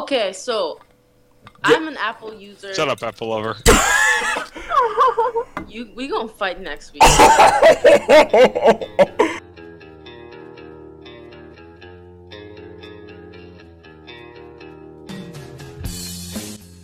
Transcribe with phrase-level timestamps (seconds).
[0.00, 0.80] Okay, so
[1.62, 2.72] I'm an Apple user.
[2.72, 3.56] Shut up, Apple lover.
[5.68, 7.02] You we gonna fight next week.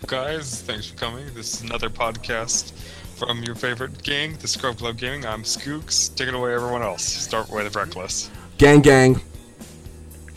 [0.06, 1.26] Guys, thanks for coming.
[1.34, 2.70] This is another podcast
[3.16, 5.26] from your favorite gang, the Scrub Club Gaming.
[5.26, 6.14] I'm Skooks.
[6.14, 7.02] Take it away, everyone else.
[7.02, 8.30] Start with Reckless.
[8.58, 9.20] Gang, gang.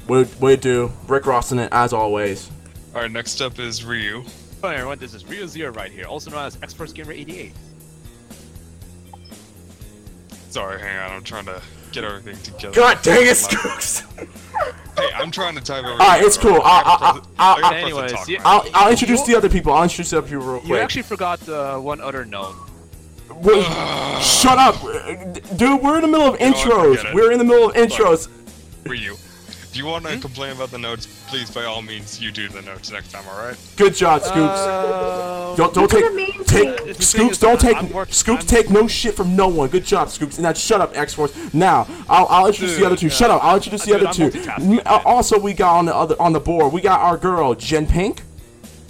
[0.07, 0.91] What what it do?
[1.07, 2.49] Rick Ross in it as always.
[2.95, 4.23] All right, next up is Ryu.
[4.61, 7.53] Hi everyone, this is Rio Zero right here, also known as Experts Gamer 88.
[10.49, 11.11] Sorry, hang on.
[11.17, 12.73] I'm trying to get everything together.
[12.75, 14.05] God dang it, Skooks!
[14.97, 16.01] Hey, I'm trying to type everything.
[16.01, 16.55] Alright, it's cool.
[16.61, 19.47] I'll- I'll- I'll- I gotta press the Anyways, talk yeah- I'll, I'll introduce the other
[19.47, 19.71] people.
[19.71, 22.57] I'll introduce the other people real You actually forgot uh, one other gnome.
[23.35, 23.63] Wait,
[24.21, 24.75] shut up,
[25.55, 25.81] dude.
[25.81, 26.97] We're in the middle of intros.
[26.97, 27.13] forget.
[27.13, 28.27] We're in the middle of intros.
[28.85, 29.15] Ryu.
[29.79, 32.61] If you want to complain about the notes, please, by all means, you do the
[32.63, 33.23] notes next time.
[33.31, 33.55] All right?
[33.77, 34.35] Good job, Scoops.
[34.37, 36.03] Uh, don't don't take
[36.45, 37.31] take The thing Scoops.
[37.31, 38.27] is, Don't take I'm Scoops.
[38.27, 39.69] I'm- Take no shit from no one.
[39.69, 40.35] Good job, Scoops.
[40.37, 41.33] And Now shut up, X Force.
[41.53, 43.07] Now I'll, I'll introduce the other two.
[43.07, 43.41] uh, Shut up.
[43.41, 44.39] I'll introduce the dude, other I'm two.
[44.39, 46.73] multitasking, uh, Also, we got on the other on the board.
[46.73, 48.23] We got our girl Gen Pink.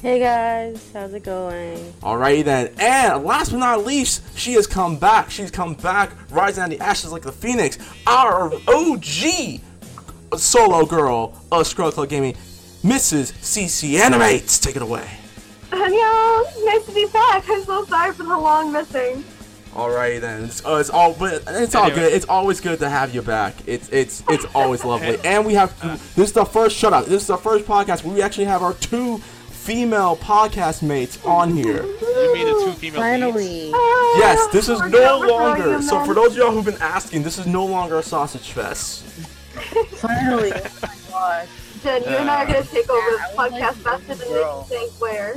[0.02, 1.78] Hey guys, how's it going?
[2.02, 2.74] Alrighty then.
[2.80, 5.30] And last but not least, she has come back.
[5.30, 7.78] She's come back, rising out of the ashes like the phoenix.
[8.08, 9.59] Our OG
[10.38, 12.33] solo girl of Scrub Club Gaming,
[12.83, 13.33] Mrs.
[13.41, 14.59] CeCe Animates.
[14.59, 15.08] Take it away.
[15.72, 16.66] Annyeong!
[16.66, 17.44] Nice to be back.
[17.49, 19.23] I'm so sorry for the long missing.
[19.73, 20.45] Alrighty then.
[20.45, 22.00] It's, uh, it's all, but it's all Anyway.
[22.02, 22.13] good.
[22.13, 23.53] It's always good to have you back.
[23.67, 25.19] It's it's it's always lovely.
[25.23, 25.80] And we have
[26.16, 27.05] this is the first shut up.
[27.05, 31.52] This is the first podcast where we actually have our two female podcast mates on
[31.53, 31.83] here.
[31.83, 33.72] you mean the two female leads?
[33.72, 33.72] Finally.
[34.17, 35.80] Yes, this is no longer.
[35.83, 39.05] So for those of y'all who've been asking, this is no longer a sausage fest.
[39.60, 40.52] Finally.
[41.12, 41.48] Oh my gosh.
[41.84, 44.06] Gen, you and I are gonna take over Yeah, this I like podcast to faster
[44.08, 44.68] than the they girl.
[44.70, 45.36] can think where.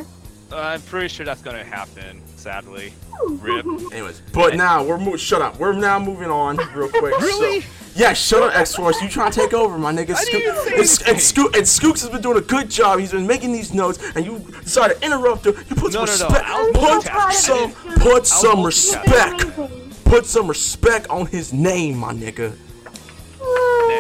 [0.52, 2.92] Uh, I'm pretty sure that's gonna happen, sadly.
[3.26, 3.64] Rip.
[3.92, 5.58] Anyways, but now we're mo- shut up.
[5.58, 7.14] We're now moving on real quick.
[7.20, 7.60] Really?
[7.62, 9.00] So, yeah, shut up, X Force.
[9.02, 10.14] You trying to take over, my nigga?
[10.14, 11.18] I didn't even and, and, anything.
[11.18, 12.98] Sco- and Scoops has been doing a good job.
[13.00, 15.54] He's been making these notes, and you decided to interrupt him.
[15.68, 16.44] You put some No, no, no, respect.
[16.46, 20.04] I was put some, I put some respect.
[20.04, 22.54] Put some respect on his name, my nigga.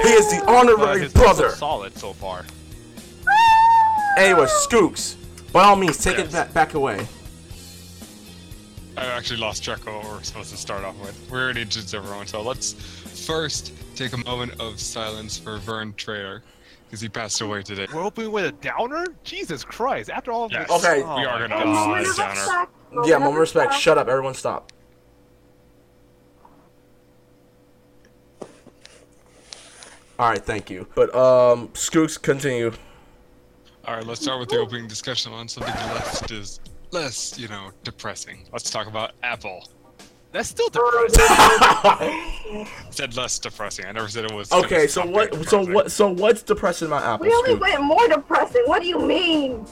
[0.02, 1.46] He is the honorary his brother.
[1.46, 2.44] are solid so far.
[4.18, 5.14] Anyway, Scoops,
[5.52, 7.06] by all means, take it back, back away.
[8.96, 11.18] I actually lost track of what we're supposed to start off with.
[11.30, 12.74] We already introduced everyone, so let's
[13.26, 16.42] first take a moment of silence for Verne Troyer,
[16.86, 17.86] because he passed away today.
[17.92, 19.06] We're opening with a downer?
[19.24, 20.10] Jesus Christ!
[20.10, 20.68] After all of Yes.
[20.68, 20.84] this.
[20.84, 21.02] Okay.
[21.02, 21.88] Oh We are gonna- oh, a God.
[21.88, 22.66] moment of Downer.
[23.06, 23.66] Yeah, moment of of respect.
[23.68, 23.82] respect.
[23.82, 24.72] Shut up, everyone, stop.
[30.18, 30.86] All right, thank you.
[30.94, 32.72] But um, Skooks, continue.
[33.86, 36.60] All right, let's start with the opening discussion on something less is
[36.92, 38.44] less, you know, depressing.
[38.52, 39.68] Let's talk about Apple.
[40.30, 41.18] That's still depressing.
[41.28, 43.86] I said less depressing.
[43.86, 44.50] I never said it was.
[44.52, 45.32] Okay, so what?
[45.32, 45.74] being So depressing.
[45.74, 45.90] what?
[45.92, 47.26] So what's depressing about Apple?
[47.26, 47.60] We only Scoops?
[47.60, 48.62] went more depressing.
[48.66, 49.66] What do you mean?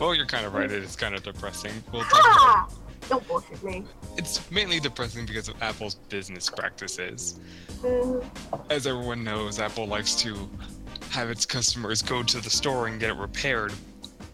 [0.00, 0.70] Well, you're kind of right.
[0.72, 1.72] It is kind of depressing.
[1.92, 2.66] We'll talk Ha!
[2.68, 2.81] about.
[3.08, 3.84] Don't bullshit me.
[4.16, 7.40] It's mainly depressing because of Apple's business practices.
[7.82, 8.24] Mm,
[8.70, 10.48] As everyone knows, Apple likes to
[11.10, 13.72] have its customers go to the store and get it repaired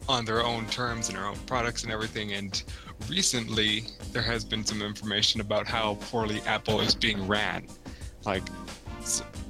[0.09, 2.33] on their own terms and their own products and everything.
[2.35, 2.63] And
[3.09, 7.67] recently, there has been some information about how poorly Apple is being ran.
[8.25, 8.43] Like,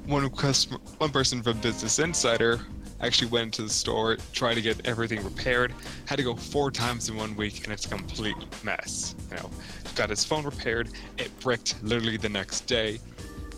[0.05, 2.59] one customer, one person from Business Insider
[3.01, 5.73] actually went to the store, tried to get everything repaired,
[6.05, 9.15] had to go four times in one week, and it's a complete mess.
[9.29, 9.49] You know,
[9.95, 12.99] got his phone repaired, it bricked literally the next day.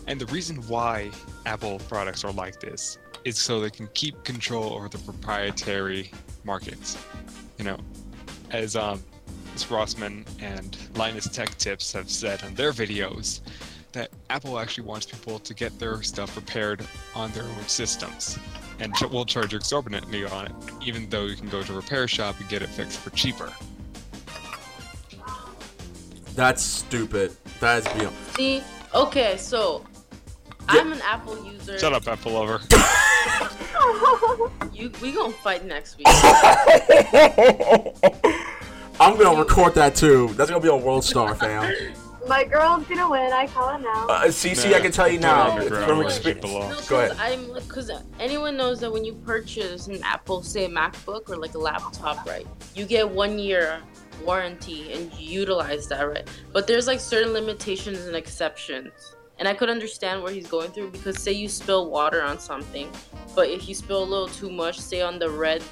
[0.06, 1.10] And the reason why
[1.46, 6.10] Apple products are like this is so they can keep control over the proprietary
[6.44, 6.98] markets.
[7.58, 7.78] You know,
[8.50, 9.02] as um,
[9.52, 9.66] Ms.
[9.66, 13.40] Rossmann and Linus Tech Tips have said on their videos,
[13.92, 18.38] that Apple actually wants people to get their stuff repaired on their own systems
[18.82, 20.52] and ch- will charge you exorbitantly on it,
[20.84, 23.50] even though you can go to a repair shop and get it fixed for cheaper.
[26.34, 27.36] That's stupid.
[27.60, 28.16] That is beyond.
[28.36, 28.62] See,
[28.94, 29.84] okay, so
[30.68, 31.78] I'm an Apple user.
[31.78, 32.60] Shut up, Apple lover.
[34.72, 36.06] You we gonna fight next week.
[39.00, 40.28] I'm gonna record that too.
[40.34, 41.94] That's gonna be on World Star, fam.
[42.28, 43.32] My girl's gonna win.
[43.32, 44.06] I call it now.
[44.06, 45.56] Uh, CeCe, I can tell you now.
[45.56, 46.42] From where it experience.
[46.44, 47.16] No, Go cause ahead.
[47.18, 47.90] I'm because
[48.20, 52.24] anyone knows that when you purchase an Apple, say a MacBook or like a laptop,
[52.26, 53.80] right, you get one year
[54.24, 56.28] warranty and you utilize that, right?
[56.52, 58.92] But there's like certain limitations and exceptions.
[59.38, 62.88] And I could understand where he's going through because say you spill water on something,
[63.34, 65.64] but if you spill a little too much, say on the red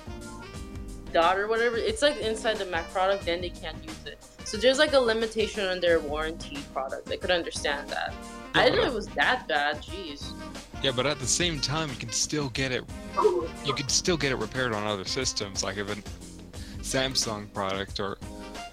[1.13, 4.19] dot or whatever, it's like inside the Mac product, then they can't use it.
[4.51, 7.09] So there's like a limitation on their warranty product.
[7.09, 8.13] I could understand that.
[8.53, 9.77] I didn't know it was that bad.
[9.81, 10.33] Jeez.
[10.83, 12.83] Yeah, but at the same time, you can still get it.
[13.65, 15.63] You can still get it repaired on other systems.
[15.63, 15.95] Like if a
[16.83, 18.19] Samsung product or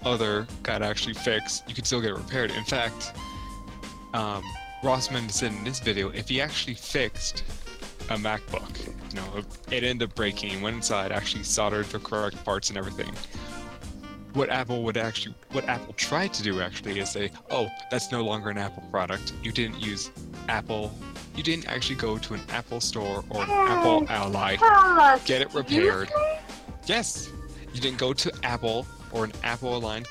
[0.02, 2.50] other got actually fixed, you can still get it repaired.
[2.50, 3.12] In fact,
[4.14, 4.42] um,
[4.82, 7.44] Rossmann said in this video, if he actually fixed
[8.10, 12.44] a MacBook, you know, it ended up breaking, He went inside, actually soldered the correct
[12.44, 13.14] parts and everything.
[14.38, 18.22] What Apple would actually, what Apple tried to do actually is say, oh, that's no
[18.22, 19.32] longer an Apple product.
[19.42, 20.12] You didn't use
[20.48, 20.96] Apple.
[21.34, 24.54] You didn't actually go to an Apple store or an Apple ally.
[24.54, 25.24] Tell us.
[25.24, 26.12] Get it repaired.
[26.86, 27.32] Yes,
[27.74, 30.06] you didn't go to Apple or an Apple aligned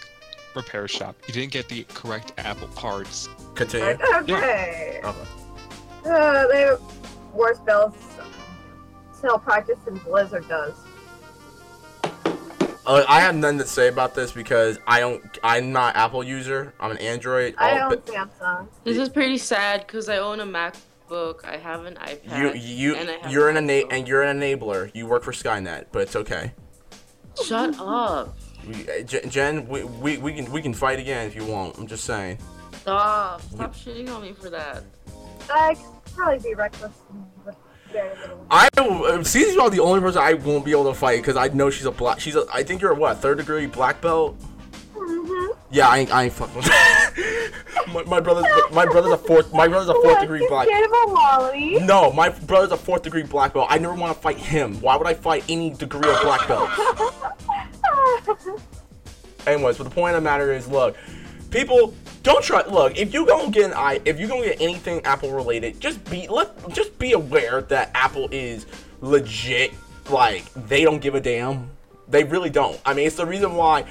[0.58, 1.16] repair shop.
[1.26, 3.30] You didn't get the correct Apple parts.
[3.56, 3.98] Continue.
[4.14, 5.00] Okay.
[5.06, 5.28] Okay.
[6.06, 6.82] Uh, they have
[7.34, 7.96] worse bills
[9.14, 10.74] sell practice than Blizzard does.
[12.88, 15.22] Uh, I have nothing to say about this because I don't.
[15.44, 16.74] I'm not Apple user.
[16.80, 17.54] I'm an Android.
[17.58, 18.68] I Oh, own Samsung.
[18.86, 21.44] This is pretty sad because I own a MacBook.
[21.46, 22.58] I have an iPad.
[22.64, 24.90] you, and I have you're an an ena- and you're an enabler.
[24.96, 26.54] You work for Skynet, but it's okay.
[27.46, 28.38] Shut up.
[28.66, 31.78] We, uh, Gen- Gen, we, we, we can we can fight again if you want.
[31.78, 32.38] I'm just saying.
[32.78, 33.42] Stop.
[33.42, 34.84] Stop shitting on me for that.
[35.54, 37.37] I could probably be reckless with very little.
[38.50, 41.70] I Cece's about the only person I won't be able to fight because I know
[41.70, 42.20] she's a black.
[42.20, 42.46] She's a.
[42.54, 44.38] I think you're a what third degree black belt.
[44.96, 45.60] Mm-hmm.
[45.72, 46.68] Yeah, I ain't, I ain't fucking with
[47.94, 50.68] my, my brother's my brother's a fourth my brother's a fourth degree black.
[50.68, 51.80] Scared of a Wally.
[51.80, 53.68] No, my brother's a fourth degree black belt.
[53.70, 54.80] I never want to fight him.
[54.82, 56.70] Why would I fight any degree of black belt?
[59.48, 60.98] Anyways, but the point of the matter is, look,
[61.52, 62.64] people don't try.
[62.66, 66.04] Look, if you gonna get an i, if you gonna get anything Apple related, just
[66.10, 68.66] be let just be aware that Apple is
[69.02, 69.74] legit.
[70.10, 71.70] Like they don't give a damn.
[72.10, 72.80] They really don't.
[72.86, 73.86] I mean, it's the reason why.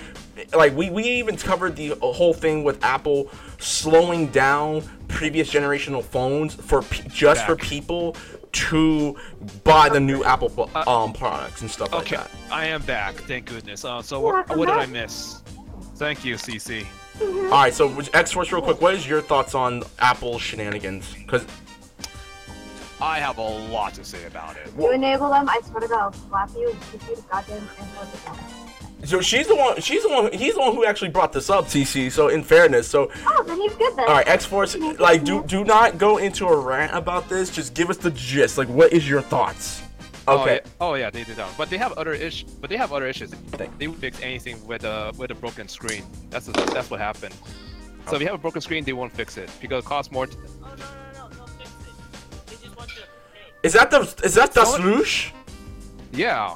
[0.55, 6.55] Like we, we even covered the whole thing with Apple slowing down previous generational phones
[6.55, 8.17] for pe- just for people
[8.53, 9.17] to
[9.65, 12.31] buy the new Apple um products and stuff Okay, like that.
[12.51, 13.15] I am back.
[13.15, 13.85] Thank goodness.
[13.85, 14.77] Uh, so what, what did.
[14.77, 15.43] I miss?
[15.97, 16.87] Thank you, CeCe.
[17.19, 17.53] Mm-hmm.
[17.53, 21.15] All right, so X Force, real quick, what is your thoughts on Apple shenanigans?
[21.15, 21.45] Because
[23.01, 24.73] I have a lot to say about it.
[24.79, 27.59] You enable them, I swear to God, I'll slap you and kick you to goddamn
[27.59, 28.39] and close it down.
[29.05, 31.67] so she's the one, she's the one, he's the one who actually brought this up,
[31.67, 32.11] TC.
[32.11, 34.09] So in fairness, so Oh, then he's good then.
[34.09, 37.51] all right, X Force, like do do not go into a rant about this.
[37.51, 38.57] Just give us the gist.
[38.59, 39.83] Like, what is your thoughts?
[40.29, 40.55] Oh Okay.
[40.65, 41.49] yeah, oh, yeah they did that.
[41.57, 42.51] But they have other issues.
[42.51, 43.31] But they have other issues.
[43.31, 46.05] They, they would fix anything with a with a broken screen.
[46.31, 47.35] That's that's what happened.
[48.09, 50.27] So if you have a broken screen, they won't fix it because it costs more.
[50.27, 50.37] T-
[53.63, 55.31] Is that the is that the Someone- swoosh?
[56.13, 56.55] yeah.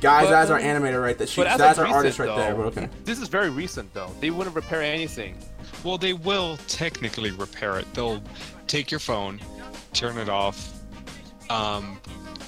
[0.00, 1.26] Guys, But, that's our animator right there.
[1.26, 2.54] She, but that's of our artist recent, right there.
[2.54, 2.88] But okay.
[3.04, 4.10] This is very recent though.
[4.20, 5.38] They wouldn't repair anything.
[5.82, 7.92] Well, they will technically repair it.
[7.94, 8.22] They'll
[8.66, 9.40] take your phone,
[9.94, 10.70] turn it off,
[11.50, 11.98] um,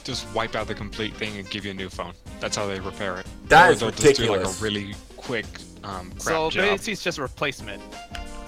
[0.04, 2.12] just wipe out the complete thing and give you a new phone.
[2.40, 3.26] That's how they repair it.
[3.48, 5.46] That Or is they'll just do like a really quick
[5.84, 6.62] um, crap So job.
[6.64, 7.82] basically, it's just a replacement.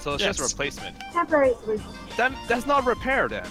[0.00, 0.97] So it's just a replacement.
[1.12, 1.87] Temporary solution.
[2.17, 3.47] That that's not repair then.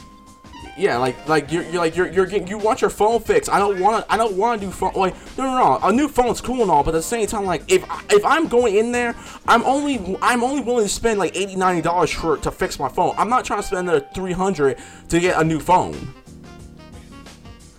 [0.77, 3.49] Yeah, like like you're, you're like you're you're getting you want your phone fixed.
[3.49, 5.91] I don't want to I don't want to do phone like no no no a
[5.91, 8.75] new phone's cool and all, but at the same time like if if I'm going
[8.75, 9.15] in there,
[9.47, 12.89] I'm only I'm only willing to spend like 80 90 dollars for to fix my
[12.89, 13.13] phone.
[13.17, 14.77] I'm not trying to spend another 300
[15.09, 16.13] to get a new phone.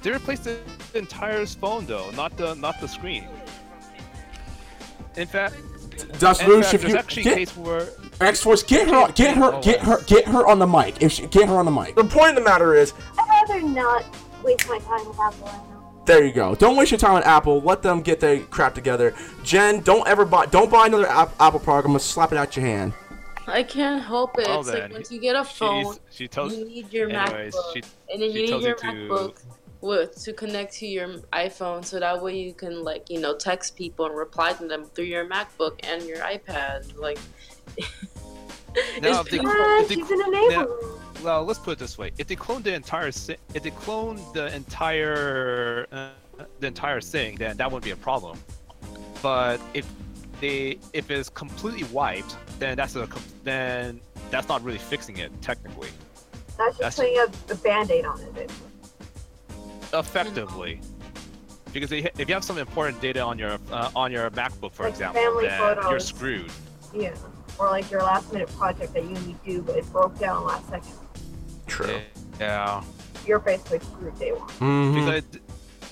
[0.02, 0.58] They replaced the
[0.94, 3.26] entire phone though, not the not the screen.
[5.16, 5.56] In fact,
[6.18, 7.88] Just in Lush, fact if there's you actually a get case where
[8.20, 11.02] X Force, get her get her get her get her on the mic.
[11.02, 11.94] If she get her on the mic.
[11.96, 14.04] The point of the matter is, I'd rather not
[14.42, 16.02] waste my time with Apple right now.
[16.06, 16.54] There you go.
[16.54, 17.60] Don't waste your time with Apple.
[17.60, 19.14] Let them get their crap together.
[19.44, 20.46] Gen, don't ever buy.
[20.46, 21.84] Don't buy another app, Apple product.
[21.86, 22.94] I'm gonna slap it out your hand.
[23.46, 24.46] I can't help it.
[24.48, 24.82] Oh, it's then.
[24.82, 27.82] like once you get a phone, she's, she tells you need your anyways, MacBook, she
[28.12, 29.42] and then she you need tells your you to- MacBook
[29.80, 33.76] with to connect to your iPhone, so that way you can like you know text
[33.76, 36.96] people and reply to them through your MacBook and your iPad.
[36.98, 37.18] Like,
[39.02, 39.54] Now, it's if they- painful.
[39.56, 41.22] If they she's cl- an enabler.
[41.24, 44.20] well, let's put it this way: if they clone the entire, si- if they clone
[44.32, 46.08] the entire, uh,
[46.60, 48.38] the entire thing, then that wouldn't be a problem.
[49.22, 49.86] But if
[50.40, 53.08] they, if it's completely wiped, then that's a,
[53.44, 55.88] then that's not really fixing it technically,
[56.56, 58.32] That's That's- just putting a, a band-aid on it.
[58.34, 58.69] basically.
[59.92, 60.80] Effectively.
[61.72, 64.84] Because if if you have some important data on your uh, on your MacBook, for
[64.84, 66.50] Like example, family then you're screwed.
[66.94, 67.14] Yeah.
[67.58, 70.68] Or like your last-minute project that you need to do, but it broke down last
[70.68, 70.92] second.
[71.66, 72.00] True.
[72.38, 72.82] Yeah.
[73.26, 74.48] You're basically screwed day one.
[74.48, 74.94] Mm-hmm.
[74.94, 75.24] Because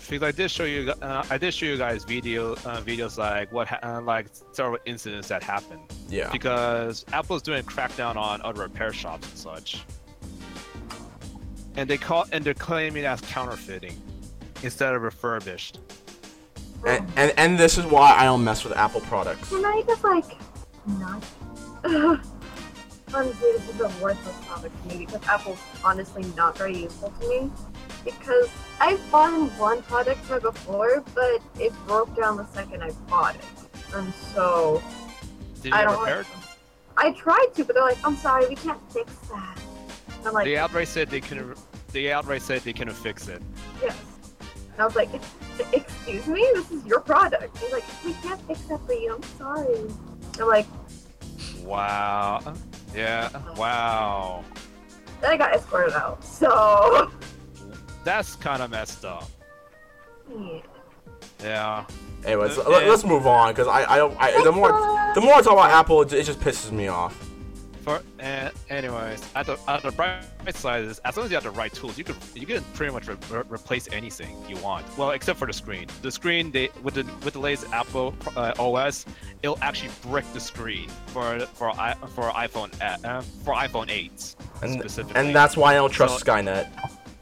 [0.09, 3.52] because I did show you, uh, I did show you guys video, uh, videos like
[3.52, 5.83] what, ha- uh, like several incidents that happened.
[6.09, 6.31] Yeah.
[6.33, 9.85] Because Apple's doing a crackdown on other repair shops and such,
[11.77, 14.01] and they call and they're claiming it as counterfeiting
[14.63, 15.79] instead of refurbished.
[16.87, 19.49] And, and and this is why I don't mess with Apple products.
[19.49, 20.25] Can I just like
[20.87, 21.25] not?
[23.15, 27.29] honestly, this is a worthless topic to me because Apple's honestly not very useful to
[27.29, 27.51] me.
[28.05, 28.49] Because
[28.81, 33.43] I've bought one product from before, but it broke down the second I bought it,
[33.95, 34.83] and so
[35.63, 36.01] Did you I get don't.
[36.01, 36.27] repaired?
[36.97, 39.61] I tried to, but they're like, "I'm sorry, we can't fix that."
[40.29, 41.57] I'm like, They outright said they couldn't.
[41.93, 43.43] They outright said they couldn't fix it.
[43.83, 43.97] Yes.
[44.73, 45.09] And I was like,
[45.73, 47.57] excuse me, this is your product.
[47.59, 49.15] He's like, we can't fix that for you.
[49.15, 49.91] I'm sorry.
[50.41, 50.67] I'm like,
[51.65, 52.55] Wow.
[52.95, 53.31] Yeah.
[53.57, 54.45] Wow.
[55.21, 56.23] then I got escorted out.
[56.25, 57.11] So,
[58.05, 59.29] That's kind of messed up.
[60.31, 60.61] yeah.
[61.43, 61.85] Yeah.
[62.25, 64.71] Anyways, Uh, let, us move on because I I I, the more
[65.15, 67.28] the more I talk about Apple, it, it just pisses me off.
[67.88, 70.23] For uh, anyways, at the at the bright
[70.54, 72.92] side is as long as you have the right tools, you could you can pretty
[72.92, 74.85] much re- re- replace anything you want.
[74.99, 75.87] Well, except for the screen.
[76.02, 79.07] The screen they with the with the latest Apple uh, OS,
[79.42, 81.73] it'll actually brick the screen for for
[82.14, 85.18] for iPhone uh, uh, for iPhone 8 And specifically.
[85.23, 86.68] and that's why I don't trust So- Skynet.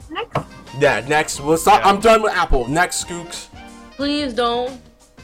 [0.09, 0.37] Next,
[0.81, 1.39] Yeah, next.
[1.39, 1.79] We'll stop.
[1.79, 1.91] Yeah.
[1.91, 2.67] I'm done with Apple.
[2.67, 3.47] Next, Skooks.
[3.91, 4.81] Please don't.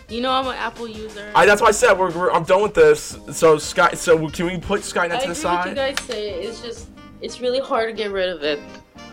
[0.09, 1.31] You know I'm an Apple user.
[1.33, 3.17] I that's why I said we're, we're I'm done with this.
[3.31, 3.93] So Sky.
[3.93, 6.43] So can we put Skynet I to the agree with you guys say.
[6.43, 6.89] It's just
[7.21, 8.59] it's really hard to get rid of it.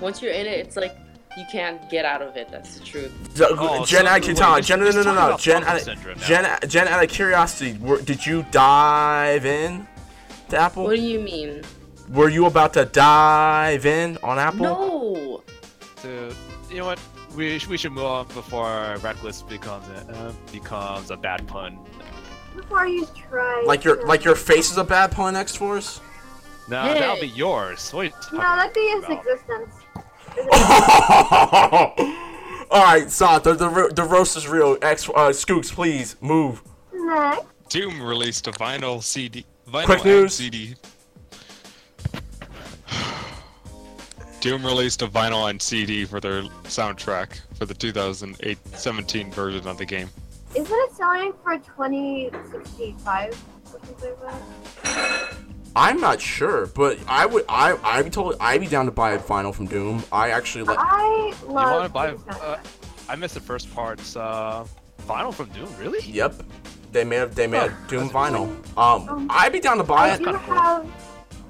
[0.01, 0.97] Once you're in it, it's like
[1.37, 2.49] you can't get out of it.
[2.51, 3.13] That's the truth.
[3.35, 5.27] So, Oh, Gen, so out wait, of Gen, Gen, no, no, no, no, talk no,
[5.27, 6.21] about Gen, out of.
[6.21, 9.87] Gen, Gen, out of curiosity, were, did you dive in
[10.49, 10.85] to Apple?
[10.85, 11.63] What do you mean?
[12.11, 14.59] Were you about to dive in on Apple?
[14.59, 15.43] No.
[16.03, 16.35] to
[16.69, 16.99] you know what
[17.35, 21.79] we, we should move on before reckless becomes a, uh, becomes a bad pun.
[22.57, 23.63] before you try.
[23.67, 26.01] Like your like your face is a bad pun, X Force.
[26.69, 27.01] No, Hey.
[27.01, 27.91] that'll be yours.
[27.93, 29.19] What are you No, that'd be his about?
[29.19, 29.75] existence.
[32.73, 34.77] All right, Sot, the, the the roast is real.
[34.81, 36.63] X uh, Skooks, please move.
[36.93, 39.45] Next, Doom released a vinyl CD.
[39.69, 40.35] Vinyl Quick news.
[40.35, 40.75] CD.
[44.41, 49.85] Doom released a vinyl and CD for their soundtrack for the 2008-17 version of the
[49.85, 50.09] game.
[50.55, 53.31] isn't it selling for twenty sixty five
[53.73, 55.35] or something like that?
[55.77, 59.13] I'm not sure, but I would I I'd be totally I'd be down to buy
[59.13, 60.03] a vinyl from Doom.
[60.11, 60.79] I actually like.
[60.81, 61.93] I You love.
[61.95, 62.35] want to buy?
[62.41, 62.59] Uh.
[63.09, 64.17] I missed the first parts.
[64.17, 64.67] Uh,
[65.07, 66.01] vinyl from Doom, really?
[66.11, 66.43] Yep,
[66.93, 68.49] they made a, they made a Oh, Doom that's vinyl.
[68.79, 70.19] Um, Um, I'd be down to buy I it.
[70.19, 70.55] do kinda cool.
[70.55, 70.87] have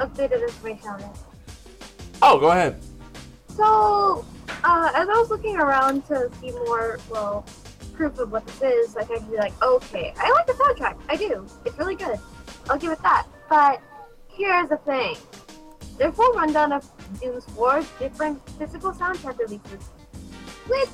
[0.00, 1.06] a bit of information on it.
[2.22, 2.80] Oh, go ahead.
[3.48, 4.24] So,
[4.62, 7.46] uh, as I was looking around to see more, well,
[7.94, 10.96] proof of what this is, like I could be like, okay, I like the soundtrack.
[11.08, 11.46] I do.
[11.64, 12.18] It's really good.
[12.68, 13.26] I'll give it that.
[13.48, 13.80] But
[14.28, 15.16] here's the thing.
[15.98, 19.88] There's a rundown of Doom's four different physical soundtrack releases,
[20.66, 20.88] which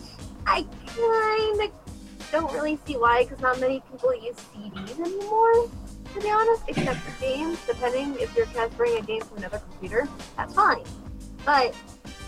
[0.46, 5.68] I kind of don't really see why, because not many people use CDs anymore,
[6.14, 10.08] to be honest, except for games, depending if you're transferring a game to another computer,
[10.36, 10.82] that's fine.
[11.46, 11.74] But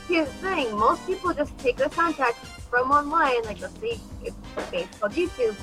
[0.07, 2.35] here's the thing, most people just take the soundtrack
[2.71, 5.57] from online, like let's say it's on YouTube,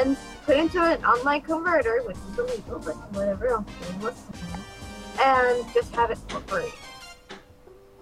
[0.00, 3.64] and put into an online converter, which is illegal, but whatever, I'm
[5.20, 6.70] and just have it for free.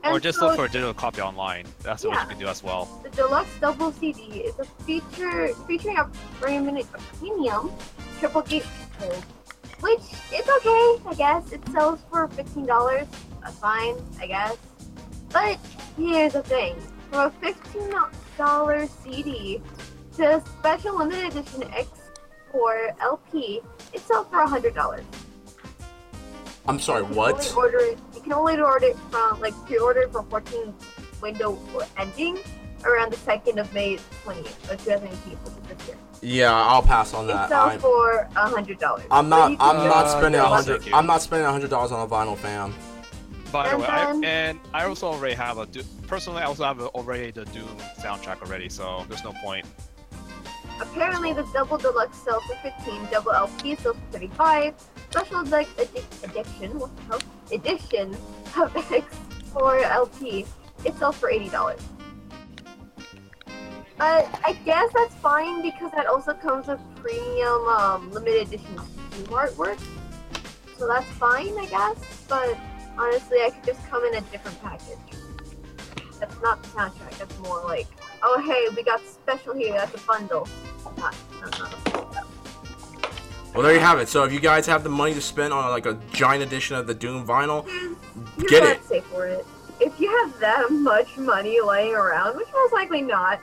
[0.05, 1.67] or just so look for a digital copy online.
[1.83, 3.01] That's what you can do as well.
[3.05, 6.85] the deluxe double CD is a feature featuring a a
[7.21, 7.73] premium
[8.19, 8.67] triple gate
[8.99, 9.23] code,
[9.81, 10.03] which
[10.35, 11.53] is okay, I guess.
[11.53, 13.07] It sells for fifteen dollars.
[13.41, 14.57] That's fine, I guess.
[15.33, 15.59] But
[15.97, 16.77] here's the thing:
[17.11, 17.93] from a fifteen
[18.37, 19.61] dollar CD
[20.17, 21.63] to a special limited edition
[22.55, 23.61] X4 LP,
[23.93, 25.05] it sells for hundred dollars.
[26.69, 27.35] I'm sorry, You what?
[27.35, 27.99] only order it.
[28.15, 30.75] You can only order it from like pre-order it for 14
[31.23, 31.57] window
[31.97, 32.39] ending
[32.85, 35.97] around the second of May 20th of 2018, which is this year.
[36.23, 37.47] Yeah, I'll pass on that.
[37.47, 37.71] It that.
[37.71, 39.05] sells I, for a hundred dollars.
[39.11, 39.53] I'm not.
[39.61, 40.83] I'm not Uh, spending a hundred.
[40.83, 40.95] thank.
[40.95, 42.75] I'm not spending a hundred dollars on a vinyl, fam.
[43.53, 46.43] By the way, I, and I also already have a Do- personally.
[46.43, 49.67] I also have a, already the Doom soundtrack already, so there's no point.
[50.81, 54.75] Apparently, the double deluxe sells for 15, double LP sells for 35,
[55.11, 57.21] special deluxe edi- edition, what the hell?
[57.53, 58.11] Edition
[58.57, 58.75] of
[59.55, 60.45] X4 LP,
[60.85, 61.81] it sells for eighty dollars.
[63.97, 68.77] But I guess that's fine because that also comes with premium um, limited edition
[69.29, 69.79] artwork.
[70.77, 72.25] So that's fine, I guess.
[72.29, 72.59] But
[72.99, 74.99] honestly, I could just come in a different package.
[76.19, 77.19] That's not the soundtrack.
[77.19, 77.87] That's more like
[78.23, 79.73] oh hey, we got special here.
[79.73, 80.49] That's a bundle.
[80.97, 82.27] Not, not, not a.
[83.55, 84.09] Well, there you have it.
[84.09, 86.87] So if you guys have the money to spend on like a giant edition of
[86.87, 87.67] the Doom vinyl,
[88.37, 88.85] Here's Get it.
[88.85, 89.47] Say for it.
[89.81, 93.41] If you have that much money laying around, which most likely not,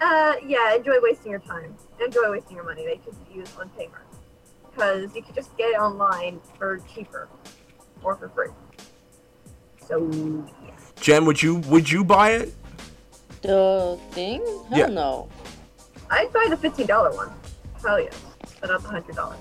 [0.00, 1.74] uh, yeah, enjoy wasting your time.
[2.04, 2.84] Enjoy wasting your money.
[2.84, 4.02] They could use on paper.
[4.70, 7.28] Because you could just get it online for cheaper.
[8.02, 8.48] Or for free.
[9.88, 10.70] So, yeah.
[11.00, 12.54] Gen, would you would you buy it?
[13.42, 14.40] The thing?
[14.70, 14.86] Hell Yeah.
[14.86, 15.28] no.
[16.10, 17.32] I'd buy the $15 one.
[17.82, 18.20] Hell yes.
[18.60, 19.36] But not the $100.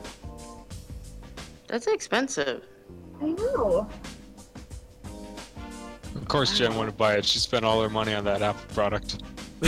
[1.68, 2.64] That's expensive.
[3.22, 3.88] I know.
[6.16, 7.26] Of course, Gen wouldn't buy it.
[7.26, 9.22] She spent all her money on that Apple product.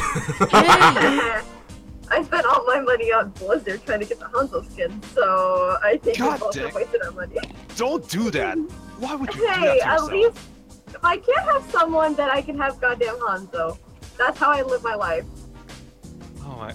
[2.11, 5.97] I spent all my money on Blizzard trying to get the Hanzo skin, so I
[5.97, 7.37] think God we both wasted our money.
[7.75, 8.55] Don't do that.
[8.99, 10.37] Why would you do that to at least
[10.95, 13.77] if I can't have someone, then I can have goddamn Hanzo.
[14.17, 15.25] That's how I live my life.
[16.41, 16.73] Oh my.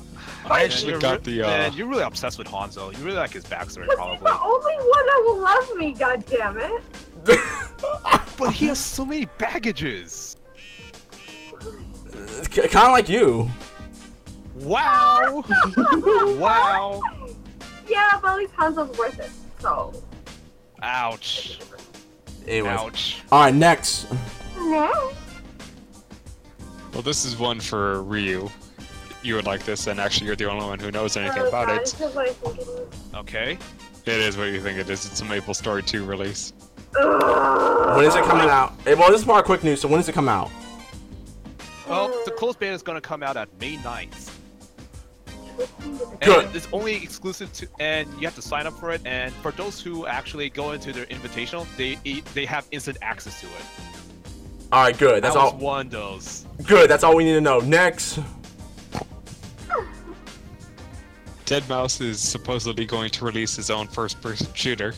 [0.48, 2.96] I actually you're got the, uh, Man, you're really obsessed with Hanzo.
[2.96, 4.18] You really like his backstory, Because he's probably.
[4.18, 6.82] the only one that will love me, goddammit.
[8.38, 10.38] But he has so many baggages.
[12.50, 13.50] kind of like you.
[14.54, 15.44] Wow.
[16.38, 17.02] wow.
[17.86, 19.30] Yeah, but at least Hanzo's worth it.
[19.60, 19.92] So,
[20.82, 21.60] Ouch.
[22.50, 22.80] Anyways.
[22.80, 23.16] Ouch.
[23.30, 24.10] All right, next.
[24.56, 25.12] no.
[26.92, 28.48] Well, this is one for Ryu.
[29.22, 31.68] You would like this, and actually, you're the only one who knows anything Oh, about
[31.68, 31.80] God, it.
[31.82, 33.14] This is what I think it is.
[33.14, 33.58] Okay.
[34.06, 35.06] It is what you think it is.
[35.06, 36.52] It's a Maple Story 2 release.
[36.98, 37.96] Ugh.
[37.96, 38.72] When is it coming out?
[38.86, 39.80] Eh, Well, this is more quick news.
[39.82, 40.50] So when does it come out?
[41.88, 44.29] Well, the closed beta is gonna come out at May 9th.
[46.22, 46.46] Good.
[46.46, 49.00] And it's only exclusive to, and you have to sign up for it.
[49.04, 51.96] And for those who actually go into their invitational, they
[52.34, 53.52] they have instant access to it.
[54.72, 55.22] All right, good.
[55.22, 55.58] That's that was all.
[55.58, 56.46] one of those.
[56.64, 56.88] Good.
[56.88, 57.60] That's all we need to know.
[57.60, 58.20] Next.
[61.46, 64.94] Deadmau5 is supposedly going to release his own first-person shooter.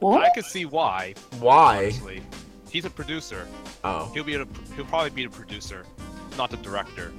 [0.00, 0.22] What?
[0.22, 1.14] I can see why.
[1.38, 1.78] Why?
[1.78, 2.22] Honestly,
[2.68, 3.48] he's a producer.
[3.82, 4.10] Oh.
[4.12, 5.86] He'll be a, he'll probably be the producer,
[6.36, 7.10] not the director.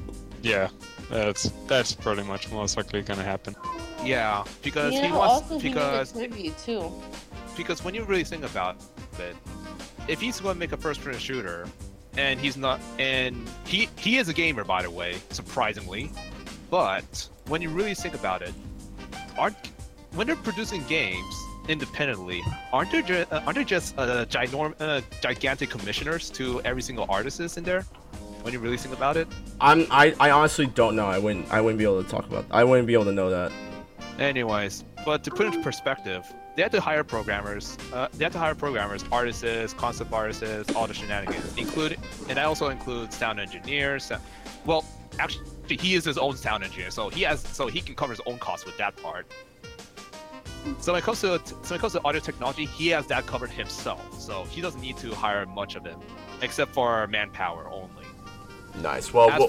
[0.44, 0.70] Yeah,
[1.10, 3.56] that's that's pretty much most likely going to happen.
[4.04, 6.92] Yeah, because you he wants also because he made a tribute too.
[7.56, 8.76] because when you really think about
[9.20, 9.36] it,
[10.08, 11.68] if he's going to make a first-person shooter,
[12.18, 16.12] and he's not, and he he is a gamer by the way, surprisingly,
[16.70, 18.54] but when you really think about it,
[19.38, 19.56] aren't
[20.14, 21.36] when they're producing games
[21.68, 22.42] independently,
[22.72, 27.06] aren't there ju- uh, aren't there just uh, ginorm- uh, gigantic commissioners to every single
[27.10, 27.86] artist is in there?
[28.48, 29.28] When you really think about it.
[29.60, 29.86] I'm.
[29.92, 31.06] I, I honestly don't know.
[31.06, 31.52] I wouldn't.
[31.52, 32.46] I wouldn't be able to talk about.
[32.50, 33.52] I wouldn't be able to know that.
[34.20, 36.24] Anyways, but to put it into perspective,
[36.56, 37.78] they had to hire programmers.
[37.92, 42.46] Uh, they had to hire programmers, artists, concept artists, all the shenanigans, including, and that
[42.46, 44.06] also includes sound engineers.
[44.06, 44.20] sa-
[44.66, 44.86] Well,
[45.20, 48.22] actually, he is his own sound engineer, so he has, so he can cover his
[48.26, 49.28] own costs with that part.
[50.80, 53.26] So when it comes to, so when it comes to audio technology, he has that
[53.26, 54.22] covered himself.
[54.22, 56.00] So he doesn't need to hire much of them,
[56.42, 58.06] except for manpower only.
[58.82, 59.14] Nice.
[59.14, 59.48] Well, we'll,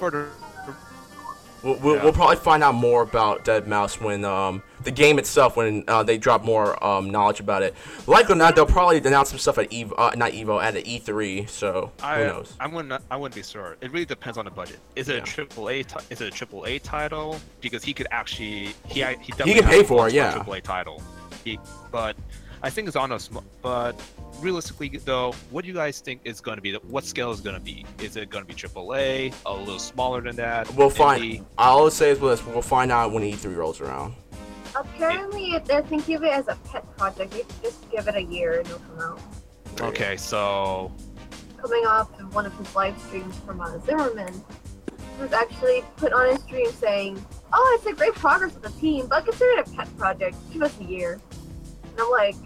[1.63, 2.05] we'll, we'll, yeah.
[2.05, 6.17] we'll probably find out more about Deadmau5 when um the game itself when uh, they
[6.19, 7.75] drop more um knowledge about it.
[8.07, 10.83] Likely or not, they'll probably announce some stuff at Evo, uh, not Evo, at the
[10.83, 11.49] E3.
[11.49, 12.55] So I, who knows?
[12.61, 13.03] I wouldn't.
[13.11, 13.77] I wouldn't be sure.
[13.81, 14.79] It really depends on the budget.
[14.97, 15.23] Is it Yeah.
[15.23, 15.81] a triple A?
[16.11, 17.41] Is it a triple A title?
[17.61, 18.75] Because he could actually.
[18.87, 20.31] He he, He can pay for it, yeah.
[20.31, 21.03] A triple A title.
[21.45, 21.59] He,
[21.91, 22.17] but
[22.63, 23.29] I think it's on us.
[23.63, 24.01] But
[24.41, 26.73] realistically, though, what do you guys think is going to be?
[26.73, 27.85] The, what scale is going to be?
[28.03, 29.33] Is it going to be triple A?
[29.47, 30.73] A little smaller than that?
[30.75, 31.45] We'll find.
[31.57, 34.15] All I'll say is this: we'll find out when E3 rolls around.
[34.77, 38.15] Apparently, if they're thinking of it as a pet project, you can just give it
[38.15, 39.21] a year and it'll come out.
[39.81, 40.93] Okay, so
[41.59, 46.13] Coming off of one of his live streams from uh, Zimmerman, he was actually put
[46.13, 49.69] on his stream saying, "Oh, it's a great progress with the team, but consider it
[49.69, 50.37] a pet project.
[50.53, 51.21] Give us a year."
[51.99, 52.37] And I'm like,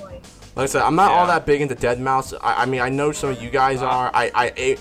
[0.00, 0.20] boy.
[0.56, 2.38] Like I said, I'm not all that big into Deadmau5.
[2.42, 4.10] I, I mean, I know some of you guys Uh, are.
[4.12, 4.78] I, I, it,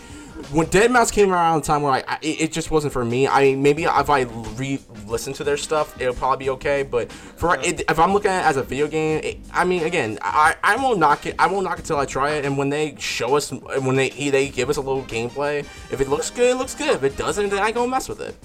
[0.52, 3.28] when Deadmau5 came around, the time where I, I, it it just wasn't for me.
[3.28, 6.84] I maybe if I re-listen to their stuff, it'll probably be okay.
[6.84, 9.84] But for it, if I'm looking at it as a video game, it, I mean,
[9.84, 11.36] again, I, I won't knock it.
[11.38, 12.46] I won't knock it till I try it.
[12.46, 15.60] And when they show us, when they they give us a little gameplay,
[15.92, 16.90] if it looks good, it looks good.
[16.90, 18.36] If it doesn't, then I go mess with it.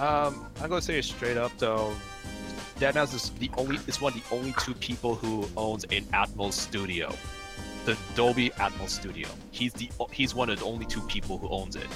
[0.00, 1.92] Um, I'm gonna say it straight up though.
[2.80, 6.52] Deadmau5 is the only is one of the only two people who owns an Atmos
[6.54, 7.14] studio,
[7.84, 9.28] the Dolby Atmos studio.
[9.50, 11.86] He's the he's one of the only two people who owns it.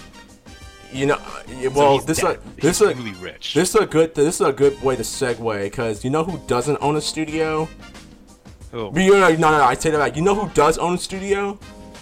[0.93, 3.55] You know, uh, So well, he's this is a, this he's is a, really rich.
[3.55, 6.39] this is a good this is a good way to segue because you know who
[6.47, 7.69] doesn't own a studio?
[8.73, 8.91] Who?
[8.99, 10.17] You know, no, no, no, I take that back.
[10.17, 11.59] You know who does own a studio?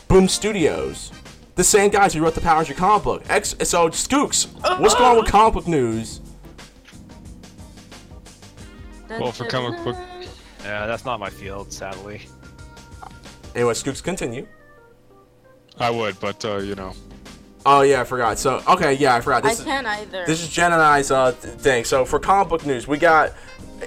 [0.08, 1.12] Boom Studios.
[1.54, 3.22] the same guys who wrote the Power Rangers comic book.
[3.28, 4.46] X, so Skooks,
[4.80, 6.19] what's going on with comic book news?
[9.18, 9.96] Well, for comic book-
[10.62, 12.22] Yeah, that's not my field, sadly.
[13.54, 14.46] Anyway, Scoops, continue.
[15.78, 16.92] I would, but uh, you know,
[17.66, 18.38] Oh yeah, I forgot.
[18.38, 19.42] So okay, yeah, I forgot.
[19.42, 20.24] This is can't either.
[20.26, 21.84] this is Gen and I's uh thing.
[21.84, 23.32] So for comic book news, we got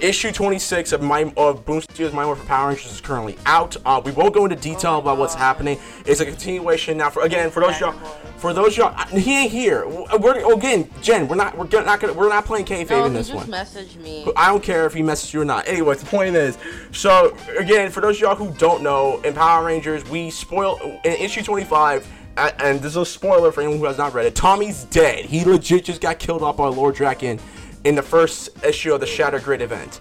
[0.01, 3.75] issue 26 of my of Boom Studios My for Power Rangers is currently out.
[3.85, 5.79] Uh, we won't go into detail about what's happening.
[6.05, 7.09] It's a continuation now.
[7.09, 7.93] For again, for those y'all,
[8.37, 9.87] for those y'all, uh, he ain't here.
[9.87, 11.27] We're again, Gen.
[11.27, 11.57] We're not.
[11.57, 12.13] We're not gonna.
[12.13, 13.47] We're not playing kayfabe no, in this just one.
[13.47, 14.25] messaged me.
[14.35, 15.67] I don't care if he messaged you or not.
[15.67, 16.57] Anyway, the point is,
[16.91, 21.13] so again, for those of y'all who don't know, in Power Rangers, we spoil in
[21.13, 24.35] issue 25, a- and this is a spoiler for anyone who has not read it.
[24.35, 25.25] Tommy's dead.
[25.25, 27.39] He legit just got killed off by Lord Drakkon
[27.83, 29.99] in the first issue of the Shattered Grid event.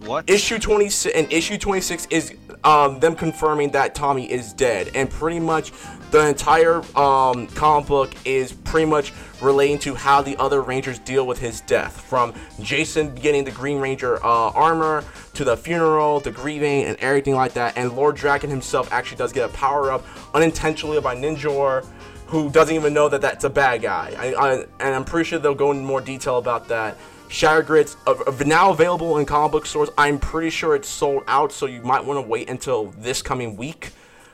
[0.00, 0.28] What?
[0.30, 5.40] Issue 26 and issue 26 is um, them confirming that Tommy is dead, and pretty
[5.40, 5.72] much
[6.10, 11.26] the entire um, comic book is pretty much relating to how the other Rangers deal
[11.26, 12.00] with his death.
[12.00, 15.04] From Jason getting the Green Ranger uh, armor
[15.38, 17.78] to the funeral, the grieving, and everything like that.
[17.78, 21.86] And Lord Drakkon himself actually does get a power up unintentionally by Ninjor
[22.26, 24.14] who doesn't even know that that's a bad guy.
[24.18, 26.96] I, I, and I'm pretty sure they'll go into more detail about that.
[27.28, 29.90] Shattered Grid's uh, uh, now available in comic book stores.
[29.96, 33.56] I'm pretty sure it's sold out, so you might want to wait until this coming
[33.56, 33.92] week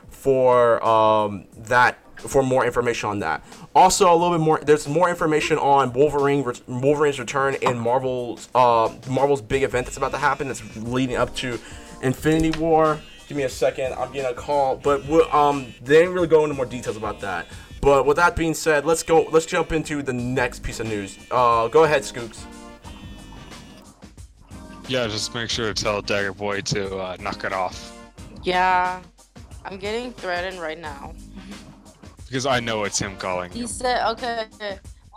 [0.09, 3.43] for um, that for more information on that.
[3.73, 4.59] Also, a little bit more.
[4.59, 10.11] There's more information on Wolverine, Wolverine's return in Marvel's uh, Marvel's big event that's about
[10.11, 10.47] to happen.
[10.47, 11.59] That's leading up to
[12.01, 12.99] Infinity War.
[13.27, 13.93] Give me a second.
[13.93, 15.01] I'm getting a call, but
[15.33, 17.47] um, they didn't really go into more details about that.
[17.81, 19.23] But with that being said, let's go.
[19.31, 21.17] Let's jump into the next piece of news.
[21.31, 22.45] Uh, go ahead, Scoops.
[24.87, 27.97] yeah, just make sure to tell Dagger Boy to uh, knock it off
[28.43, 29.01] Yeah,
[29.63, 31.13] I'm getting threatened right now.
[32.27, 33.67] Because I know it's him calling He you.
[33.67, 34.45] said, okay.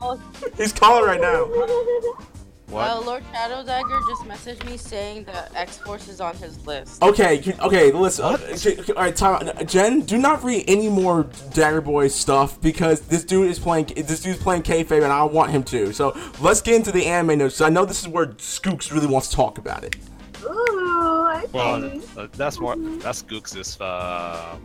[0.01, 0.21] Oh,
[0.57, 1.47] He's calling right now.
[2.71, 2.91] What?
[2.91, 7.03] uh, Lord Shadow Dagger just messaged me saying that X Force is on his list.
[7.03, 8.27] Okay, okay, listen.
[8.27, 9.51] uh, okay, okay, all right, time.
[9.67, 13.87] Gen, do not read any more Dagger Boy stuff because this dude is playing.
[13.97, 15.95] This dude's playing kayfabe, and I want him to.
[15.95, 17.57] So let's get into the anime news.
[17.57, 19.97] So I know this is where Skooks really wants to talk about it.
[20.45, 22.03] Ooh, I Well, see.
[22.19, 22.77] Uh, that's more.
[22.77, 24.61] That's Gooks' um,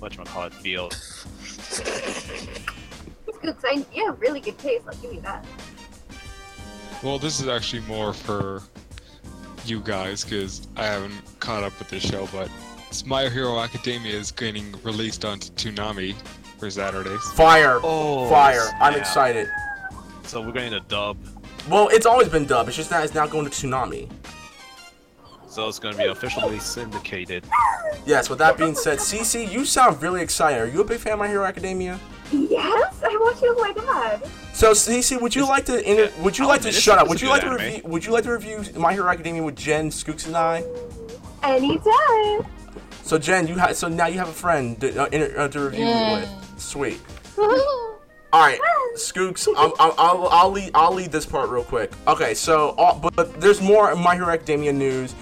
[0.00, 0.92] whatchamacallit field.
[3.26, 4.84] It's good 'cause I, you have really good taste.
[4.88, 5.44] I'll give you that.
[7.02, 8.62] Well, this is actually more for
[9.64, 12.48] you guys because I haven't caught up with this show, but
[12.88, 16.14] it's My Hero Academia is getting released on Toonami
[16.58, 17.20] for Saturdays.
[17.32, 18.68] Fire, Oh, fire!
[18.80, 19.48] I'm excited.
[20.24, 21.16] So we're getting a dub.
[21.68, 22.68] Well, it's always been dub.
[22.68, 24.08] It's just that it's now going to Toonami.
[25.56, 27.42] So it's gonna be officially syndicated.
[28.04, 28.28] Yes.
[28.28, 30.60] With that being said, CeCe, you sound really excited.
[30.60, 31.98] Are you a big fan of My Hero Academia?
[32.30, 34.30] Yes, I watch it with my dad.
[34.52, 36.22] So, CeCe, would you like to inter- yeah.
[36.22, 37.08] would you Oh, like to shut up?
[37.08, 37.80] Would you like to review?
[37.84, 40.62] Would you like to review My Hero Academia with Gen, Skooks, and I?
[41.42, 42.46] Anytime.
[43.02, 45.60] So Gen, you have so now you have a friend to, uh, inter- uh, to
[45.60, 46.20] review Yeah.
[46.20, 46.60] with.
[46.60, 47.00] Sweet.
[47.38, 48.60] All right,
[48.96, 51.92] Skooks, I'm, I'm, I'll I'll lead I'll lead this part real quick.
[52.06, 55.14] Okay, so all, but there's more My Hero Academia news.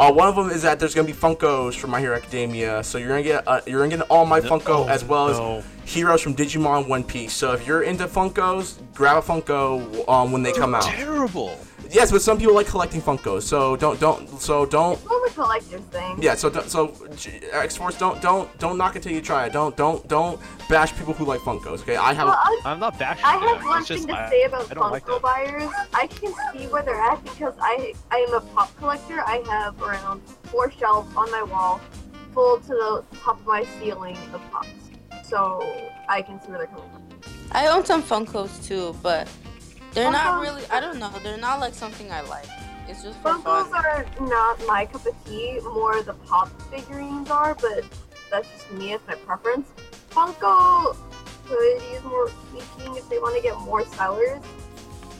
[0.00, 2.98] Uh, one of them is that there's gonna be Funkos from My Hero Academia, so
[2.98, 5.56] you're gonna get uh, you're gonna get all my Funko oh, as well no.
[5.58, 7.32] as heroes from Digimon One Piece.
[7.32, 10.84] So if you're into Funkos, grab a Funko um, when they come out.
[10.84, 11.58] Terrible.
[11.92, 15.30] Yes, but some people like collecting Funkos, so don't don't so don't It's more of
[15.30, 16.22] a collector's thing.
[16.22, 16.94] yeah, so don't- so
[17.52, 19.52] X Force don't don't don't knock until you try it.
[19.52, 21.80] Don't don't don't bash people who like Funkos.
[21.82, 22.28] Okay, I have.
[22.28, 23.56] Well, A, I, I'm not bashing I them.
[23.56, 25.70] have one it's just, thing to I, say about I don't like Funko buyers.
[25.92, 29.20] I can see where they're at because I I am a pop collector.
[29.20, 31.78] I have around four shelves on my wall,
[32.32, 34.68] full to the top of my ceiling of pops.
[35.28, 35.60] So
[36.08, 37.02] I can see where they're coming from.
[37.52, 39.28] I own some Funkos too, but
[39.92, 40.62] they're not really.
[40.70, 41.10] I don't know.
[41.22, 42.46] They're not like something I like.
[42.88, 43.84] It's just for Funkos fun.
[43.86, 45.60] are not my cup of tea.
[45.62, 47.84] More the pop figurines are, but
[48.30, 48.92] that's just me.
[48.92, 49.68] It's my preference.
[50.10, 50.96] Funko
[51.46, 54.42] could use more tweaking if they want to get more sellers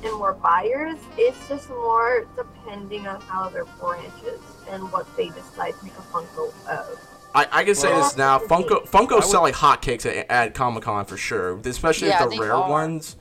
[0.05, 0.97] and more buyers.
[1.17, 6.03] It's just more depending on how their branches and what they decide to make a
[6.13, 6.99] Funko of.
[7.35, 8.39] I, I can say Well, this now.
[8.39, 12.25] Funko Funko I would- sell like hotcakes at, at Comic Con for sure, especially Yeah,
[12.25, 12.69] the they rare are.
[12.71, 13.17] ones.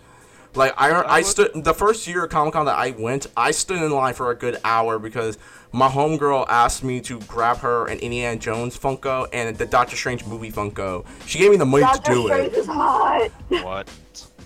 [0.53, 3.51] Like I, I, I stood the first year of Comic Con that I went, I
[3.51, 5.37] stood in line for a good hour because
[5.71, 10.25] my homegirl asked me to grab her an Indiana Jones Funko and the Doctor Strange
[10.25, 11.05] movie Funko.
[11.25, 12.57] She gave me the money to Doctor do Strange it.
[12.57, 13.29] is hot.
[13.63, 13.89] What?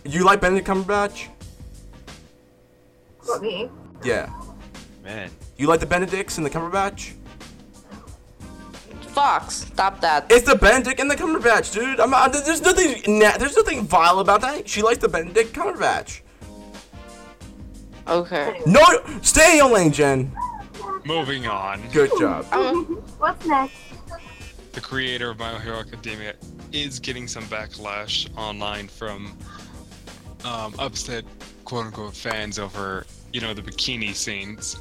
[0.03, 1.27] You like Benedict Cumberbatch?
[3.23, 3.69] What me?
[4.03, 4.31] Yeah.
[5.03, 5.31] Man.
[5.57, 7.13] You like the Benedicts and the Cumberbatch?
[9.19, 9.55] Fox.
[9.55, 10.25] Stop that.
[10.29, 12.01] It's the Benedict and the Cumberbatch, dude.
[12.01, 13.17] I'm not, there's nothing.
[13.19, 14.67] na- There's nothing vile about that.
[14.67, 16.19] She likes the Benedict Cumberbatch.
[18.07, 18.59] Okay.
[18.67, 18.81] No,
[19.21, 20.35] stay in your lane, Gen.
[21.05, 21.81] Moving on.
[21.91, 22.45] Good job.
[22.51, 22.85] Um,
[23.17, 23.75] What's next?
[24.73, 26.33] the creator of My Hero Academia
[26.73, 29.37] is getting some backlash online from
[30.43, 31.23] um, upset
[31.63, 34.75] quote unquote fans over, you know, the bikini scenes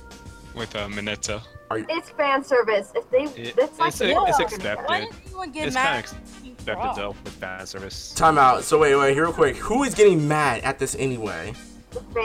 [0.57, 1.41] with uh, Mineta.
[1.89, 2.93] It's fan service.
[2.95, 4.25] If they, It- it's like it's, it's yeah.
[4.41, 4.79] expected.
[4.87, 6.05] Why didn't anyone get It's mad?
[6.05, 8.13] kind of expected though with fan service.
[8.15, 8.65] Time out.
[8.65, 9.57] So wait, wait, here real quick.
[9.57, 11.53] Who is getting mad at this anyway?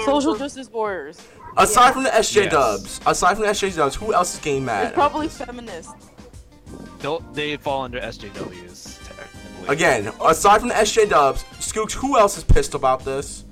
[0.06, 1.22] Social justice warriors.
[1.58, 1.92] Aside Yeah.
[1.94, 2.52] from the SJ Yes.
[2.52, 4.86] Dubs, aside from the SJ Dubs, who else is getting mad?
[4.88, 5.94] It's probably feminists.
[7.00, 9.74] They'll, they fall under SJWs technically.
[9.74, 13.46] Again, aside from the SJ Dubs, Skooks, who else is pissed about this?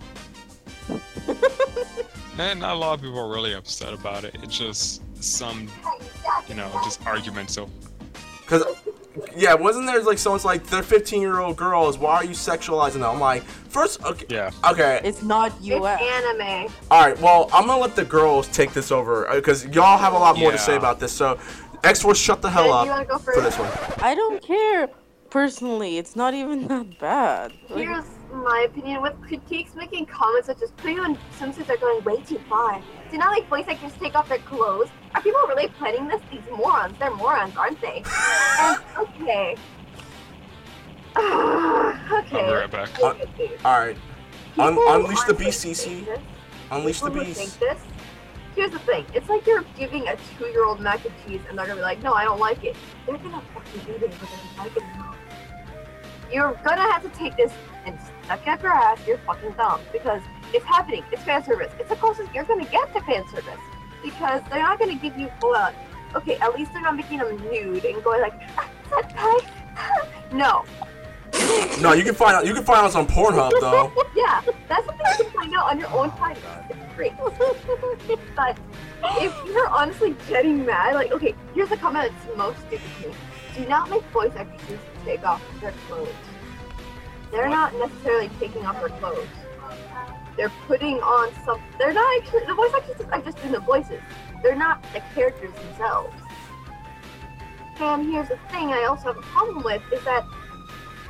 [2.40, 4.36] And not a lot of people are really upset about it.
[4.44, 5.68] It's just some,
[6.48, 7.54] you know, just arguments.
[7.54, 7.70] So
[8.48, 8.64] Cause,
[9.36, 11.98] yeah, wasn't there like someone's like they're 15 year old girls?
[11.98, 13.04] Why are you sexualizing them?
[13.04, 16.74] I'm like, first, okay, yeah, okay, It's not It's anime.
[16.90, 17.20] all right.
[17.20, 20.38] Well, I'm gonna let the girls take this over uh, because y'all have a lot
[20.38, 21.12] more to say about this.
[21.12, 21.38] So,
[21.84, 23.70] X Force, shut the hell Gen, up you for this one.
[24.02, 24.90] I don't care.
[25.30, 27.52] Personally, it's not even that bad.
[27.70, 32.02] Like, Here's my opinion with critiques making comments such as putting on swimsuits are going
[32.06, 32.82] way too far.
[33.12, 34.88] Do not like voice actors take off their clothes?
[35.18, 36.22] Are people really planning this?
[36.32, 36.96] These morons.
[37.00, 38.04] They're morons, aren't they?
[38.60, 39.56] and okay.
[41.18, 41.18] okay.
[41.18, 42.90] I'll be right back.
[43.02, 43.16] Uh,
[43.66, 43.98] All right,
[44.60, 46.06] Un- unleash the honestly beast, think CeCe.
[46.06, 46.20] this.
[46.70, 47.60] unleash the People who beast.
[47.60, 47.80] this.
[48.56, 49.06] Here's the thing.
[49.16, 52.14] It's like you're giving a two-year-old mac and cheese, and they're gonna be like, "No,
[52.14, 52.76] I don't like it."
[53.08, 55.16] They're gonna fucking eat it, whether they like it or not.
[56.32, 57.52] You're gonna have to take this
[57.88, 60.22] and stuck it up your ass, your fucking thumb, because
[60.54, 61.04] it's happening.
[61.12, 61.72] It's fan service.
[61.80, 63.58] It's the closest you're gonna get to fan service,
[64.10, 65.74] because they're not gonna give you full out.
[66.16, 69.40] Okay, at least they're not making them nude and going like, ah,
[70.32, 70.64] no,
[71.82, 72.46] No, you can find out.
[72.46, 73.92] You can find out on Pornhub though.
[74.16, 76.38] yeah, that's something you can find out on your own time.
[76.70, 77.14] It's great.
[78.36, 78.58] but
[79.22, 83.16] if you're honestly getting mad, like, okay, here's the comment that's most stupid to me.
[83.56, 86.10] Do not make voice actors take off their clothes.
[87.32, 89.28] They're not necessarily taking off their clothes.
[90.38, 91.60] They're putting on some.
[91.80, 92.46] They're not actually.
[92.46, 94.00] The voice actors are just doing the voices.
[94.44, 96.14] They're not the characters themselves.
[97.80, 100.26] And here's the thing I also have a problem with is that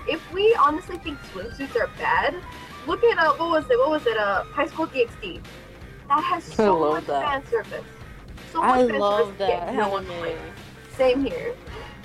[0.07, 2.35] if we honestly think swimsuits are bad,
[2.87, 3.77] look at uh, what was it?
[3.77, 4.17] What was it?
[4.17, 5.41] Uh, High School DxD.
[6.07, 7.25] That has so much that.
[7.25, 7.85] fan service.
[8.51, 10.37] So much I fan love service that yet no one anime.
[10.95, 11.53] Same here.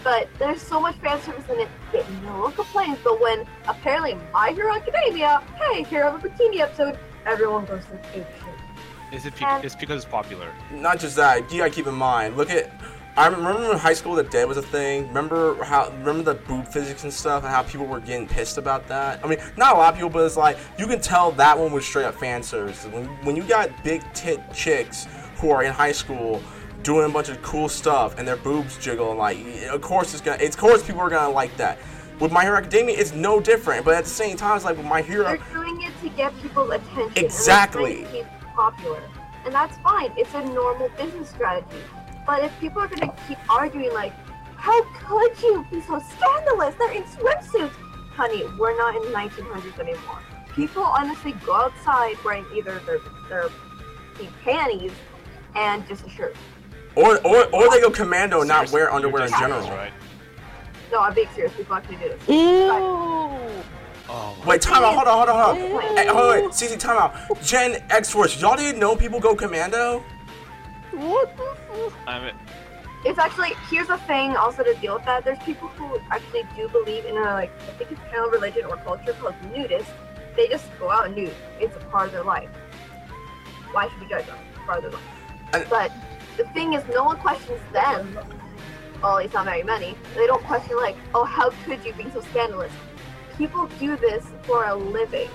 [0.03, 2.99] But there's so much fan service in it that no one complains.
[3.05, 7.95] But when apparently My Hero Academia, hey, here have a bikini episode, everyone goes to
[8.19, 9.15] ape shit.
[9.19, 9.37] Is it?
[9.37, 10.49] Be- And- it's because it's popular.
[10.73, 11.51] Not just that.
[11.53, 12.37] You gotta keep in mind.
[12.37, 12.71] Look at.
[13.15, 15.07] I remember in High School of the Dead was a thing.
[15.09, 15.91] Remember how?
[15.99, 19.23] Remember the boob physics and stuff, and how people were getting pissed about that.
[19.23, 21.73] I mean, not a lot of people, but it's like you can tell that one
[21.73, 22.87] was straight up fan service.
[22.87, 25.07] When when you got big tit chicks
[25.37, 26.43] who are in high school
[26.83, 29.37] doing a bunch of cool stuff and their boobs jiggle, and like,
[29.71, 30.43] of course it's gonna.
[30.43, 31.79] Of course people are gonna like that.
[32.23, 33.85] With My Hero Academia, it's no different.
[33.85, 35.25] But at the same time, it's like with My Hero.
[35.25, 37.13] They're doing it to get people's attention.
[37.17, 38.03] Exactly.
[38.03, 39.03] trying to keep popular.
[39.45, 40.13] And that's fine.
[40.17, 41.83] It's a normal business strategy.
[42.25, 44.13] But if people are going to keep arguing, like,
[44.55, 46.77] how could you be so scandalous?
[46.77, 47.73] They're in swimsuits.
[48.15, 50.21] Honey, we're not in the 1900s anymore.
[50.55, 53.49] People honestly go outside wearing either their, their
[54.15, 54.93] pink panties
[55.57, 56.37] and just a shirt.
[56.95, 59.69] Or, or, or they go commando and not Seriously, wear underwear in general.
[59.71, 59.93] Right?
[60.93, 61.53] No, I'm being serious.
[61.55, 62.29] People actually do this.
[62.29, 62.69] Ew.
[64.09, 64.37] Oh.
[64.47, 64.95] Wait, time out.
[64.95, 65.97] Hold on, hold on, hold on.
[65.97, 66.51] Hey, hold on, wait.
[66.51, 67.43] CeCe, time out.
[67.43, 70.01] Gen X Force, y'all didn't know people go commando?
[70.93, 71.93] What the fuck?
[72.07, 72.35] I mean,
[73.07, 75.25] It's actually here's the thing also to deal with that.
[75.25, 78.67] There's people who actually do believe in a like I think it's kind of religion
[78.67, 79.89] or culture called nudist.
[80.37, 81.35] They just go out nude.
[81.59, 82.51] It's a part of their life.
[83.73, 84.37] Why should we judge them?
[84.55, 85.09] It's part of their life.
[85.55, 85.91] And- But
[86.37, 88.19] the thing is, no one questions them.
[89.03, 89.97] Well, at least not very many.
[90.15, 92.73] They don't question like, oh, how could you be so scandalous?
[93.37, 95.29] People do this for a living.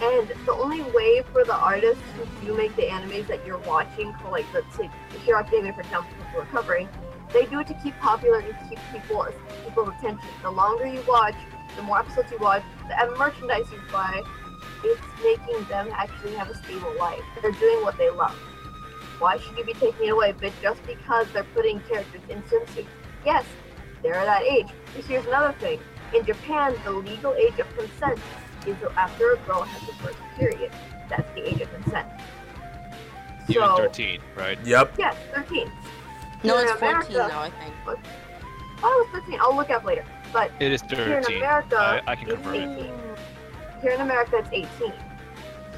[0.00, 4.14] And the only way for the artists who do make the animes that you're watching,
[4.14, 4.88] for like let's say
[5.24, 6.88] Hero Academia, for example, people are covering,
[7.32, 9.26] they do it to keep popular and keep people
[9.64, 10.28] people's attention.
[10.42, 11.34] The longer you watch,
[11.76, 14.22] the more episodes you watch, the merchandise you buy,
[14.84, 17.22] it's making them actually have a stable life.
[17.42, 18.34] They're doing what they love.
[19.18, 20.32] Why should you be taking it away?
[20.32, 22.86] But just because they're putting characters in swimsuits,
[23.24, 23.44] yes,
[24.02, 24.68] they're that age.
[24.94, 25.80] But here's another thing:
[26.14, 28.18] in Japan, the legal age of consent
[28.66, 30.70] is after a girl has her first period.
[31.08, 32.08] That's the age of consent.
[33.48, 34.58] even So, 13, right?
[34.64, 34.94] Yep.
[34.98, 35.70] yes, 13.
[36.44, 37.74] No, Here it's in 14 America- now, I think.
[37.86, 37.96] Oh,
[38.80, 39.40] thought it was 13.
[39.42, 40.04] I'll look up later.
[40.32, 41.36] But It is here in 13.
[41.38, 42.78] America, I, I can it's confirm it.
[42.80, 42.92] 18.
[43.82, 44.48] Here in America, it's
[44.80, 44.92] 18.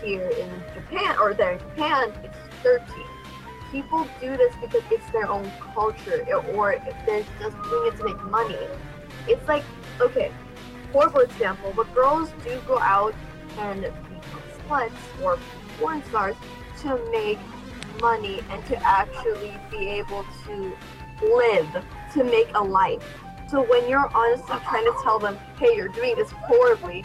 [0.04, 2.86] Here in Japan, or there in Japan, it's 13.
[3.72, 8.22] People do this because it's their own culture, or they're just doing it to make
[8.24, 8.58] money.
[9.26, 9.64] It's like,
[9.98, 10.30] okay,
[10.92, 13.14] for example, but girls do go out
[13.58, 15.38] and become sluts or
[15.78, 16.36] porn stars
[16.82, 17.38] to make
[18.00, 20.76] money and to actually be able to
[21.22, 23.02] live, to make a life.
[23.48, 27.04] So when you're honestly trying to tell them, hey, you're doing this horribly,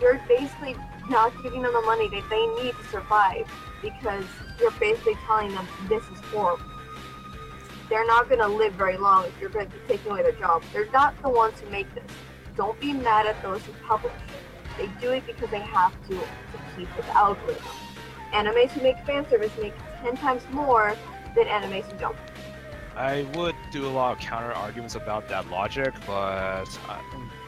[0.00, 0.76] you're basically
[1.08, 3.50] not giving them the money that they need to survive
[3.82, 4.24] because
[4.60, 6.64] you're basically telling them this is horrible.
[7.88, 10.32] They're not going to live very long if you're going to be taking away their
[10.32, 10.64] job.
[10.72, 12.10] They're not the ones who make this.
[12.56, 14.12] Don't be mad at those who publish.
[14.76, 17.62] They do it because they have to to keep the algorithm.
[18.32, 20.96] Animes who make fan service make 10 times more
[21.34, 22.16] than animes who don't.
[22.96, 26.66] I would do a lot of counter arguments about that logic, but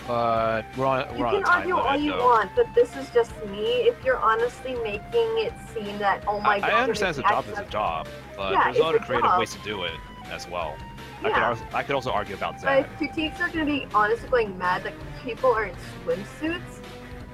[0.08, 2.24] but we're on You we're on a can argue all you though.
[2.24, 3.66] want, but this is just me.
[3.90, 5.02] If you're honestly making
[5.46, 8.08] it seem that, oh my I, god, I understand it's a job is a job,
[8.36, 9.38] but Yeah, there's it's a lot of creative job.
[9.38, 9.92] ways to do it
[10.32, 10.74] as well.
[11.20, 11.48] I could Yeah.
[11.50, 12.78] also, I could also argue about But that.
[12.80, 16.80] if critiques are gonna be honestly going mad, like people are in swimsuits.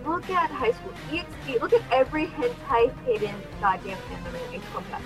[0.04, 1.60] Look at High School EXP.
[1.62, 5.04] Look at every hentai hidden goddamn anime in Compact.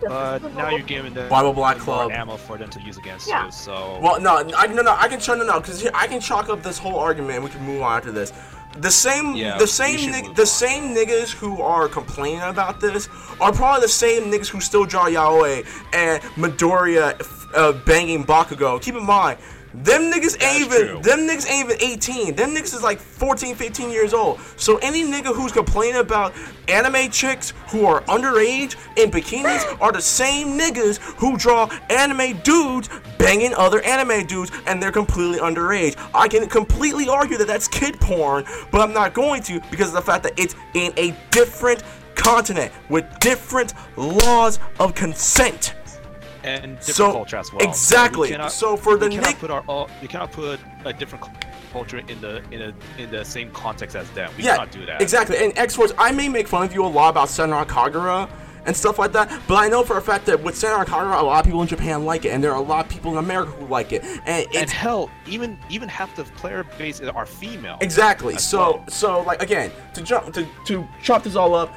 [0.00, 2.10] Because But this now you're giving them Bible Black Club.
[2.12, 3.46] ammo for them to use against Yeah.
[3.46, 3.52] you.
[3.52, 6.62] So Well, no, I, no, no, I can no, no, because I can chalk up
[6.62, 7.36] this whole argument.
[7.36, 8.32] and We can move on after this.
[8.78, 10.46] The same, Yeah, the same, should nig- the on.
[10.46, 13.08] same niggas who are complaining about this
[13.40, 17.14] are probably the same niggas who still draw yaoi and Midoriya
[17.54, 18.80] uh, banging Bakugo.
[18.82, 19.38] Keep in mind,
[19.84, 21.00] them niggas ain't even, true.
[21.02, 22.34] them niggas ain't even 18.
[22.34, 24.40] Them niggas is like 14, 15 years old.
[24.56, 26.32] So any nigga who's complaining about
[26.68, 32.88] anime chicks who are underage in bikinis are the same niggas who draw anime dudes
[33.18, 35.96] banging other anime dudes and they're completely underage.
[36.14, 39.94] I can completely argue that that's kid porn, but I'm not going to because of
[39.94, 41.82] the fact that it's in a different
[42.14, 45.75] continent with different laws of consent.
[46.46, 47.60] And different So, culture as well.
[47.60, 48.28] So we exactly.
[48.30, 51.24] cannot- So for the we cannot Nick, put our all, we cannot put a different
[51.72, 54.30] culture in the in a in the same context as them.
[54.36, 55.02] We yeah, cannot do that.
[55.02, 55.36] exactly.
[55.38, 58.28] And X Force, I may make fun of you a lot about Senran Kagura
[58.64, 61.22] and stuff like that, but I know for a fact that with Senran Kagura, a
[61.22, 63.18] lot of people in Japan like it, and there are a lot of people in
[63.18, 67.26] America who like it, and And it's hell, even even half the player base are
[67.26, 67.78] female.
[67.80, 68.36] Exactly.
[68.38, 68.84] So well.
[68.88, 71.72] so like again to jump to to chop this all up,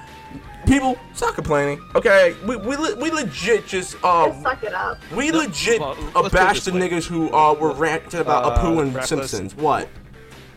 [0.65, 1.81] people stop complaining.
[1.95, 4.97] Okay, we we, le- we legit just uh Just suck it up.
[5.15, 6.89] we No, legit well, let's put it abashed this the way.
[6.89, 9.29] niggas who uh were ranting about Uh, Apu and Reckless.
[9.31, 9.55] Simpsons.
[9.55, 9.87] What?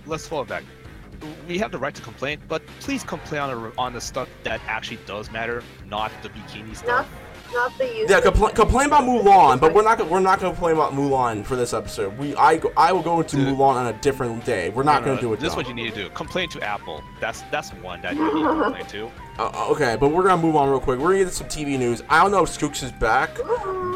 [0.07, 0.65] Let's fall back.
[1.47, 4.61] We have the right to complain, but please complain on the, on the stuff that
[4.67, 7.09] actually does matter, not the bikini Not, stuff.
[7.53, 8.11] Not the use.
[8.11, 10.93] Yeah, of- compl- complain about Mulan, but we're not gonna we're not gonna complain about
[10.93, 12.17] Mulan for this episode.
[12.19, 13.49] We I go, I will go into Dude.
[13.49, 14.71] Mulan on a different day.
[14.71, 15.41] We're not No, gonna no, do it.
[15.41, 16.11] This is what you need to do.
[16.11, 17.03] Complain to Apple.
[17.21, 19.11] That's that's one that you need to complain to.
[19.39, 20.99] Uh, okay, but we're gonna move on real quick.
[20.99, 22.03] We're gonna get some TV news.
[22.09, 23.31] I don't know if Skooks is back.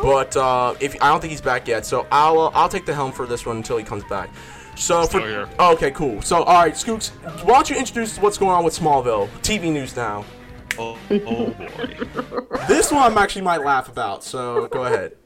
[0.03, 2.95] But uh, if I don't think he's back yet, so I'll uh, I'll take the
[2.95, 4.31] helm for this one until he comes back.
[4.77, 5.49] So Still for here.
[5.59, 6.21] oh, okay, cool.
[6.21, 7.09] So all right, Skooks,
[7.45, 10.23] why don't you introduce what's going on with Smallville TV news now?
[10.78, 12.56] Oh, oh boy.
[12.68, 14.22] This one I'm actually might laugh about.
[14.24, 15.16] So go ahead.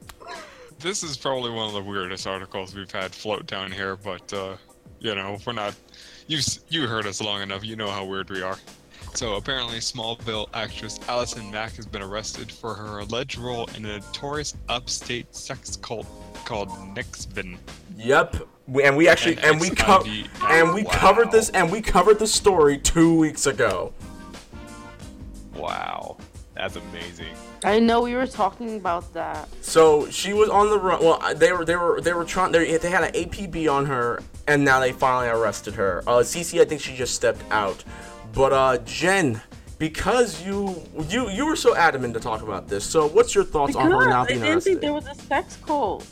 [0.79, 4.55] This is probably one of the weirdest articles we've had float down here, but uh,
[4.99, 5.75] you know, we're not.
[6.27, 7.63] You you heard us long enough.
[7.63, 8.57] You know how weird we are.
[9.13, 13.97] So apparently, Smallville actress Allison Mack has been arrested for her alleged role in a
[13.99, 16.07] notorious upstate sex cult
[16.45, 17.57] called Nixvin.
[17.97, 18.37] Yep.
[18.67, 20.03] We, and we actually and we co-
[20.47, 20.91] and we Wow.
[20.93, 23.93] covered this and we covered the story two weeks ago.
[25.55, 26.17] Wow.
[26.55, 27.33] That's amazing.
[27.63, 29.47] I know we were talking about that.
[29.61, 31.03] So she was on the run.
[31.03, 32.51] Well, they were they were they were trying.
[32.51, 36.03] They, they had an APB on her, and now they finally arrested her.
[36.05, 37.83] Uh, CeCe, I think she just stepped out.
[38.33, 39.41] But uh, Gen,
[39.77, 43.75] because you you you were so adamant to talk about this, so what's your thoughts
[43.75, 46.05] on her Because now I being didn't think there was a sex cult.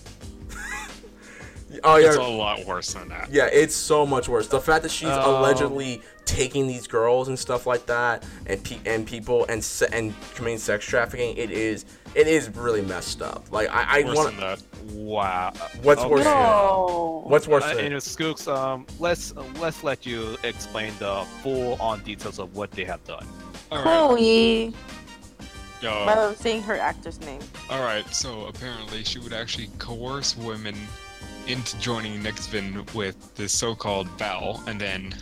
[1.84, 3.30] Oh It's a lot worse than that.
[3.32, 4.48] Yeah, it's so much worse.
[4.48, 8.80] The fact that she's Um, allegedly taking these girls and stuff like that, and pe-
[8.86, 13.52] and people and se- and committing sex trafficking, it is it is really messed up.
[13.52, 14.32] Like I, I want.
[14.32, 14.62] than that.
[14.94, 15.54] Wow.
[15.84, 16.10] What's Okay.
[16.10, 16.26] worse?
[16.26, 17.24] No.
[17.28, 17.64] What's worse?
[17.64, 22.72] Uh, than and Skooks, um, let's let's let you explain the full-on details of what
[22.72, 23.28] they have done.
[23.72, 23.84] All right.
[23.84, 24.74] Chloe.
[25.82, 26.06] Yo.
[26.06, 27.40] By the saying her actor's name.
[27.70, 30.76] All right, so apparently she would actually coerce women
[31.50, 35.14] into joining Nixvin with the so-called vow, and then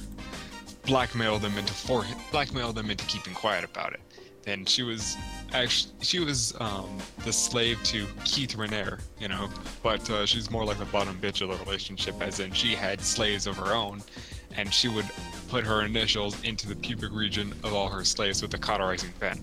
[0.85, 4.01] blackmail them into for blackmail them into keeping quiet about it.
[4.43, 5.17] Then she was
[5.53, 9.49] actually she was um, the slave to Keith Raniere, you know,
[9.83, 13.01] but uh, she's more like the bottom bitch of the relationship, as in she had
[13.01, 14.01] slaves of her own,
[14.55, 15.05] and she would
[15.49, 19.37] put her initials into the pubic region of all her slaves with a cauterizing pen.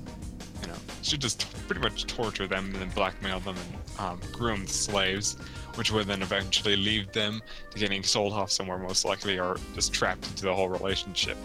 [0.63, 4.65] You know, she just pretty much torture them and then blackmail them and um, groom
[4.65, 5.37] the slaves,
[5.77, 9.93] which would then eventually lead them to getting sold off somewhere, most likely, or just
[9.93, 11.37] trapped into the whole relationship.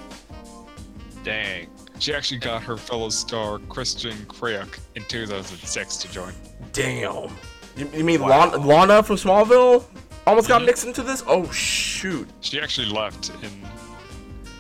[1.24, 1.68] Dang.
[2.00, 6.34] She actually got her fellow star Kristin Kreuk in 2006 to join.
[6.72, 7.30] Damn.
[7.76, 8.30] You, you mean Wow.
[8.52, 9.84] Lana, Lana from Smallville
[10.26, 10.66] almost got Mhm.
[10.68, 11.24] mixed into this?
[11.28, 12.28] Oh shoot.
[12.42, 13.68] She actually left in.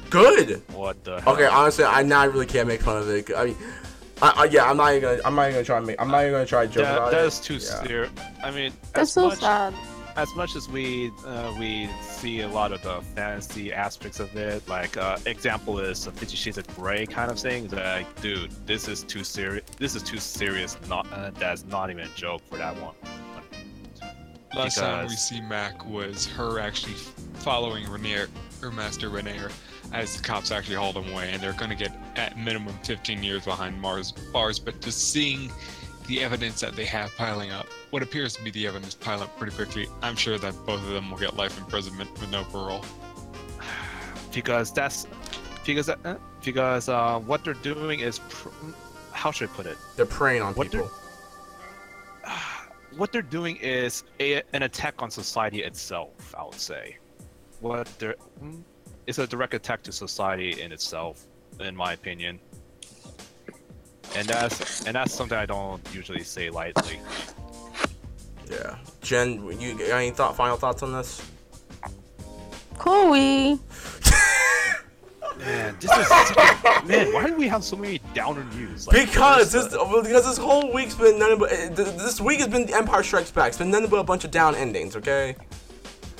[0.10, 0.62] Good.
[0.74, 1.34] What the hell?
[1.34, 3.30] Okay, honestly, I now I really can't make fun of it.
[3.36, 3.58] I mean,
[4.22, 6.10] I, I, yeah, I'm not even gonna, I'm not even gonna try and make, I'm
[6.12, 7.28] not even gonna try to joke That, about that it.
[7.28, 7.84] is too Yeah.
[7.84, 8.12] serious.
[8.44, 9.74] I mean, That's as so much, sad.
[10.18, 14.68] as much as we uh, we see a lot of the fantasy aspects of it,
[14.68, 17.70] like uh, example is the Fifty Shades of Grey kind of thing.
[17.70, 19.64] Like, dude, this is too serious.
[19.78, 20.78] This is too serious.
[20.90, 22.96] Not uh, that's not even a joke for that one.
[24.56, 26.96] Last time we see Mack was her actually
[27.36, 28.28] following Raniere,
[28.62, 29.52] her master Raniere,
[29.94, 33.24] as the cops actually hauled him away, and they're going to get at minimum 15
[33.24, 34.60] years behind Mars bars.
[34.60, 35.52] But just seeing
[36.08, 39.38] the evidence that they have piling up, what appears to be the evidence pile up
[39.38, 42.84] pretty quickly, I'm sure that both of them will get life imprisonment with no parole.
[44.34, 45.08] because that's
[45.66, 48.50] because uh, because uh, what they're doing is pr-
[49.12, 49.78] how should I put it?
[49.96, 50.96] They're preying on What they're- people.
[52.98, 56.34] What they're doing is a, an attack on society itself.
[56.36, 56.98] I would say,
[57.60, 58.64] what they're mm,
[59.10, 61.26] it's a direct attack to society in itself,
[61.60, 62.40] in my opinion.
[64.16, 67.00] And that's and that's something I don't usually say lightly.
[68.50, 68.78] Yeah.
[69.02, 71.24] Gen, you got any thought, final thoughts on this?
[72.78, 73.60] Chloe.
[75.40, 77.14] Man, this is such a, man.
[77.14, 78.88] Why do we have so many downer news?
[78.88, 82.50] Like, Because this, uh, because this whole week's been nothing but uh, this week has
[82.50, 83.50] been the Empire Strikes Back.
[83.50, 84.98] It's been nothing but a bunch of down endings.
[84.98, 85.36] Okay.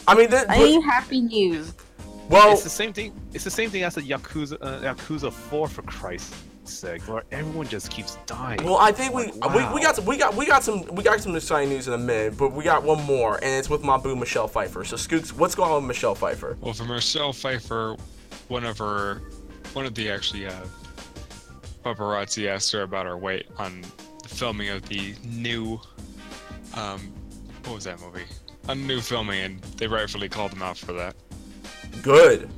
[0.08, 1.74] I mean, th- I need happy news.
[2.30, 3.14] Well, it's the same thing.
[3.34, 7.68] It's the same thing as the Yakuza uh, Yakuza Four for Christ's sake, where everyone
[7.68, 8.64] just keeps dying.
[8.64, 11.04] Well, I think we, Like, we we got some, we got we got some we
[11.04, 13.84] got some exciting news in a minute, but we got one more, and it's with
[13.84, 14.84] my boo Michelle Pfeiffer.
[14.86, 16.58] So Skooks, what's going on with Michelle Pfeiffer?
[16.62, 17.96] Well, for Michelle Pfeiffer,
[18.48, 19.22] one of her,
[19.74, 20.54] one of the actually uh,
[21.84, 23.82] paparazzi asked her about her weight on
[24.22, 25.80] the filming of the new,
[26.76, 27.12] um,
[27.66, 28.26] what was that movie?
[28.68, 31.16] A new filming, and they rightfully called them out for that.
[32.02, 32.50] Good.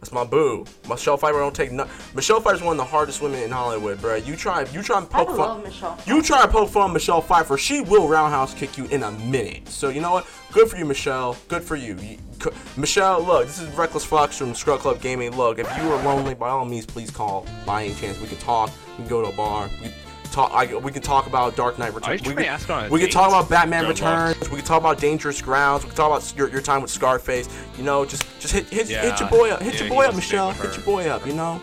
[0.00, 0.66] That's my boo.
[0.86, 1.88] Michelle Pfeiffer don't take no.
[2.14, 4.16] Michelle Pfeiffer's one of the hardest women in Hollywood, bro.
[4.16, 5.38] You try you try and I poke fun.
[5.38, 5.98] love Michelle.
[6.06, 9.66] You try to poke fun Michelle Pfeiffer, she will roundhouse kick you in a minute.
[9.66, 10.26] So you know what?
[10.52, 11.38] Good for you, Michelle.
[11.48, 11.96] Good for you.
[11.96, 15.34] You- c- Michelle, look, this is Reckless Fox from Scrub Club Gaming.
[15.34, 17.46] Look, if you are lonely, by all means, please call.
[17.64, 18.70] By any chance, we can talk.
[18.98, 19.70] We can go to a bar.
[19.82, 19.88] We
[20.34, 20.50] talk.
[20.52, 22.22] I, we can talk about Dark Knight Returns.
[22.22, 24.28] We can, ask her on a we can talk about Batman Good luck.
[24.28, 24.50] Returns.
[24.50, 25.84] We can talk about Dangerous Grounds.
[25.84, 27.48] We can talk about your, your time with Scarface.
[27.76, 29.62] You know, just just hit hit, hit your boy up.
[29.62, 30.50] Hit yeah, your boy up, Michelle.
[30.52, 31.26] Hit your boy up.
[31.26, 31.62] You know.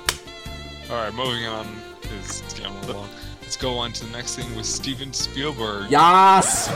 [0.89, 1.67] All right, moving on.
[2.19, 3.09] Is it's getting a little long.
[3.41, 5.91] Let's go on to the next thing with Steven Spielberg.
[5.91, 6.69] Yas.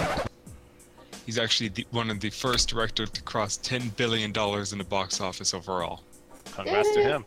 [1.25, 4.83] He's actually the, one of the first directors to cross 10 billion dollars in the
[4.83, 6.01] box office overall.
[6.53, 7.25] Congrats to him.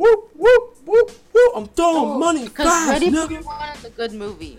[0.00, 1.52] Whoop whoop whoop whoop.
[1.54, 2.88] I'm throwing oh, money Because fast.
[2.88, 3.26] Ready nigga.
[3.26, 4.58] Player One is a good movie.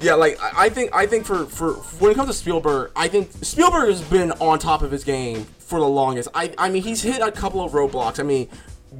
[0.00, 3.06] Yeah, like I I think I think for for when it comes to Spielberg, I
[3.06, 6.30] think Spielberg has been on top of his game for the longest.
[6.34, 8.18] I I mean he's hit a couple of roadblocks.
[8.18, 8.48] I mean,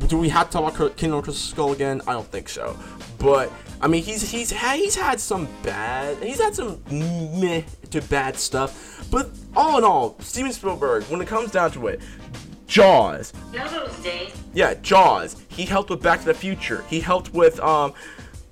[0.08, 2.02] do we have to talk about Kingdom of the Crystal Skull again?
[2.06, 2.78] I don't think so.
[3.16, 3.50] But
[3.80, 8.36] I mean he's he's had he's had some bad he's had some meh to bad
[8.36, 9.08] stuff.
[9.10, 12.02] But all in all, Steven Spielberg, when it comes down to it,
[12.70, 13.32] Jaws,
[14.54, 15.36] yeah, Jaws.
[15.48, 16.84] He helped with Back to the Future.
[16.88, 17.92] He helped with um,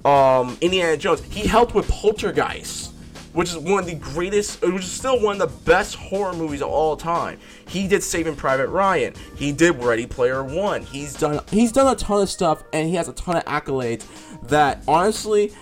[0.05, 1.23] um, Indiana Jones.
[1.23, 2.93] He helped with Poltergeist,
[3.33, 6.63] which is one of the greatest, which is still one of the best horror movies
[6.63, 7.39] of all time.
[7.69, 9.15] He did Saving Private Ryan.
[9.37, 10.83] He did Ready Player One.
[10.83, 14.05] He's done he's done a ton of stuff, and he has a ton of accolades.
[14.49, 15.53] That honestly,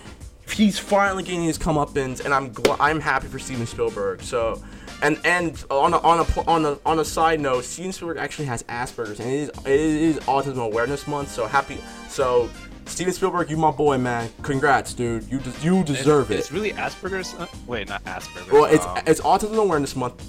[0.51, 4.23] he's finally getting his comeuppance, and I'm gl- I'm happy for Steven Spielberg.
[4.23, 4.63] So.
[5.01, 8.45] And and on a, on a on a on a side note, Steven Spielberg actually
[8.45, 11.29] has Asperger's, and it is it is Autism Awareness Month.
[11.29, 11.77] So happy,
[12.09, 12.49] so
[12.85, 14.31] Steven Spielberg, you my boy, man.
[14.41, 15.23] Congrats, dude.
[15.29, 16.39] You des- you deserve It's it.
[16.39, 17.35] It's really Asperger's.
[17.35, 18.51] Uh, wait, not Asperger's.
[18.51, 20.23] Well, it's um, it's Autism Awareness Month.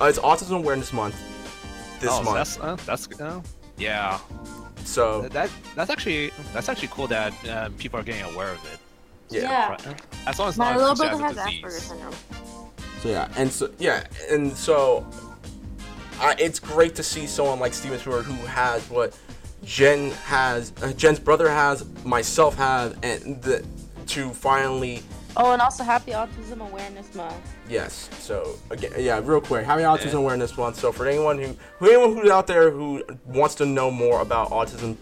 [0.00, 1.16] Uh, it's Autism Awareness Month
[2.02, 2.36] this oh, so month.
[2.36, 3.40] That's uh, that's uh,
[3.76, 4.18] yeah.
[4.84, 8.78] So That that's actually that's actually cool that uh, people are getting aware of it.
[9.30, 9.70] yeah.
[9.70, 9.86] Right?
[9.86, 9.94] Uh,
[10.26, 11.64] As long as My little considered brother as has a disease.
[11.64, 12.61] Asperger's syndrome.
[13.02, 15.04] So yeah, and so yeah, and so
[16.20, 19.18] I, it's great to see someone like Steven Spielberg who has what
[19.64, 23.66] Gen has, uh, Gen's brother has, myself have, and the,
[24.06, 25.02] to finally
[25.36, 27.34] Oh, and also Happy Autism Awareness Month.
[27.68, 28.08] Yes.
[28.20, 30.78] So again, yeah, real quick, Happy Autism Awareness Month.
[30.78, 34.50] So for anyone who, who anyone who's out there who wants to know more about
[34.50, 34.96] autism,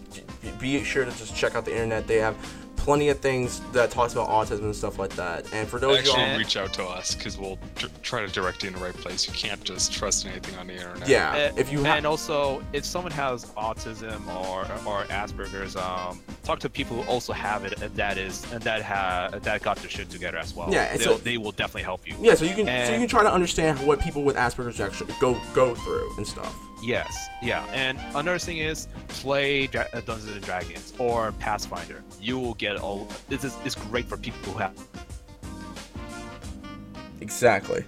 [0.57, 2.07] be sure to just check out the internet.
[2.07, 2.35] They have
[2.81, 5.45] plenty of things that talks about autism and stuff like that.
[5.53, 8.27] And for those of Actually, y'all, reach out to us because we'll tr- try to
[8.27, 9.27] direct you in the right place.
[9.27, 11.07] You can't just trust anything on the internet.
[11.07, 16.57] yeah, Uh, if you and also, if someone has autism or or Asperger's, um, talk
[16.59, 19.89] to people who also have it, and that is and that ha that got their
[19.89, 20.69] shit together as well.
[20.73, 22.15] Yeah, it's They'll, a- they will definitely help you.
[22.19, 25.13] yeah, so you can so you can try to understand what people with Asperger's actually
[25.19, 26.55] go go through and stuff.
[26.81, 32.03] Yes, yeah, and another thing is play Dra- uh, Dungeons and Dragons or Pathfinder.
[32.19, 33.07] You will get all.
[33.29, 34.73] This is it's great for people who have.
[37.19, 37.85] Exactly.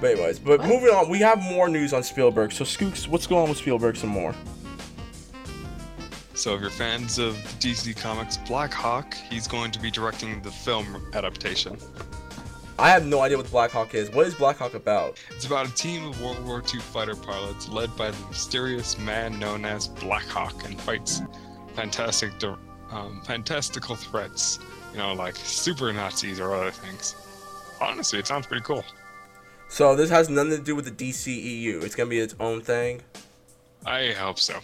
[0.00, 2.52] But anyways, but moving on, we have more news on Spielberg.
[2.52, 3.96] So Skooks, what's going on with Spielberg?
[3.96, 4.34] Some more.
[6.34, 10.50] So if you're fans of DC Comics Black Hawk, he's going to be directing the
[10.50, 11.78] film adaptation.
[12.78, 14.10] I have no idea what Black Hawk is.
[14.10, 15.18] What is Black Hawk about?
[15.30, 19.38] It's about a team of World War II fighter pilots led by the mysterious man
[19.38, 21.22] known as Black Hawk and fights
[21.76, 22.32] fantastic,
[22.90, 24.58] um, fantastical threats.
[24.92, 27.14] You know, like super Nazis or other things.
[27.80, 28.84] Honestly, it sounds pretty cool.
[29.68, 31.82] So this has nothing to do with the DCEU.
[31.84, 33.02] It's gonna be its own thing.
[33.86, 34.58] I hope so.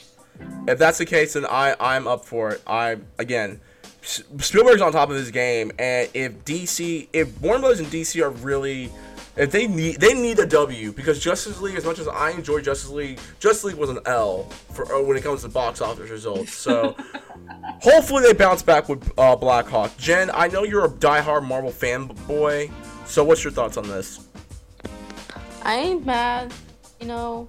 [0.66, 2.62] If that's the case, then I I'm up for it.
[2.66, 3.60] I again,
[4.02, 7.80] Spielberg's on top of his game, and if DC, if Warner Bros.
[7.80, 8.90] and DC are really,
[9.36, 12.60] if they need they need a W because Justice League, as much as I enjoy
[12.60, 16.10] Justice League, Justice League was an L for uh, when it comes to box office
[16.10, 16.54] results.
[16.54, 16.96] So
[17.80, 19.96] hopefully they bounce back with uh, Black Hawk.
[19.98, 22.72] Gen, I know you're a diehard Marvel fanboy,
[23.06, 24.26] so what's your thoughts on this?
[25.62, 26.52] I ain't mad.
[27.00, 27.48] You know,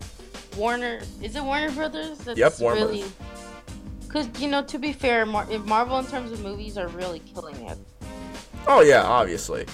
[0.58, 1.02] Warner.
[1.22, 2.20] Is it Warner Brothers?
[2.20, 3.06] That's Yep, Warner really.
[4.12, 7.55] Because you know, to be fair, Mar- Marvel in terms of movies are really killing
[7.68, 7.78] it.
[8.68, 9.66] Oh yeah, obviously.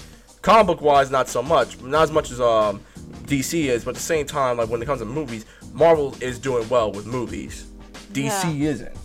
[0.42, 2.80] Comic book wise, not so much, not as much as um
[3.24, 6.38] DC is, but at the same time, like when it comes to movies, Marvel is
[6.38, 7.66] doing well with movies.
[8.12, 8.96] DC isn't.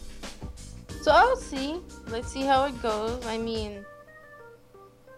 [1.02, 1.82] So I'll see.
[2.08, 3.26] Let's see how it goes.
[3.26, 3.84] I mean,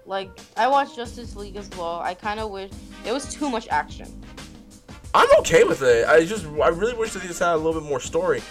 [0.06, 2.00] like I watched Justice League as well.
[2.00, 2.72] I kind of wish
[3.06, 4.08] it was too much action.
[5.14, 6.08] I'm okay with it.
[6.08, 8.42] I just, I really wish that they just had a little bit more story,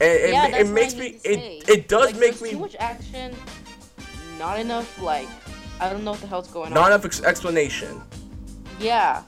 [0.00, 1.58] and it, yeah, it makes me, need to say.
[1.58, 3.34] it, it does Like, make me too much action.
[4.38, 5.28] Not enough like
[5.80, 6.90] I don't know what the hell's going not on.
[6.90, 8.00] Not enough ex- explanation.
[8.80, 9.22] Yeah.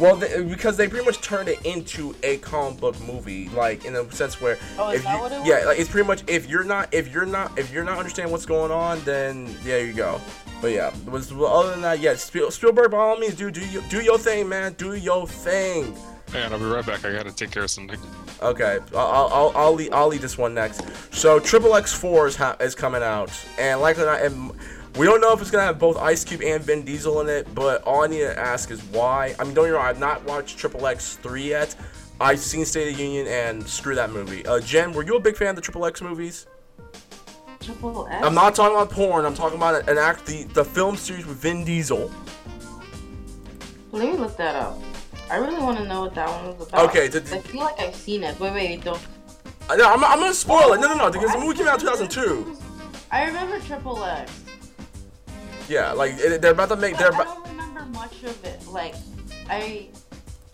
[0.00, 3.94] Well, they, because they pretty much turned it into a comic book movie, like in
[3.94, 6.22] a sense where Oh, is if that you, what it yeah, like it's pretty much
[6.26, 9.84] if you're not if you're not if you're not understanding what's going on, then there
[9.84, 10.20] you go.
[10.60, 13.64] But yeah, was well, other than that, yeah, Spiel, Spielberg by all means, do do
[13.68, 15.94] your, do your thing, man, do your thing.
[16.32, 17.04] Man, I'll be right back.
[17.04, 18.00] I gotta take care of something.
[18.40, 20.82] Okay, I'll I'll I'll lead, I'll lead this one next.
[21.14, 24.52] So Triple X Four is ha- is coming out, and likely not, and
[24.96, 27.54] we don't know if it's gonna have both Ice Cube and Vin Diesel in it.
[27.54, 29.34] But all I need to ask is why.
[29.38, 31.76] I mean, don't get me wrong, I've not watched Triple X Three yet.
[32.18, 34.46] I've seen State of the Union and screw that movie.
[34.46, 36.46] Uh, Jen, were you a big fan of the Triple X movies?
[37.60, 38.24] Triple X.
[38.24, 39.26] I'm not talking about porn.
[39.26, 42.10] I'm talking about an act the the film series with Vin Diesel.
[43.90, 44.78] Let me look that up.
[45.32, 46.88] I really want to know what that one was about.
[46.90, 48.38] Okay, did- I feel like I've seen it.
[48.38, 49.00] Wait, wait, don't.
[49.70, 50.80] Uh, No, I'm, I'm gonna spoil it.
[50.80, 52.58] No, no, no, because the movie came out in 2002.
[53.10, 54.30] I remember Triple X.
[55.68, 56.92] Yeah, like it- they're about to make.
[56.94, 57.34] But They're I about.
[57.34, 58.66] don't remember much of it.
[58.68, 58.94] Like,
[59.48, 59.88] I,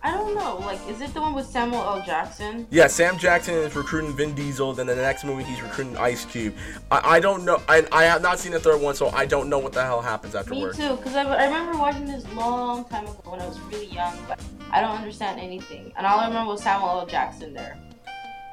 [0.09, 0.57] I don't know.
[0.65, 2.03] Like, is it the one with Samuel L.
[2.03, 2.67] Jackson?
[2.71, 4.73] Yeah, Sam Jackson is recruiting Vin Diesel.
[4.73, 6.55] Then the next movie, he's recruiting Ice Cube.
[6.91, 7.61] I, I don't know.
[7.69, 10.01] I, I have not seen the third one, so I don't know what the hell
[10.01, 10.79] happens afterwards.
[10.79, 13.87] Me too, because I, I remember watching this long time ago when I was really
[13.89, 14.41] young, but
[14.71, 15.93] I don't understand anything.
[15.99, 17.07] And all I remember was Samuel L.
[17.07, 17.77] Jackson there.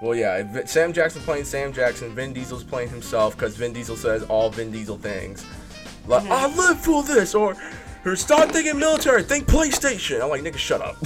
[0.01, 2.14] Well, yeah, Sam Jackson playing Sam Jackson.
[2.14, 5.45] Vin Diesel's playing himself because Vin Diesel says all Vin Diesel things,
[6.06, 6.32] like Mhm.
[6.32, 7.56] "I live for this" or
[8.06, 10.97] "or stop thinking military, think PlayStation." I'm like, nigga, shut up.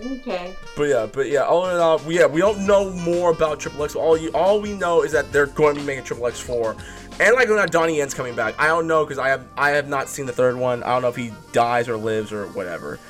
[0.00, 0.54] Okay.
[0.76, 3.82] But yeah, but yeah, all in all, we, yeah, we don't know more about Triple
[3.84, 3.96] X.
[3.96, 6.76] All you, all we know is that they're going to be making Triple X four,
[7.18, 8.54] and like when Donnie Yen's coming back.
[8.58, 10.82] I don't know because I have I have not seen the third one.
[10.84, 13.00] I don't know if he dies or lives or whatever.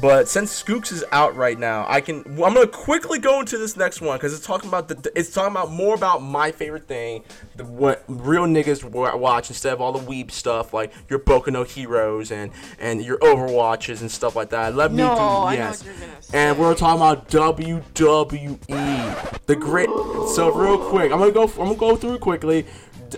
[0.00, 2.22] But since Skooks is out right now, I can.
[2.26, 5.10] I'm gonna quickly go into this next one because it's talking about the.
[5.14, 7.24] It's talking about more about my favorite thing,
[7.56, 8.84] the, what real niggas
[9.18, 13.18] watch instead of all the weeb stuff like your Boku no Heroes and and your
[13.18, 14.74] Overwatches and stuff like that.
[14.74, 15.82] Let me No, do I know yes.
[15.82, 16.38] what you're gonna say.
[16.38, 19.88] And we're talking about WWE, the great.
[20.34, 21.44] So real quick, I'm gonna go.
[21.44, 22.66] I'm gonna go through quickly.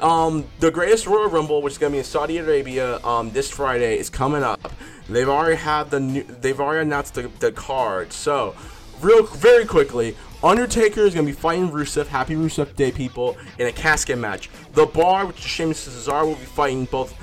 [0.00, 3.98] Um, the greatest Royal Rumble, which is gonna be in Saudi Arabia, um, this Friday,
[3.98, 4.72] is coming up.
[5.08, 6.22] They've already had the new.
[6.22, 8.12] They've already announced the, the card.
[8.12, 8.54] So,
[9.00, 12.06] real very quickly, Undertaker is gonna be fighting Rusev.
[12.06, 13.36] Happy Rusev Day, people!
[13.58, 14.50] In a casket match.
[14.74, 17.14] The Bar, which is Sheamus and Cesaro, will be fighting both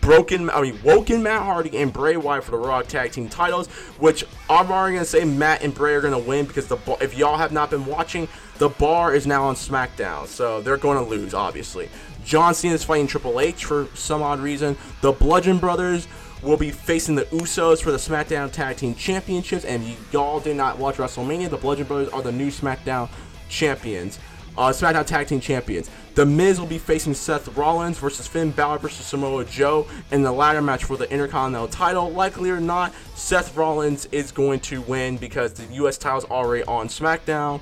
[0.00, 3.66] broken, I mean, woken Matt Hardy and Bray Wyatt for the Raw Tag Team titles.
[3.98, 7.36] Which I'm already gonna say Matt and Bray are gonna win because the if y'all
[7.36, 11.34] have not been watching, the Bar is now on SmackDown, so they're going to lose,
[11.34, 11.88] obviously.
[12.24, 14.76] John Cena is fighting Triple H for some odd reason.
[15.00, 16.08] The Bludgeon Brothers
[16.42, 19.64] will be facing the Usos for the SmackDown Tag Team Championships.
[19.64, 21.50] And y'all did not watch WrestleMania.
[21.50, 23.08] The Bludgeon Brothers are the new SmackDown
[23.48, 24.18] champions.
[24.58, 25.90] Uh, SmackDown Tag Team Champions.
[26.14, 30.32] The Miz will be facing Seth Rollins versus Finn Balor versus Samoa Joe in the
[30.32, 32.10] ladder match for the Intercontinental title.
[32.10, 35.98] Likely or not, Seth Rollins is going to win because the U.S.
[35.98, 37.60] title is already on SmackDown.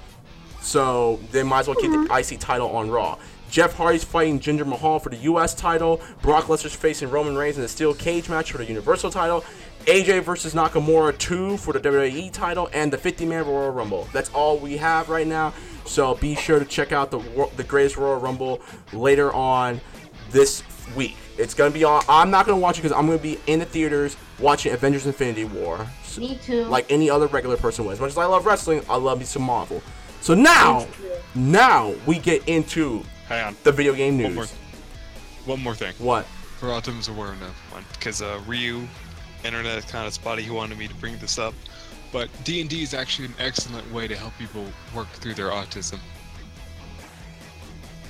[0.65, 3.19] So they might as well keep the IC title on Raw.
[3.51, 5.55] Jeff Hardy's fighting Jinder Mahal for the U.S.
[5.55, 6.01] title.
[6.23, 9.45] Brock Lesnar's facing Roman Reigns in a steel cage match for the Universal title.
[9.85, 14.09] AJ versus Nakamura 2 for the WWE title and the 50 man Royal Rumble.
[14.12, 15.53] That's all we have right now.
[15.85, 17.19] So be sure to check out the
[17.57, 18.62] the greatest Royal Rumble
[18.95, 19.81] later on
[20.31, 20.62] this
[20.97, 21.15] week.
[21.37, 22.03] It's gonna be on.
[22.09, 25.45] I'm not gonna watch it because I'm gonna be in the theaters watching Avengers: Infinity
[25.45, 25.87] War.
[26.05, 26.65] So- Me too.
[26.65, 27.93] like any other regular person would.
[27.93, 29.83] As much as I love wrestling, I love me some Marvel.
[30.25, 30.87] So now,
[31.35, 33.57] now we get into Hang on.
[33.62, 34.53] the video game One more, news.
[35.45, 35.93] one more thing.
[35.99, 36.25] What?
[36.59, 38.89] For Optimus awareness one, because uh, Ryu,
[39.45, 40.41] internet is kind of spotty.
[40.43, 41.53] He wanted me to bring this up,
[42.11, 44.64] but D and D is actually an excellent way to help people
[44.95, 45.99] work through their autism.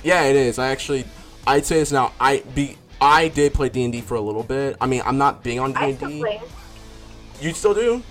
[0.01, 0.57] Yeah, it is.
[0.57, 1.03] I actually,
[1.45, 2.13] I'd say this now.
[2.17, 4.77] I be, I did play D and D for a little bit.
[4.79, 6.39] I mean, I'm not big on D and D.
[7.41, 8.01] You still do?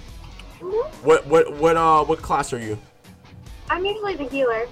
[0.61, 0.85] Mhm.
[1.03, 2.79] What, what, what, uh, what class are you?
[3.71, 4.67] I'm usually the healer.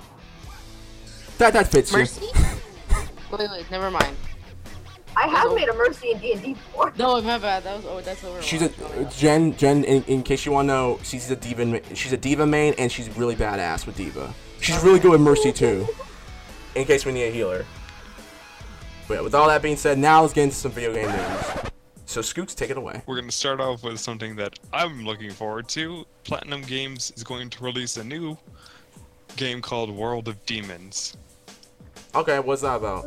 [1.39, 1.99] That, that fits you.
[1.99, 2.27] Mercy?
[3.33, 4.17] wait, wait, never mind.
[5.17, 5.55] I have Oh.
[5.55, 6.93] made a mercy in D and D before.
[6.97, 7.65] No, my bad.
[7.65, 8.41] That was oh, that's over.
[8.41, 8.71] She's a
[9.11, 9.57] Gen.
[9.57, 9.85] Gen.
[9.85, 11.95] In, in case you want to know, she's a D.Va.
[11.95, 14.33] She's a D.Va main, and she's really badass with D.Va.
[14.61, 15.87] She's really good with mercy too.
[16.75, 17.67] In case we need a healer.
[19.09, 21.71] But with all that being said, now let's get into some video game news.
[22.07, 23.03] So Skooks, take it away.
[23.07, 26.07] We're going to start off with something that I'm looking forward to.
[26.25, 28.39] Platinum Games is going to release a new
[29.37, 31.17] game called World of Demons.
[32.15, 33.05] Okay, what's that about?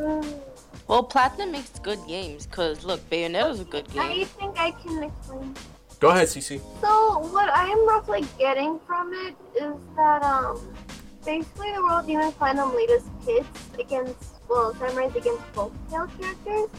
[0.88, 2.48] Well, Platinum makes good games.
[2.52, 4.02] Cause look, Bayonetta's a good game.
[4.02, 5.56] I think I can explain.
[6.00, 6.60] Go ahead, CeCe.
[6.82, 10.62] So what I am roughly getting from it is that um,
[11.26, 13.48] basically the World Demon Platinum latest pits
[13.80, 16.70] against well samurais against folktale characters,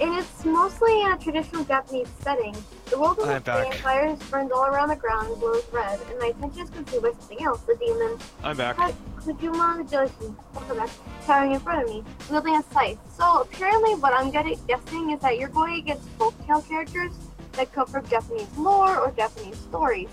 [0.00, 2.54] and it's mostly in a traditional Japanese setting.
[2.90, 3.74] The world of I'm the back.
[3.74, 7.12] fires burns all around the ground and glows red, and my attention is consumed by
[7.12, 7.60] something else.
[7.60, 8.74] The demon I'm back.
[8.78, 10.90] Hi, Kujuma Joshi, welcome back,
[11.24, 12.98] towering in front of me, wielding a scythe.
[13.16, 17.12] So apparently what I'm getting, guessing is that you're going against folktale characters
[17.52, 20.10] that come from Japanese lore or Japanese stories.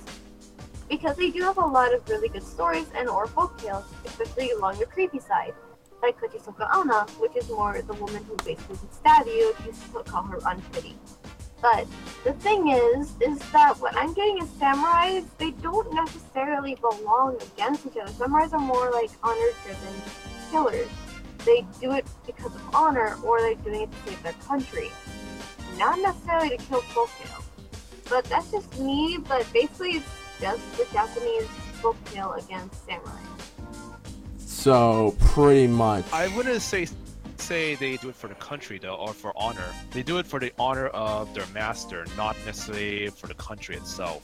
[0.87, 4.77] Because they do have a lot of really good stories and or folktales, especially along
[4.77, 5.55] the creepy side.
[6.03, 10.21] Like Kuchisake-onna, which is more the woman who basically can stab you if you call
[10.23, 10.95] her unpretty.
[11.61, 11.87] But
[12.23, 17.85] the thing is, is that what I'm getting is samurais, they don't necessarily belong against
[17.87, 18.11] each other.
[18.11, 20.01] Samurais are more like honor-driven
[20.51, 20.87] killers.
[21.45, 24.91] They do it because of honor, or they're doing it to save their country.
[25.77, 27.43] Not necessarily to kill folktale.
[28.09, 31.47] But that's just me, but basically it's just the Japanese
[31.81, 33.11] folktale against samurai.
[34.37, 36.05] So pretty much.
[36.11, 36.87] I wouldn't say
[37.39, 39.69] say they do it for the country though, or for honor.
[39.91, 44.23] They do it for the honor of their master, not necessarily for the country itself.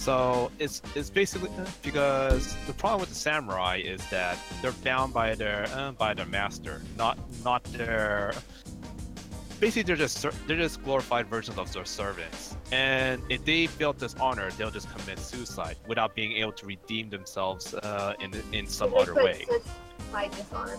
[0.00, 1.50] So it's it's basically
[1.82, 6.24] because the problem with the samurai is that they're bound by their uh, by their
[6.24, 8.32] master, not not their.
[9.60, 12.56] Basically, they're just they're just glorified versions of their servants.
[12.72, 17.74] And if they feel dishonor, they'll just commit suicide without being able to redeem themselves
[17.74, 19.44] uh, in in some other way.
[20.12, 20.78] High dishonor.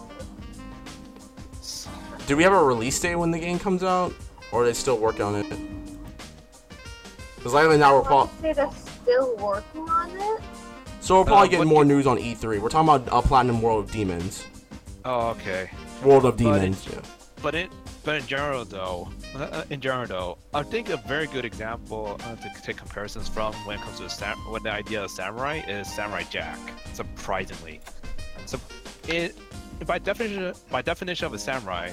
[2.28, 4.14] Do we have a release date when the game comes out,
[4.52, 5.46] or are they still working on it?
[7.36, 8.72] Because likely now we're probably want to say they're
[9.04, 10.42] still working on it.
[11.02, 12.60] so we're probably Uh, getting more news on E3.
[12.60, 14.46] We're talking about uh, Platinum World of Demons.
[15.06, 15.70] Oh, okay.
[16.04, 16.88] World of But it- Demons.
[16.92, 17.00] yeah.
[17.42, 17.70] But in
[18.04, 22.20] but in general though, uh, uh, in general though, I think a very good example
[22.24, 25.58] uh, to take comparisons from when it comes to sam- when the idea of samurai
[25.68, 26.58] is Samurai Jack.
[26.94, 27.80] Surprisingly,
[28.46, 28.60] so
[29.08, 29.36] it
[29.86, 31.92] by definition by definition of a samurai,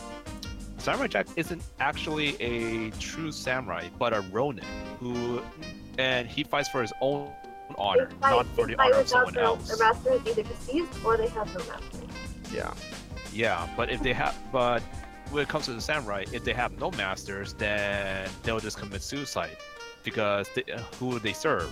[0.78, 4.64] Samurai Jack isn't actually a true samurai, but a ronin
[5.00, 5.42] who,
[5.98, 7.30] and he fights for his own
[7.76, 9.68] honor, fight- not for the honor of someone the, else.
[9.68, 12.06] The master is either deceased or they have no master.
[12.52, 12.72] Yeah.
[13.32, 14.82] Yeah, but if they have, but
[15.30, 19.02] when it comes to the samurai, if they have no masters, then they'll just commit
[19.02, 19.56] suicide
[20.04, 21.70] because they, uh, who would they serve?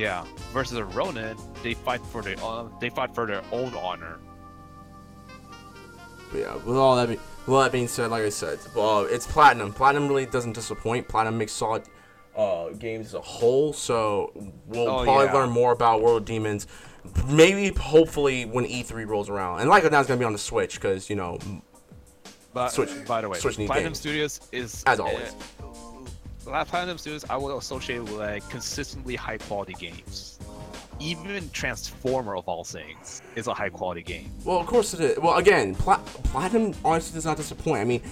[0.00, 0.24] Yeah.
[0.52, 4.18] Versus a Ronin, they fight for their uh, they fight for their own honor.
[6.32, 7.14] But yeah, with all that, be-
[7.46, 9.72] with all that being said, like I said, well, it's platinum.
[9.72, 11.08] Platinum really doesn't disappoint.
[11.08, 11.82] Platinum makes solid
[12.36, 13.72] uh, games as a whole.
[13.72, 14.32] So
[14.66, 15.32] we'll Oh, probably yeah.
[15.32, 16.66] learn more about World of Demons.
[17.26, 20.74] Maybe, hopefully, when E3 rolls around, and like now it's gonna be on the Switch
[20.74, 21.38] because you know,
[22.52, 23.98] But Switch- by the way, Switch Platinum games.
[24.00, 25.34] Studios is As always.
[25.59, 25.59] Uh,
[26.50, 30.38] Platinum Studios, I would associate with like consistently high quality games.
[30.98, 34.30] Even Transformer of all things is a high quality game.
[34.44, 35.18] well, of course it is.
[35.18, 37.80] Well, again, Pla- Platinum honestly does not disappoint.
[37.80, 38.02] I mean,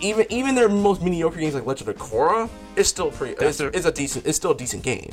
[0.00, 3.34] even even their most mediocre games like Legend of Korra is still pretty.
[3.44, 4.26] It's, their- it's a decent.
[4.26, 5.10] It's still a decent game.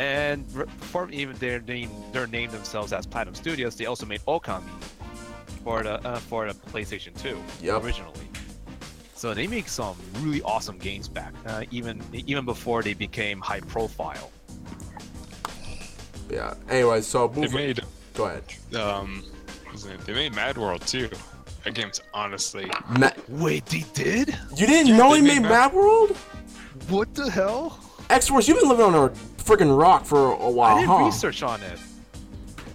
[0.00, 4.64] And before even their name, their name themselves as Platinum Studios, they also made Okami
[5.62, 7.84] for the uh, for the PlayStation 2 Yep.
[7.84, 8.14] originally.
[9.22, 13.60] So they make some really awesome games back, uh, even even before they became high
[13.60, 14.32] profile.
[16.28, 16.54] Yeah.
[16.68, 17.82] Anyways, so They made
[18.14, 18.42] Go ahead.
[18.74, 19.22] um,
[19.62, 20.00] what was it?
[20.06, 21.08] They made Mad World too.
[21.62, 22.68] That game's honestly
[22.98, 24.36] Ma- Wait, they did?
[24.56, 26.16] you didn't Yeah, know they he made made Mad World?
[26.88, 27.78] What the hell?
[28.10, 29.08] X Force, you've been living on a
[29.40, 31.04] freaking rock for a while, I did huh?
[31.04, 31.78] research on it.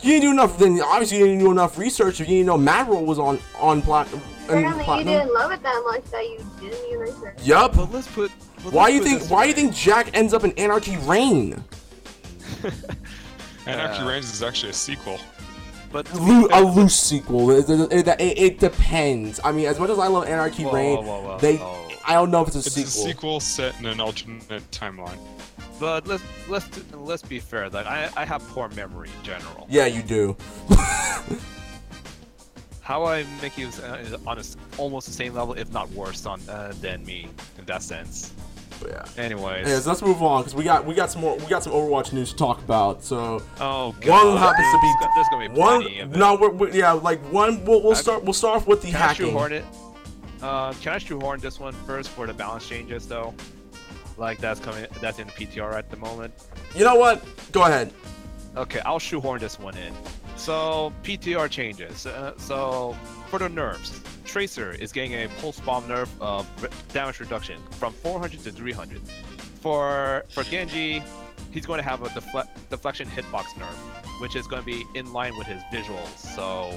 [0.01, 0.57] You didn't do enough.
[0.57, 2.21] Then obviously you didn't do enough research.
[2.21, 5.13] If you didn't know Mad World was on on plat- in Apparently, you platinum.
[5.13, 7.37] didn't love it that much that you didn't even research.
[7.43, 7.75] Yup.
[7.75, 8.31] But let's put.
[8.63, 9.21] but Why let's you put think?
[9.31, 11.63] Why Why you think Jack ends up in Anarchy Reign?
[13.65, 15.19] Anarchy Uh, Reigns is actually a sequel.
[15.91, 17.51] But to be Loo- fair- a loose sequel.
[17.51, 19.39] It, it, it, it depends.
[19.43, 21.57] I mean, as much as I love Anarchy Whoa, Reign, whoa, whoa, they.
[21.57, 21.83] whoa.
[22.05, 22.87] I don't know if it's a It's sequel.
[22.87, 25.17] a sequel set in an alternate timeline.
[25.79, 27.69] But let's let's let's be fair.
[27.69, 29.67] Like I I have poor memory in general.
[29.69, 30.35] Yeah, you do.
[32.87, 34.43] How I make you uh, is on a
[34.77, 37.27] almost the same level, if not worse, on uh, than me
[37.57, 38.31] in that sense.
[38.79, 39.21] But yeah.
[39.21, 39.65] Anyways.
[39.65, 42.13] Anyways, let's move on because we got we got some more we got some Overwatch
[42.13, 43.03] news to talk about.
[43.03, 44.25] So oh god.
[44.27, 45.81] one happens to be There's gonna be one.
[45.81, 46.17] plenty of it.
[46.17, 47.65] No, we're, we yeah, like one.
[47.65, 48.23] We'll, we'll I- start.
[48.23, 49.25] We'll start off with the Can I hacking.
[49.25, 49.65] shoehorn it?
[50.41, 53.33] Uh, can I shoehorn this one first for the balance changes though?
[54.15, 54.87] Like that's coming.
[55.01, 56.33] That's in the PTR at the moment.
[56.73, 57.21] You know what?
[57.51, 57.91] Go ahead.
[58.55, 59.93] Okay, I'll shoehorn this one in.
[60.37, 62.05] So PTR changes.
[62.05, 62.95] Uh, so
[63.29, 66.45] for the nerfs, Tracer is getting a pulse bomb nerf of
[66.93, 69.01] damage reduction from 400 to 300.
[69.61, 71.01] For for Genji,
[71.51, 75.11] he's going to have a defle- deflection hitbox nerf, which is going to be in
[75.11, 76.17] line with his visuals.
[76.17, 76.71] So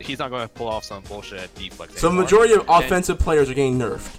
[0.00, 1.98] he's not going to pull off some bullshit deflex.
[1.98, 4.16] So the majority of And- offensive players are getting nerfed.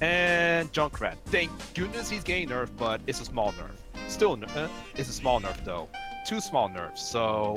[0.00, 1.16] and Junkrat.
[1.26, 3.70] Thank goodness he's getting nerfed, but it's a small nerf.
[4.08, 5.88] Still, uh, it's a small nerf though.
[6.26, 7.02] Two small nerfs.
[7.02, 7.56] So,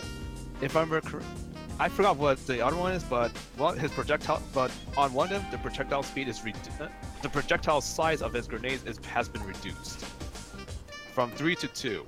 [0.62, 0.92] if I am
[1.78, 4.42] I forgot what the other one is, but well, his projectile.
[4.54, 6.88] But on one of them, the projectile speed is redu- uh,
[7.22, 10.06] the projectile size of his grenades is has been reduced
[11.14, 12.06] from three to two.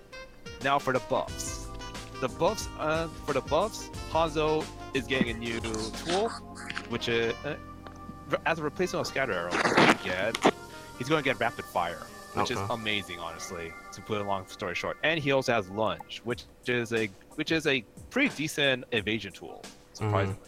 [0.64, 1.68] Now for the buffs.
[2.22, 6.30] The buffs, uh, for the buffs, Hanzo is getting a new tool,
[6.90, 7.56] which is uh,
[8.46, 9.52] as a replacement of scatter arrow.
[10.98, 12.02] He's going to get rapid fire,
[12.38, 13.72] which is amazing, honestly.
[13.94, 17.52] To put a long story short, and he also has lunge, which is a which
[17.52, 19.64] is a pretty decent evasion tool,
[19.94, 20.40] surprisingly.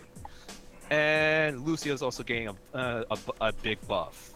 [0.90, 3.04] And Lucio is also getting a, uh,
[3.42, 4.32] a a big buff,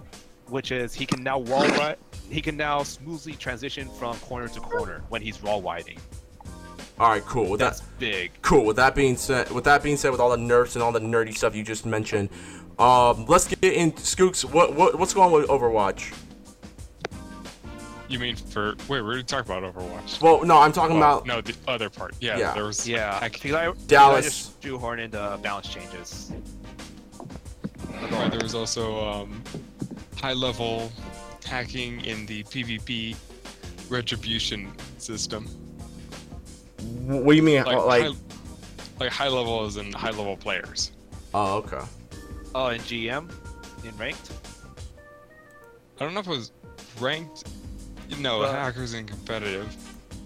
[0.47, 1.97] which is he can now wall ride.
[2.29, 5.99] He can now smoothly transition from corner to corner when he's wall widing.
[6.99, 7.49] All right, cool.
[7.49, 8.31] With That's that, big.
[8.43, 8.65] cool.
[8.65, 10.99] With that being said, with that being said, with all the nerfs and all the
[10.99, 12.29] nerdy stuff you just mentioned,
[12.77, 13.91] um, let's get in.
[13.93, 16.13] Skooks, what what what's going on with Overwatch?
[18.13, 19.01] You mean for wait?
[19.01, 20.21] We're gonna about Overwatch.
[20.21, 22.13] Well, no, I'm talking Well, about no, the other part.
[22.21, 22.53] Yeah, Yeah.
[22.53, 23.77] there was Yeah, hack- because I, Dallas.
[23.87, 24.17] Dallas.
[24.19, 26.31] I just shoehorn into balance changes.
[28.11, 29.41] Right, there was also um,
[30.21, 30.91] high-level
[31.43, 33.15] hacking in the PvP
[33.89, 35.47] retribution system.
[37.07, 37.63] what do you mean?
[37.63, 38.11] Like, Like, high,
[38.99, 40.91] like high level as in high-level players.
[41.33, 41.81] oh, okay.
[42.53, 43.31] Oh, in GM,
[43.83, 44.29] in ranked.
[45.99, 46.51] I don't know if it was
[46.99, 47.45] ranked.
[48.19, 49.75] No, Well- hackers in competitive.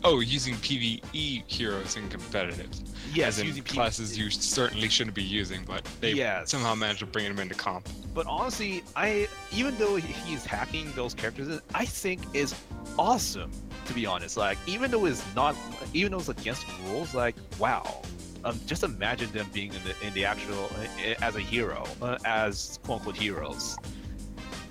[0.04, 2.70] Oh, using PvE heroes in competitive.
[3.14, 6.52] Yes, as in using classes you certainly shouldn't be using, but they Yes.
[6.52, 7.88] somehow managed to bring them into comp.
[8.14, 12.54] But honestly, I even though he- he's hacking those characters, I think is
[13.00, 13.52] awesome.
[13.88, 15.56] To be honest, like even though it's not,
[15.94, 18.02] even though it's against rules, like wow.
[18.46, 22.18] Um, just imagine them being in the in the actual uh, as a hero, uh,
[22.24, 23.78] as quote unquote heroes,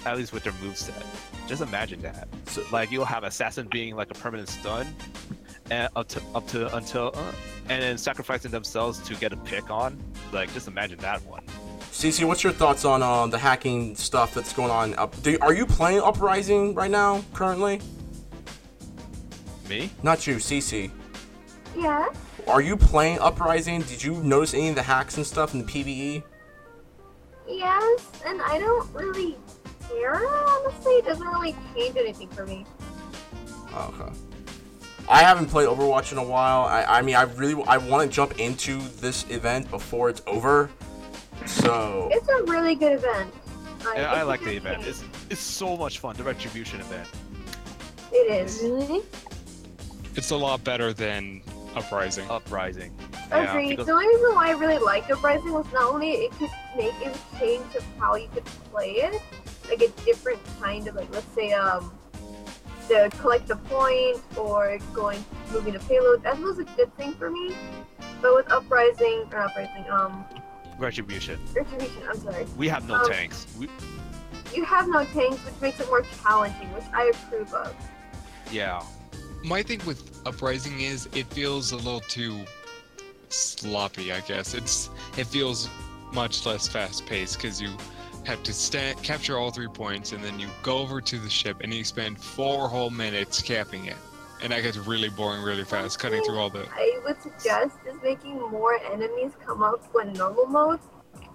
[0.06, 1.04] at least with their moveset.
[1.46, 2.28] Just imagine that.
[2.46, 4.86] So, Like you'll have assassin being like a permanent stun,
[5.70, 7.32] and up to up to until, uh,
[7.68, 10.02] and then sacrificing themselves to get a pick on.
[10.32, 11.42] Like just imagine that one.
[11.90, 14.94] CeCe, what's your thoughts on um, the hacking stuff that's going on?
[14.94, 17.80] Up, do, are you playing Uprising right now, currently?
[19.68, 19.90] Me?
[20.02, 20.90] Not you, CeCe.
[21.74, 22.08] Yeah.
[22.46, 23.80] Are you playing Uprising?
[23.82, 25.72] Did you notice any of the hacks and stuff in the?
[25.72, 26.22] PvE?
[27.48, 29.36] Yes, and I don't really
[29.88, 30.26] care.
[30.28, 32.64] Honestly, it doesn't really change anything for me.
[33.74, 34.12] Okay.
[35.08, 36.62] I haven't played Overwatch in a while.
[36.62, 40.68] I, I mean, I really I want to jump into this event before it's over.
[41.46, 43.32] So It's a really good event.
[43.84, 44.80] Like, Yeah, I like the event.
[44.80, 44.88] game.
[44.90, 46.16] It's it's so much fun.
[46.16, 47.08] The retribution event.
[48.12, 48.62] It is.
[48.62, 49.02] Really?
[50.16, 51.42] It's a lot better than
[51.76, 52.28] Uprising.
[52.30, 52.90] Uprising.
[53.30, 53.70] Agreed.
[53.70, 56.94] because- The only reason why I really liked Uprising was not only it could make
[57.02, 59.20] it change of how you could play it,
[59.68, 61.92] like a different kind of like let's say um
[62.88, 66.22] the collect the point or going moving the payload.
[66.22, 67.54] That was a good thing for me.
[68.22, 70.24] But with Uprising or Uprising, um
[70.78, 71.38] Retribution.
[71.54, 72.44] Retribution, I'm sorry.
[72.56, 73.46] We have no Um, tanks.
[73.58, 73.68] We,
[74.54, 77.74] You have no tanks, which makes it more challenging, which I approve of.
[78.52, 78.82] yeah.
[79.42, 82.44] My thing with Uprising is it feels a little too
[83.28, 84.12] sloppy.
[84.12, 85.68] I guess it's it feels
[86.12, 87.70] much less fast paced because you
[88.26, 91.58] have to sta capture all three points and then you go over to the ship
[91.62, 93.96] and you spend four whole minutes capping it,
[94.42, 96.66] and that gets really boring really fast, cutting through all the.
[96.72, 100.80] I would suggest is making more enemies come up when normal mode.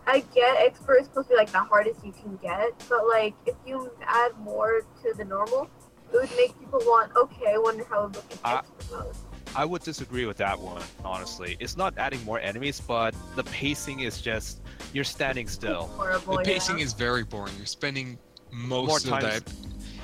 [0.05, 3.35] I get expert is supposed to be like the hardest you can get, but like
[3.45, 5.69] if you add more to the normal,
[6.11, 7.11] it would make people want.
[7.15, 9.15] Okay, I wonder how it would look in I- expert mode.
[9.55, 11.57] I would disagree with that one, honestly.
[11.59, 14.61] It's not adding more enemies, but the pacing is just
[14.93, 15.87] you're standing still.
[15.97, 16.37] Horrible.
[16.37, 16.85] The pacing yeah.
[16.85, 17.53] is very boring.
[17.57, 18.17] You're spending
[18.51, 19.53] most More of times- that.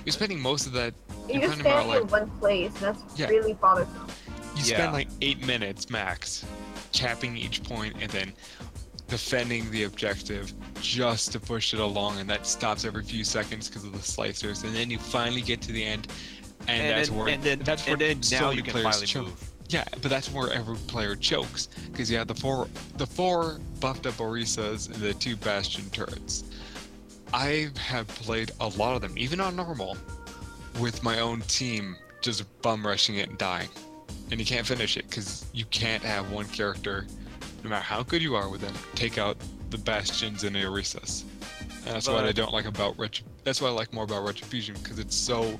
[0.06, 0.94] You're spending most of that.
[1.28, 2.72] You're you're about, standing in one place.
[2.80, 3.28] That's Yeah.
[3.28, 4.08] really bothersome.
[4.56, 4.78] You Yeah.
[4.78, 6.46] spend like eight minutes max
[6.94, 8.34] capping each point and then
[9.08, 13.84] defending the objective just to push it along, and that stops every few seconds because
[13.86, 14.64] of the slicers.
[14.64, 16.08] And then you finally get to the end,
[16.68, 18.74] and, And that's then, where and then, that's where and then so now you can
[18.84, 19.26] finally choke.
[19.26, 19.50] move.
[19.70, 24.06] Yeah, but that's where every player chokes because you have the four the four buffed
[24.06, 26.46] up Orisas and the two Bastion turrets.
[27.34, 29.98] I have played a lot of them, even on normal,
[30.80, 33.68] with my own team, just bum rushing it and dying,
[34.32, 37.06] and you can't finish it because you can't have one character,
[37.64, 39.36] no matter how good you are with them, take out
[39.70, 41.24] the Bastions and the Orisas.
[41.86, 44.76] And that's what I don't like about Retri- That's what I like more about Retribution
[44.82, 45.60] because it's so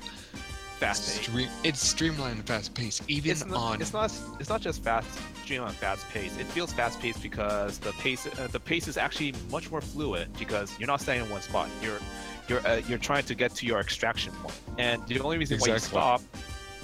[0.78, 1.22] Fast paced.
[1.24, 1.48] stream.
[1.64, 3.80] It's streamlined and fast paced, even It's not, on.
[3.80, 4.12] it's not.
[4.38, 5.08] It's not just fast.
[5.42, 6.38] Streamlined fast paced.
[6.38, 8.26] It feels fast paced because the pace.
[8.26, 11.68] Uh, the pace is actually much more fluid because you're not staying in one spot.
[11.82, 11.98] You're,
[12.48, 14.54] you're, uh, you're trying to get to your extraction point.
[14.66, 16.22] point, and the only reason why you stop,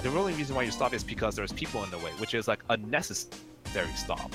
[0.03, 2.49] the only reason why you stop is because there's people in the way, which is
[2.49, 4.33] like a necessary stop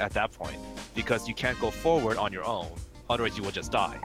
[0.00, 0.58] at that point
[0.96, 2.68] because you can't go forward on your own.
[3.08, 4.00] Otherwise, you will just die.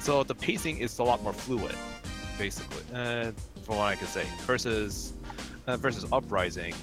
[0.00, 1.74] So the pacing is a lot more fluid,
[2.36, 3.30] basically, uh,
[3.64, 4.24] from what I can say.
[4.42, 5.12] Versus
[5.66, 6.74] uh, versus Uprising,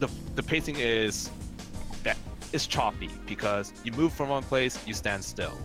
[0.00, 1.30] the the pacing is
[2.02, 2.16] that
[2.52, 5.56] is choppy because you move from one place, you stand still,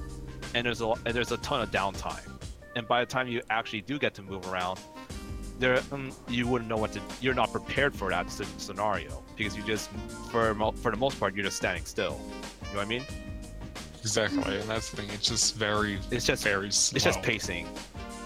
[0.54, 2.28] and there's a and there's a ton of downtime.
[2.76, 4.80] And by the time you actually do get to move around,
[5.58, 7.02] there um, you wouldn't know what to.
[7.22, 9.90] You're not prepared for that scenario because you just
[10.32, 12.20] for for the most part you're just standing still.
[12.68, 13.04] You know what I mean?
[14.02, 15.10] Exactly, and that's the thing.
[15.10, 16.96] It's just very, It's just very slow.
[16.96, 17.68] it's just pacing.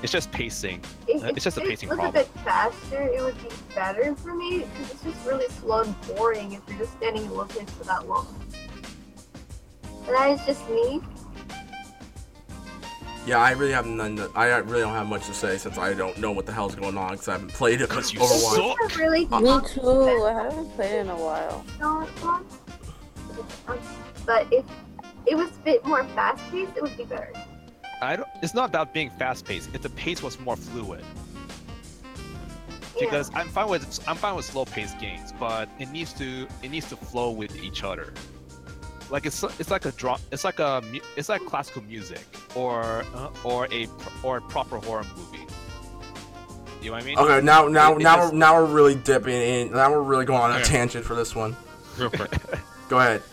[0.04, 0.84] It's just pacing.
[1.08, 2.24] If, Uh, it's just a if pacing it was problem.
[2.24, 5.96] a bit faster, it would be better for me because it's just really slow and
[6.18, 8.28] boring if you're just standing in one place for that long.
[10.06, 11.02] And that is just me.
[13.26, 14.18] Yeah, I really have none.
[14.18, 16.76] To, I really don't have much to say since I don't know what the hell's
[16.76, 17.88] going on because I haven't played it.
[17.88, 18.56] Because you Overwatch.
[18.56, 18.78] suck.
[18.82, 20.26] It's a really Uh, Me too.
[20.26, 21.64] I haven't played in a while.
[21.80, 22.10] not.
[24.26, 24.66] But if
[25.26, 27.32] it was a bit more fast paced, it would be better.
[28.04, 28.28] I don't.
[28.42, 29.70] It's not about being fast paced.
[29.74, 31.04] If the pace was more fluid,
[32.96, 33.00] Yeah.
[33.00, 36.70] because I'm fine with I'm fine with slow paced games, but it needs to it
[36.70, 38.14] needs to flow with each other.
[39.10, 40.82] Like it's it's like a draw it's like a
[41.16, 42.26] it's like classical music
[42.56, 43.88] or uh, or a
[44.24, 45.46] or a proper horror movie.
[46.82, 47.18] You know what I mean?
[47.18, 49.72] Okay, now now It- it now just- we're now we're really dipping in.
[49.72, 50.64] Now we're really going on a Okay.
[50.64, 51.56] tangent for this one.
[51.98, 52.32] Real quick,
[52.90, 53.24] Go ahead.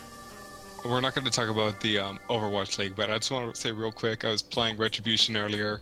[0.85, 3.59] We're not going to talk about the um, Overwatch League, but I just want to
[3.59, 4.25] say real quick.
[4.25, 5.81] I was playing Retribution earlier.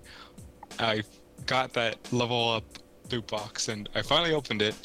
[0.79, 1.03] I
[1.45, 2.63] got that level up
[3.11, 4.75] loot box, and I finally opened it,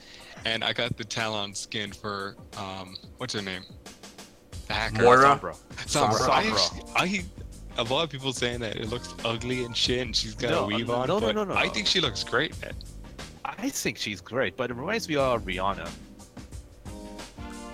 [0.45, 3.63] and I got the Talon skin for um, what's her name?
[4.69, 5.03] The hacker.
[5.03, 5.39] Moira?
[5.39, 5.57] Sombra.
[5.87, 6.11] Sombra.
[6.19, 6.29] Sombra.
[6.31, 6.53] I, Sombra.
[6.53, 7.25] actually- I,
[7.77, 10.65] a lot of people saying that it looks ugly and shit, and she's got No,
[10.65, 11.55] a weave no, on, no, no, but no, no.
[11.55, 12.73] I think she looks great, man.
[13.45, 15.91] I think she's great, but it reminds me of Rihanna.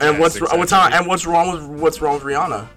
[0.01, 0.59] And Yes, what's exactly.
[0.59, 2.67] what's wrong, and what's wrong with what's wrong with Rihanna?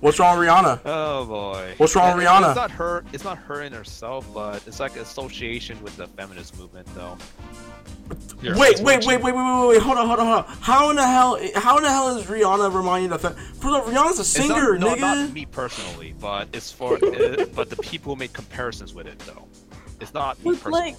[0.00, 0.80] What's wrong with Rihanna?
[0.84, 1.74] Oh boy.
[1.76, 2.48] What's wrong with Rihanna?
[2.48, 3.04] It's not her.
[3.12, 7.16] It's not her in herself, but it's like association with the feminist movement, though.
[8.40, 10.56] Here, Wait, wait, wait, wait, wait, wait, wait, hold on, hold on, hold on.
[10.60, 13.36] How in the hell, how in the hell is Rihanna reminding you of that?
[13.60, 15.00] Bro, Rihanna's a It's singer, not, no, nigga.
[15.00, 19.20] not me personally, but it's for uh, but the people who make comparisons with it,
[19.20, 19.46] though.
[20.00, 20.80] It's not me But, personally.
[20.80, 20.96] like-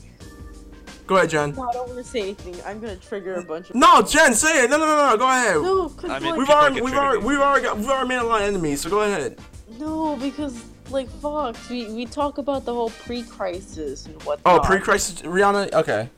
[1.05, 1.53] Go ahead, Gen.
[1.55, 2.55] No, I don't want to say anything.
[2.65, 3.75] I'm gonna trigger a bunch of.
[3.75, 4.69] No, Gen, say it.
[4.69, 5.17] No, no, no, no.
[5.17, 5.55] Go ahead.
[5.55, 8.19] No, cause I mean, like, We've already, we've already, we've already, got, we've already made
[8.19, 8.81] a lot of enemies.
[8.81, 9.37] So go ahead.
[9.79, 14.39] no, because like Fox, we we talk about the whole pre-crisis and what.
[14.45, 15.73] Oh, pre-crisis Rihanna.
[15.73, 16.09] Okay.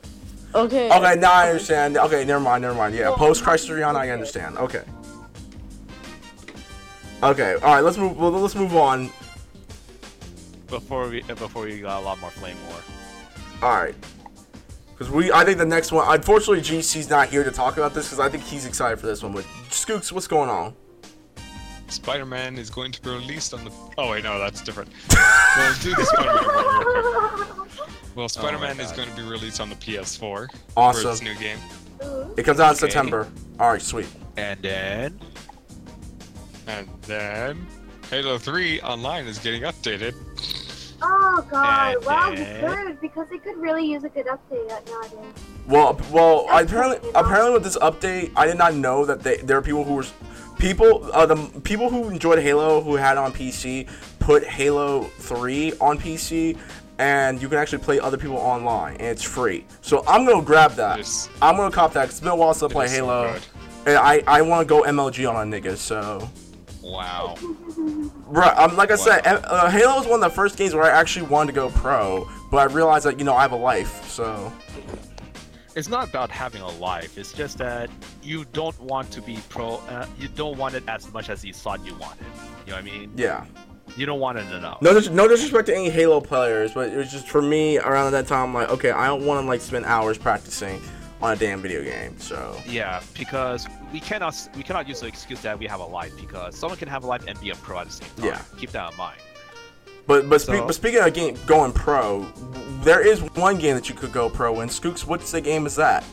[0.54, 0.90] Okay.
[0.90, 1.98] Okay, now I understand.
[1.98, 2.94] Okay, never mind, never mind.
[2.94, 4.56] Yeah, Well, post-crisis not- Rihanna, I understand.
[4.58, 4.82] Okay.
[7.22, 7.54] Okay.
[7.54, 7.80] All right.
[7.80, 8.16] Let's move.
[8.16, 9.10] Well, let's move on.
[10.68, 12.78] Before we before we got a lot more flame war.
[13.62, 13.94] All right.
[14.96, 16.06] Because we, I think the next one.
[16.08, 19.22] Unfortunately, GC's not here to talk about this because I think he's excited for this
[19.22, 19.32] one.
[19.32, 20.74] But Skooks, what's going on?
[21.88, 23.70] Spider-Man is going to be released on the.
[23.98, 24.90] Oh wait, no, that's different.
[25.56, 26.44] we'll do the Spider-Man
[27.56, 27.68] one.
[28.14, 31.10] Well, oh Spider-Man is going to be released on the PS4 for Awesome.
[31.10, 31.58] its new game.
[32.36, 32.90] It comes out in Okay.
[32.90, 33.28] September.
[33.60, 34.08] All right, sweet.
[34.38, 35.20] And then
[36.66, 37.66] And then
[38.10, 40.14] Halo 3 Online is getting updated.
[41.02, 45.32] Oh god, And wow, then- good because they could really use a good update nowadays.
[45.66, 47.20] Well, well, That's apparently, cool, you know?
[47.20, 50.06] apparently with this update, I did not know that they, there are people who were,
[50.58, 53.88] people, uh, the people who enjoyed Halo who had it on PC
[54.20, 56.56] put Halo 3 on PC,
[56.98, 59.66] and you can actually play other people online, and it's free.
[59.82, 60.98] So I'm gonna grab that.
[61.42, 62.02] I'm gonna cop that.
[62.06, 63.34] 'cause it's been a while since I It played is so Halo,
[63.86, 65.76] and I, I want to go MLG on a nigga.
[65.76, 66.28] So,
[66.82, 67.36] wow.
[67.76, 69.36] right, um, like I said, Wow.
[69.36, 71.70] M- uh, Halo was one of the first games where I actually wanted to go
[71.70, 74.52] pro, but I realized that you know I have a life, so.
[75.74, 77.18] It's not about having a life.
[77.18, 77.90] It's just that
[78.22, 79.74] you don't want to be pro.
[79.88, 82.24] Uh, you don't want it as much as you thought you wanted.
[82.64, 83.12] You know what I mean?
[83.14, 83.44] Yeah.
[83.94, 84.80] You don't want it enough.
[84.80, 88.26] No, no disrespect to any Halo players, but it was just for me around that
[88.26, 88.54] time.
[88.54, 90.80] Like, okay, I don't want to like spend hours practicing
[91.22, 92.18] on a damn video game.
[92.18, 96.12] So Yeah, because we cannot we cannot use the excuse that we have a life
[96.18, 98.26] because someone can have a life and be a pro at the same time.
[98.26, 98.42] Yeah.
[98.58, 99.18] Keep that in mind.
[100.06, 102.22] but but, spe- So- but speaking of game going pro,
[102.82, 104.68] there is one game that you could go pro in.
[104.68, 106.04] Skooks, what's the game is that?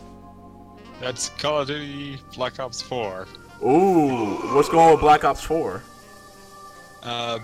[1.02, 3.28] That's Call of Duty Black Ops 4.
[3.64, 5.82] Ooh, what's going on with Black Ops 4?
[7.04, 7.40] Uh,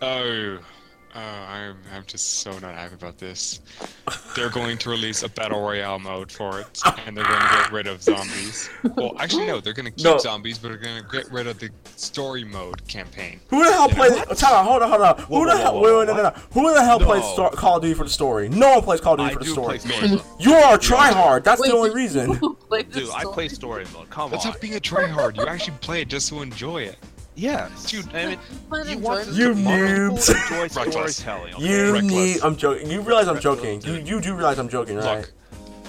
[0.00, 0.58] oh,
[1.14, 3.60] oh, I'm, I'm just so not happy about this.
[4.36, 7.72] They're going to release a battle royale mode for it, and they're going to get
[7.72, 8.68] rid of zombies.
[8.96, 10.18] Well, actually, no, they're going to keep No.
[10.18, 13.40] zombies, but they're going to get rid of the story mode campaign.
[13.48, 13.94] Who the hell Yeah.
[13.94, 14.38] plays?
[14.38, 15.18] Time out, hold on, hold on.
[15.18, 15.74] Who the whoa, hell?
[15.74, 16.30] whoa, Wait, wait, no, no, no.
[16.52, 18.48] Who the hell plays Star- Call of Duty for the story?
[18.48, 19.78] No one plays Call of Duty I for the do story.
[19.78, 20.22] play story.
[20.40, 21.44] You are a tryhard.
[21.44, 22.30] That's Wait, the only reason.
[22.42, 24.10] you play the Dude, I play story mode.
[24.10, 24.52] Come That's on.
[24.52, 25.36] not being a tryhard.
[25.36, 26.96] You actually play it just to enjoy it.
[27.36, 28.14] Yeah, dude.
[28.14, 29.28] I mean, Played you in want?
[29.32, 30.70] You a lot of people noobs.
[30.90, 31.54] storytelling.
[31.58, 32.02] You Reckless.
[32.12, 32.40] need.
[32.42, 32.90] I'm joking.
[32.90, 33.80] You realize I'm joking.
[33.82, 35.18] You you do realize I'm joking, right?
[35.18, 35.32] Look,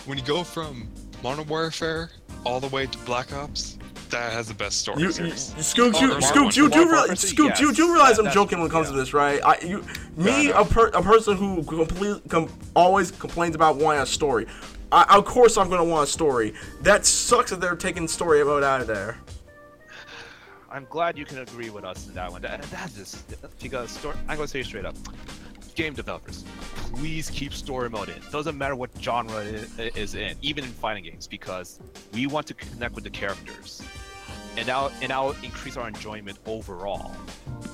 [0.05, 0.87] when you go from
[1.21, 2.09] Modern Warfare
[2.45, 3.77] all the way to Black Ops,
[4.09, 5.53] that has the best story You, you, series.
[5.57, 8.31] Skooks, Oh, you, the Skooks, you do realize, versus- Skooks, you do realize that- I'm
[8.33, 9.39] joking when it comes to this, right?
[9.43, 9.83] I, you,
[10.15, 10.61] me, Yeah, I know.
[10.61, 14.45] a, per, a person who complete, com, always complains about wanting a story.
[14.91, 16.53] I, of course, I'm gonna want a story.
[16.81, 19.17] That sucks that they're taking story mode out of there.
[20.75, 22.41] I'm glad you can agree with us in that one.
[22.41, 23.23] That, that is
[23.61, 24.95] because story, I'm gonna say it straight up.
[25.75, 26.43] Game developers,
[26.93, 28.15] please keep story mode in.
[28.29, 31.79] Doesn't matter what genre it i- is in, even in fighting games, because
[32.13, 33.81] we want to connect with the characters,
[34.57, 37.15] and now and now increase our enjoyment overall.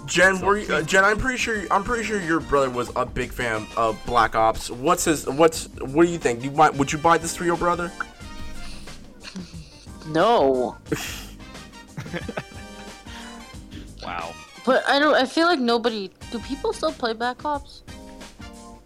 [0.06, 2.92] Gen, So were you, uh, Gen, I'm pretty sure, I'm pretty sure your brother was
[2.96, 4.70] a big fan of Black Ops.
[4.70, 6.44] What's his, what's, what do you think?
[6.44, 7.92] You might, would you buy this for your brother?
[10.08, 10.78] No,
[14.04, 14.34] Wow.
[14.66, 15.16] but I don't.
[15.16, 16.10] I feel like nobody.
[16.32, 17.84] Do people still play Black Ops?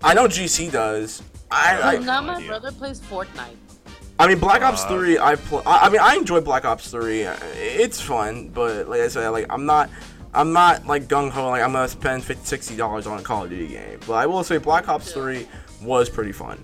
[0.04, 1.24] I know GC does.
[1.52, 2.48] I, I, now no my idea.
[2.50, 3.56] brother plays Fortnite.
[4.20, 5.62] I mean, Black Ops Uh, 3, I play.
[5.66, 7.22] I I mean, I enjoy Black Ops 3.
[7.24, 9.90] It's fun, but like I said, like I'm not,
[10.34, 11.50] I'm not like gung ho.
[11.50, 14.00] Like I'm gonna spend 50 60 dollars on a Call of Duty game.
[14.08, 15.48] But I will say, Black Ops 3
[15.82, 16.64] was pretty fun.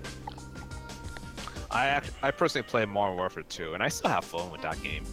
[1.70, 4.82] I act, I personally play Modern Warfare 2, and I still have fun with that
[4.82, 5.04] game.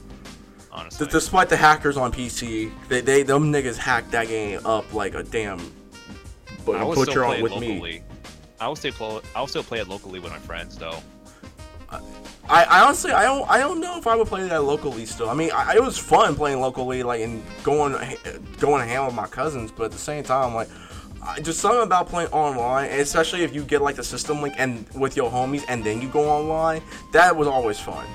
[0.72, 1.06] Honestly.
[1.06, 5.16] D- despite the hackers on PC, they, they them niggas hacked that game up like
[5.16, 5.60] a damn.
[6.66, 7.80] But I butcher still on play it with locally.
[7.82, 8.02] me.
[8.60, 9.22] I will still play.
[9.36, 11.00] I will still play it locally with my friends, though.
[11.92, 15.30] I, I honestly I don't I don't know if I would play that locally still.
[15.30, 17.96] I mean, I, it was fun playing locally, like and going
[18.60, 19.72] going ham with my cousins.
[19.72, 20.68] But at the same time, like
[21.24, 24.88] I- just something about playing online, especially if you get like the system link and
[24.94, 26.82] with your homies, and then you go online.
[27.12, 28.06] That was always fun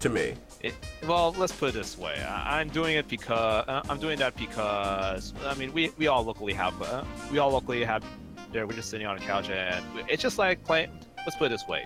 [0.00, 0.34] to me.
[0.60, 0.74] It,
[1.06, 2.20] well, let's put it this way.
[2.20, 6.24] I, I'm doing it because uh, I'm doing that because I mean we, we all
[6.24, 8.04] locally have uh, we all locally have
[8.52, 8.66] there.
[8.66, 10.90] We're just sitting on a couch and it's just like playing.
[11.18, 11.84] Let's put it this way.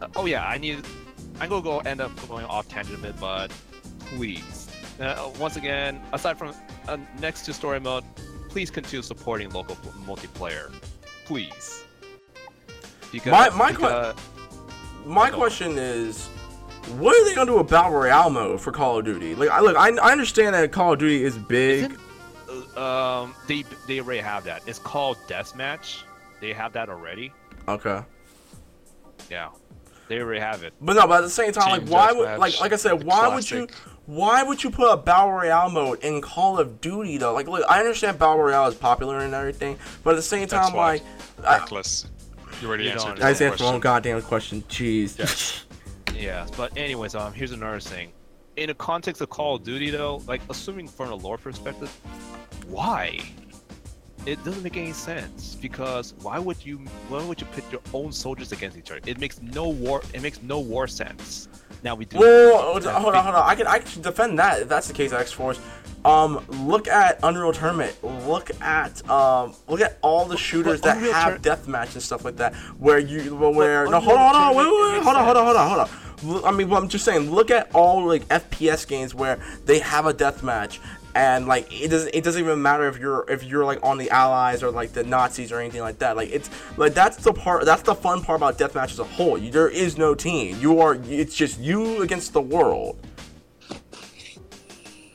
[0.00, 0.84] Uh, oh yeah, I need.
[1.38, 3.52] I'm gonna go end up going off tangent a bit, but
[4.16, 4.68] please,
[5.00, 6.54] uh, once again, aside from
[6.88, 8.04] uh, next to story mode,
[8.48, 10.72] please continue supporting local pl- multiplayer,
[11.26, 11.84] please.
[13.10, 14.14] Because, My- my because-
[15.04, 16.28] My question is,
[16.98, 19.34] what are they gonna do with battle royale mode for Call of Duty?
[19.34, 21.84] Like, I look, I, I understand that Call of Duty is big.
[21.84, 21.98] Isn't-
[22.76, 24.62] uh, um, they they already have that.
[24.66, 26.02] It's called deathmatch.
[26.40, 27.32] They have that already.
[27.68, 28.02] Okay,
[29.30, 29.50] Yeah,
[30.08, 30.74] they already have it.
[30.80, 33.04] but no, but at the same time, like, why would, like, like I said, the
[33.06, 33.68] why would you,
[34.06, 37.32] why would you put a battle royale mode in Call of Duty though?
[37.32, 40.68] Like, look, I understand battle royale is popular and everything, but at the same That's
[40.68, 40.92] time, why.
[40.94, 41.02] like,
[41.46, 42.06] I, Reckless.
[42.60, 43.06] You already You answered.
[43.08, 44.62] don't your I own just answered my own goddamn question.
[44.68, 45.18] Jeez.
[45.18, 45.64] Yes.
[46.14, 48.12] Yeah, but anyways, um, here's another thing.
[48.56, 51.88] In the context of Call of Duty, though, like assuming from a lore perspective,
[52.68, 53.18] why?
[54.24, 58.12] It doesn't make any sense because why would you why would you pit your own
[58.12, 59.00] soldiers against each other?
[59.04, 60.02] It makes no war.
[60.14, 61.48] It makes no war sense.
[61.82, 62.18] Now we do.
[62.18, 63.48] Whoa, hold on, hold on, hold on.
[63.48, 65.60] I can I can defend that if that's the case, X Force.
[66.04, 67.96] Um, look at Unreal Tournament.
[68.02, 72.02] Look at um, look at all the shooters But that Unreal have Tour- deathmatch and
[72.02, 72.54] stuff like that.
[72.78, 75.36] Where you, well, where no, hold on, hold on, wait, wait, wait, hold on, hold
[75.36, 75.90] on, hold on, sense.
[76.20, 76.42] hold on.
[76.42, 77.30] L- I mean, well, I'm just saying.
[77.30, 80.78] Look at all like FPS games where they have a deathmatch,
[81.14, 84.10] and like it doesn't it doesn't even matter if you're if you're like on the
[84.10, 86.16] Allies or like the Nazis or anything like that.
[86.16, 89.36] Like it's like that's the part that's the fun part about deathmatch as a whole.
[89.36, 90.58] You, there is no team.
[90.60, 92.98] You are it's just you against the world.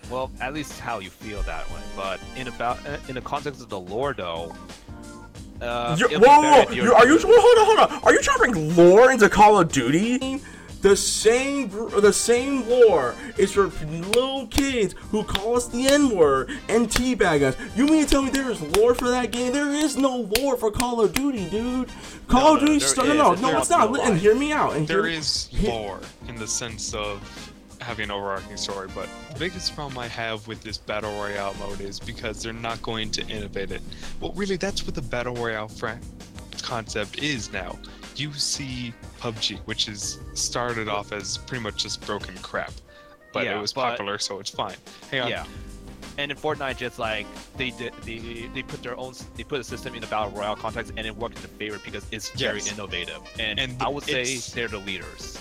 [0.09, 1.81] Well, at least how you feel that way.
[1.95, 4.55] But in about uh, in the context of the lore, though.
[5.59, 6.93] Uh, whoa, whoa, whoa.
[6.93, 7.17] are you?
[7.19, 8.03] Hold on, hold on.
[8.03, 10.39] Are you trying to bring lore into Call of Duty?
[10.81, 16.51] The same, the same lore is for little kids who call us the N word
[16.69, 17.55] and teabag us.
[17.75, 19.51] You mean to tell me there is lore for that game?
[19.53, 21.89] There is no lore for Call of Duty, dude.
[22.27, 22.79] Call No, of Duty.
[22.79, 23.13] st- is.
[23.15, 23.91] no, no, no, it's not.
[23.91, 24.75] no And hear me out.
[24.75, 27.19] And There hear, is lore in the sense of
[27.81, 31.81] having an overarching story, but the biggest problem I have with this battle royale mode
[31.81, 33.81] is because they're not going to innovate it.
[34.21, 35.99] Well, really, that's what the battle royale fra-
[36.61, 37.77] concept is now.
[38.17, 42.71] You see PUBG, which is started off as pretty much just broken crap,
[43.31, 44.75] but Yeah, it was but- popular, so it's fine.
[45.11, 45.29] Hang on.
[45.29, 45.45] Yeah.
[46.17, 49.63] And in Fortnite, just like they did, they they put their own, they put a
[49.63, 52.57] system in the battle royale context, and it worked in their favor because it's very
[52.57, 52.71] Yes.
[52.73, 53.21] innovative.
[53.37, 55.37] And, And I would say they're the leaders.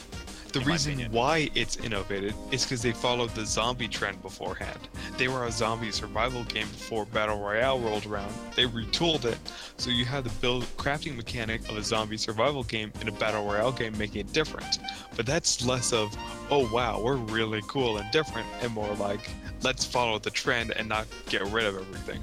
[0.56, 1.12] The reason opinion.
[1.12, 4.88] why it's innovated is because they followed the zombie trend beforehand.
[5.18, 8.32] They were a zombie survival game before Battle Royale rolled around.
[8.54, 9.38] They retooled it,
[9.76, 13.44] so you have the build crafting mechanic of a zombie survival game in a Battle
[13.44, 14.78] Royale game, making it different.
[15.14, 16.16] But that's less of,
[16.50, 19.28] oh wow, we're really cool and different, and more like,
[19.62, 22.22] let's follow the trend and not get rid of everything.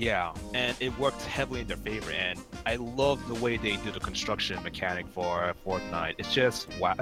[0.00, 2.10] Yeah, and it worked heavily in their favor.
[2.10, 6.14] And I love the way they do the construction mechanic for Fortnite.
[6.16, 6.96] It's just wow.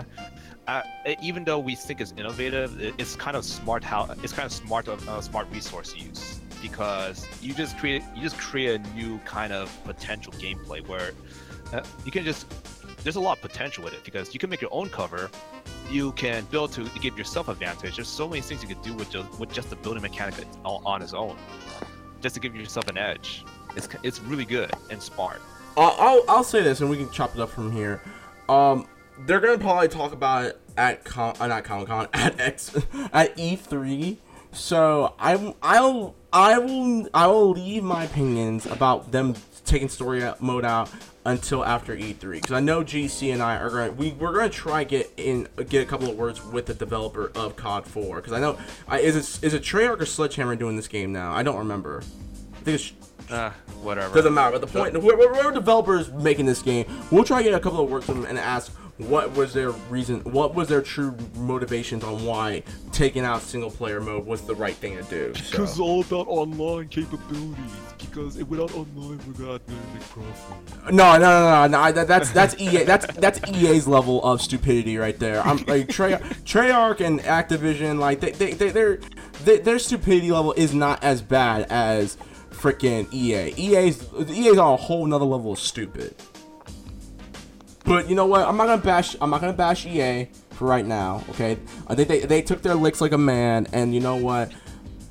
[0.67, 0.83] Uh,
[1.23, 4.89] even though we think it's innovative, it's kind of smart how it's kind of smart
[4.89, 9.53] of uh, smart resource use because you just create you just create a new kind
[9.53, 11.13] of potential gameplay where
[11.73, 12.47] uh, you can just
[13.05, 15.31] there's a lot of potential with it because you can make your own cover.
[15.89, 17.95] You can build to give yourself advantage.
[17.95, 20.35] There's so many things you could do with just with just the building mechanic
[20.65, 21.37] on its own
[22.21, 23.45] just to give yourself an edge.
[23.77, 25.41] It's it's really good and smart.
[25.77, 28.03] I'll, I'll I'll say this, and we can chop it up from here.
[28.49, 28.87] Um,
[29.27, 32.75] they're gonna probably talk about it at con, uh, not Comic Con, at X,
[33.13, 34.17] at E3.
[34.53, 39.35] So I I'll I will I will leave my opinions about them
[39.69, 40.91] taking story mode out
[41.25, 44.57] until after E3 because I know GC and I are going we we're going to
[44.57, 48.33] try get in get a couple of words with the developer of COD 4 because
[48.33, 51.33] I know I, is it is it Treyarch or Sledgehammer doing this game now?
[51.33, 52.03] I don't remember.
[52.55, 52.93] I think it's
[53.31, 53.51] Uh,
[53.83, 54.15] whatever.
[54.15, 54.59] doesn't matter.
[54.59, 57.61] But the point, whoever, whoever developer is making this game, we'll try to get a
[57.61, 62.25] couple of words and ask what was their reason, what was their true motivations on
[62.25, 65.33] why taking out single player mode was the right thing to do.
[65.33, 65.85] because So.
[65.85, 67.55] all about online capabilities.
[67.99, 70.93] Because without online, we're not gonna profit.
[70.93, 71.93] No, no, no, no, no.
[71.93, 72.85] That, that's that's EA.
[72.85, 75.43] That's that's EA's level of stupidity right there.
[75.43, 77.99] I'm like Trey, Treyarch and Activision.
[77.99, 78.99] Like they, they, they, their
[79.45, 82.17] they, their stupidity level is not as bad as
[82.51, 83.55] freaking EA.
[83.57, 86.15] EA's EA's on a whole nother level of stupid.
[87.89, 88.47] But you know what?
[88.47, 89.17] I'm not gonna bash.
[89.21, 91.25] I'm not gonna bash EA for right now.
[91.31, 91.57] Okay,
[91.87, 94.53] I think they they took their licks like a man, and you know what?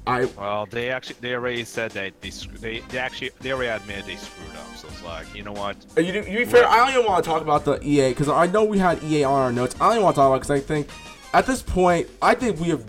[0.06, 4.06] I Well, they actually they already said that they they they actually they already admitted
[4.06, 4.78] they screwed up.
[4.78, 5.76] So it's like you know what?
[5.98, 8.30] Uh, You, you be fair, I don't even want to talk about the EA because
[8.30, 9.76] I know we had EA on our notes.
[9.82, 10.88] I don't even want to talk about because I think
[11.34, 12.86] at this point, I think we have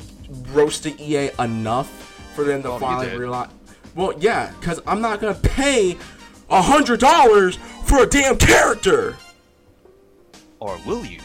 [0.54, 1.88] roasted EA enough
[2.34, 3.48] for them to Well, finally realize.
[3.94, 5.96] Well, yeah, because I'm not gonna pay
[6.50, 9.16] a hundred dollars for a damn character.
[10.60, 11.20] Or will you?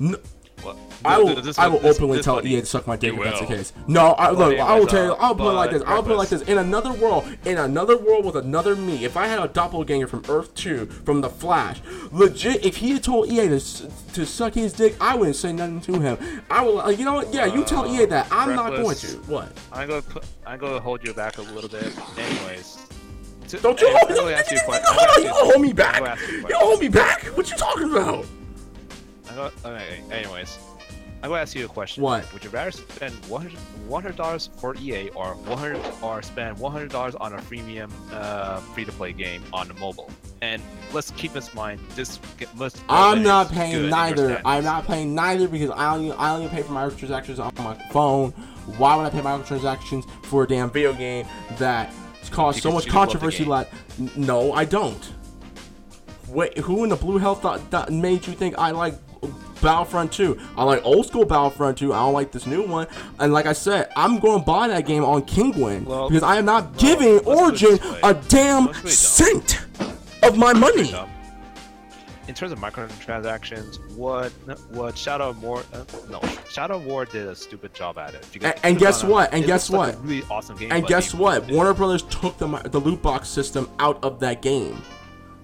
[0.00, 0.16] N-
[0.62, 0.76] What?
[1.04, 1.40] I will.
[1.42, 2.50] This- I will this- openly this tell funny.
[2.54, 3.72] EA to suck my dick if that's the case.
[3.88, 4.56] No, I, look.
[4.58, 5.12] I will tell you.
[5.12, 5.82] uh, I'll put it like this.
[5.86, 6.42] I'll put it like this.
[6.42, 10.22] In another world, in another world with another me, if I had a doppelganger from
[10.28, 11.80] Earth Two, from the Flash,
[12.12, 13.60] legit, if he had told EA to
[14.14, 16.42] to suck his dick, I wouldn't say nothing to him.
[16.48, 16.74] I will.
[16.76, 17.34] Like, you know what?
[17.34, 18.28] Yeah, you tell EA that.
[18.30, 19.06] I'm not going to.
[19.26, 19.48] What?
[19.72, 21.92] I'm gonna put, I'm gonna hold you back a little bit.
[22.16, 22.78] Anyways.
[23.48, 24.30] To- Don't you I'm hold me?
[24.52, 24.60] you.
[24.64, 25.98] Hold you hold me back.
[25.98, 26.42] You a You question.
[26.48, 27.24] don't hold me back.
[27.36, 28.24] What you talking about?
[29.38, 30.58] I'm okay, anyways,
[31.22, 32.02] I'm gonna ask you a question.
[32.02, 32.30] What?
[32.32, 37.32] Would you rather spend 100 dollars for EA or 100 or spend 100 dollars on
[37.32, 40.10] a freemium uh, free-to-play game on the mobile?
[40.40, 40.60] And
[40.92, 41.80] let's keep this in mind.
[41.94, 42.18] This
[42.56, 42.82] let's.
[42.88, 44.42] I'm not paying neither.
[44.44, 47.74] I'm not paying neither because I only I only pay for my transactions on my
[47.92, 48.32] phone.
[48.76, 51.26] Why would I pay my transactions for a damn video game
[51.58, 51.92] that
[52.30, 53.44] caused so much you love the controversy?
[53.44, 53.68] Like,
[54.16, 55.12] no, I don't.
[56.28, 58.94] Wait, who in the blue hell thought that made you think I like
[59.62, 60.38] Battlefront 2?
[60.56, 61.92] I like old school Battlefront 2.
[61.94, 62.86] I don't like this new one.
[63.18, 66.36] And like I said, I'm going to buy that game on Kinguin Well, because I
[66.36, 69.46] am not giving put it Origin a damn Let's put it down.
[69.46, 69.60] cent
[70.22, 70.92] of my money.
[72.28, 74.30] In terms of microtransactions, what
[74.70, 78.24] what Shadow of War uh, no Shadow War did a stupid job at it.
[78.32, 79.34] because A- and guess what?
[79.34, 80.04] And guess looks like what?
[80.04, 80.70] really awesome game.
[80.70, 81.50] And guess what?
[81.50, 84.80] Warner Brothers took the the loot box system out of that game.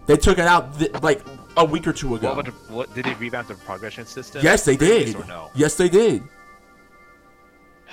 [0.09, 1.21] They took it out th- like
[1.59, 2.35] a week or two ago.
[2.35, 4.43] What, what did they revamp the progression system?
[4.43, 5.15] yes, they did.
[5.29, 5.51] no?
[5.55, 6.23] Yes, they did.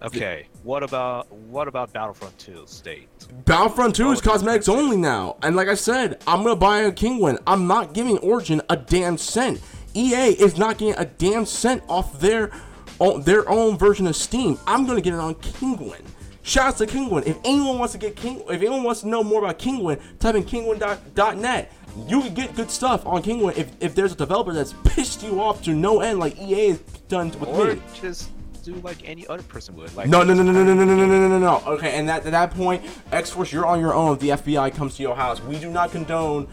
[0.00, 0.46] Okay.
[0.62, 3.08] What about what about Battlefront 2 state?
[3.44, 5.36] Battlefront 2 is cosmetics only now.
[5.42, 7.36] And like I said, I'm gonna buy a Kinguin.
[7.48, 9.60] I'm not giving Origin a damn cent.
[9.94, 12.52] EA is not getting a damn cent off their
[13.00, 14.56] own, their own version of Steam.
[14.68, 16.02] I'm gonna get it on Kinguin.
[16.48, 17.26] Shouts to Kinguin.
[17.26, 20.34] If anyone wants to get King, if anyone wants to know more about Kinguin, type
[20.34, 21.72] in kinguin.net.
[22.06, 25.42] You can get good stuff on Kinguin if, if there's a developer that's pissed you
[25.42, 27.82] off to no end, like EA has done with Or me.
[28.00, 28.30] just
[28.64, 29.94] do like any other person would.
[29.94, 31.62] Like No, no, no, no, no, no, no, no, no, no, no, no.
[31.74, 34.14] Okay, and at that point, X Force, you're on your own.
[34.14, 36.48] If the FBI comes to your house, we do not condone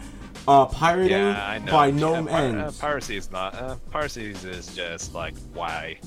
[0.46, 1.72] uh, pirating Yeah, I know.
[1.72, 3.54] by no yeah, pir- uh, piracy is not.
[3.54, 5.98] Uh, piracy is just like why,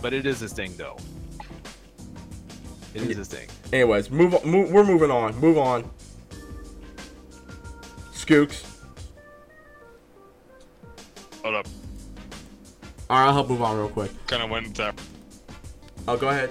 [0.00, 0.96] but it is this thing though.
[2.96, 3.48] It is this thing.
[3.72, 4.44] Anyways, move.
[4.44, 5.36] Move, we're moving on.
[5.38, 5.88] Move on.
[8.12, 8.64] Skooks.
[11.42, 11.66] Hold up.
[13.08, 14.10] All right, I'll help move on real quick.
[14.26, 14.92] Kind of went there.
[16.08, 16.50] Oh, go ahead.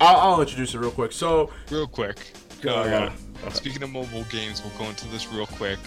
[0.00, 1.10] I'll, I'll introduce it real quick.
[1.12, 2.18] So, Real quick.
[2.60, 3.12] Go Uh, ahead.
[3.54, 5.78] Speaking of mobile games, we'll go into this real quick.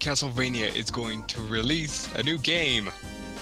[0.00, 2.90] Castlevania is going to release a new game,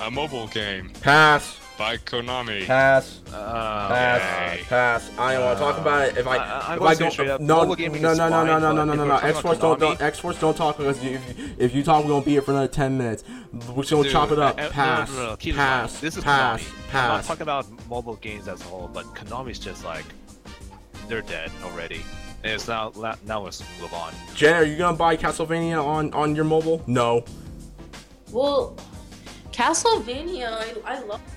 [0.03, 2.65] a mobile game pass, by Konami.
[2.67, 4.21] pass, Uh, pass,
[4.55, 4.63] Okay.
[4.69, 5.11] pass.
[5.19, 6.17] I don't want to talk about it.
[6.17, 8.15] If I, I- I- I'm if gonna I say don't, straight up, no, no, no,
[8.15, 9.17] no, no, no, no, no, no, no.
[9.17, 11.21] X Force don't, don't, X Force don't talk because if,
[11.61, 13.25] if you talk, we're gonna be here for another ten minutes.
[13.53, 14.59] We're gonna Dude, chop it up.
[14.59, 16.95] uh, uh, Pass, no, no, no, keep pass, This is pass, Konami.
[16.95, 20.05] I'm not talking about mobile games as a whole, but Konami's just like
[21.09, 22.01] they're dead already.
[22.43, 22.93] And it's now
[23.27, 24.13] now let's move on.
[24.35, 26.83] Gen, are you gonna buy Castlevania on on your mobile?
[26.87, 27.25] No.
[28.33, 28.77] Well,
[29.53, 31.33] Castlevania, I, I love it,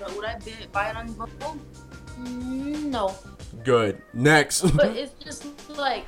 [0.00, 1.56] but would I bi- buy it on mobile?
[2.18, 3.14] Mm, No.
[3.64, 4.00] Good.
[4.14, 4.62] Next.
[4.76, 6.06] But it's just like,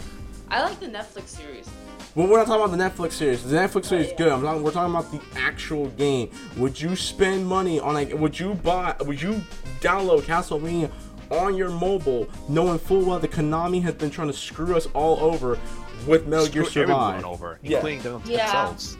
[0.50, 1.68] I like the Netflix series.
[2.14, 3.42] Well, we're not talking about the Netflix series.
[3.44, 4.28] The Netflix series is good.
[4.30, 6.30] I'm talking, we're talking about the actual game.
[6.58, 8.12] Would you spend money on like?
[8.12, 8.94] Would you buy?
[9.00, 9.40] Would you
[9.80, 10.90] download Castlevania
[11.30, 15.18] on your mobile, knowing full well that Konami has been trying to screw us all
[15.20, 15.58] over
[16.06, 17.24] with Metal Gear Screw everyone Survive?
[17.32, 17.76] over, Yeah.
[17.78, 18.44] including them Yeah.
[18.44, 18.96] themselves.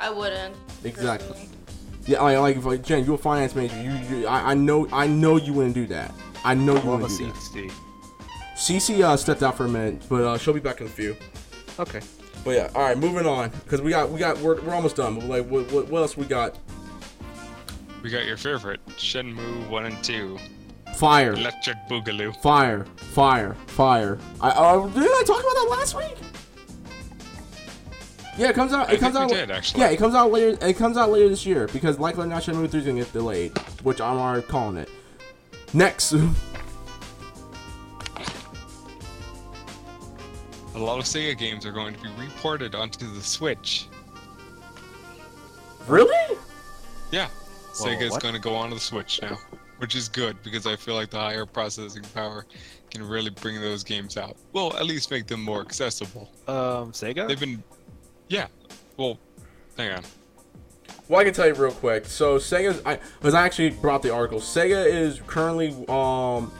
[0.00, 0.54] I wouldn't.
[0.84, 1.28] Exactly.
[1.28, 1.57] personally.
[2.08, 3.76] Yeah, like, like, if, like Gen, you're a finance major.
[3.82, 6.12] You, you I, I know, I know you wouldn't do that.
[6.42, 7.18] I know you More of a wouldn't
[7.52, 7.74] do that.
[8.56, 9.00] CeCe.
[9.02, 11.14] Uh, stepped out for a minute, but uh, she'll be back in a few.
[11.78, 12.00] Okay.
[12.44, 15.16] But yeah, all right, moving on because we got, we got, we're, we're almost done.
[15.16, 16.56] But like, what, what, what else we got?
[18.02, 20.38] We got your favorite, Shenmue 1 and 2,
[20.96, 21.32] Fire.
[21.34, 22.34] Electric Boogaloo.
[22.40, 24.18] Fire, fire, fire.
[24.40, 26.16] I uh, didn't I talk about that last week?
[28.38, 28.88] Yeah, it comes out.
[28.90, 29.30] It I comes think out.
[29.30, 29.80] we did, actually.
[29.80, 30.56] Yeah, it comes out later.
[30.64, 33.58] It comes out later this year because likely not Shenmue 3 is gonna get delayed,
[33.82, 34.88] which I'm already calling it.
[35.74, 36.12] Next,
[40.74, 43.86] A lot of Sega games are going to be reported onto the Switch.
[45.88, 46.36] really?
[47.10, 47.26] Yeah,
[47.78, 48.22] Whoa, Sega's what?
[48.22, 49.38] going to go onto the Switch now,
[49.78, 52.46] which is good because I feel like the higher processing power
[52.92, 54.36] can really bring those games out.
[54.52, 56.30] Well, at least make them more accessible.
[56.46, 57.26] Um, Sega.
[57.26, 57.60] They've been,
[58.28, 58.46] yeah.
[58.96, 59.18] Well,
[59.76, 60.02] hang on.
[61.08, 62.04] Well, I can tell you real quick.
[62.06, 64.40] So Sega, I was I actually brought the article.
[64.40, 66.52] Sega is currently um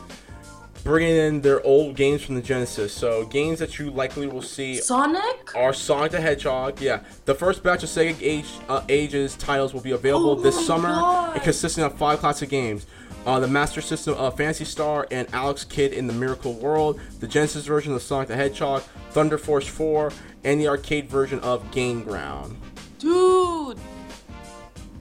[0.84, 2.92] bringing in their old games from the Genesis.
[2.92, 5.54] So games that you likely will see Sonic?
[5.54, 6.80] are Sonic the Hedgehog.
[6.80, 10.66] Yeah, the first batch of Sega Age uh, Ages titles will be available Oh this
[10.66, 11.42] summer, God.
[11.42, 12.86] consisting of five classic games.
[13.26, 17.26] Uh, the Master System of Phantasy Star and Alex Kidd in the Miracle World, the
[17.26, 18.80] Genesis version of Sonic the Hedgehog,
[19.10, 20.10] Thunder Force 4,
[20.44, 22.56] and the arcade version of Gain Ground.
[22.98, 23.78] Dude,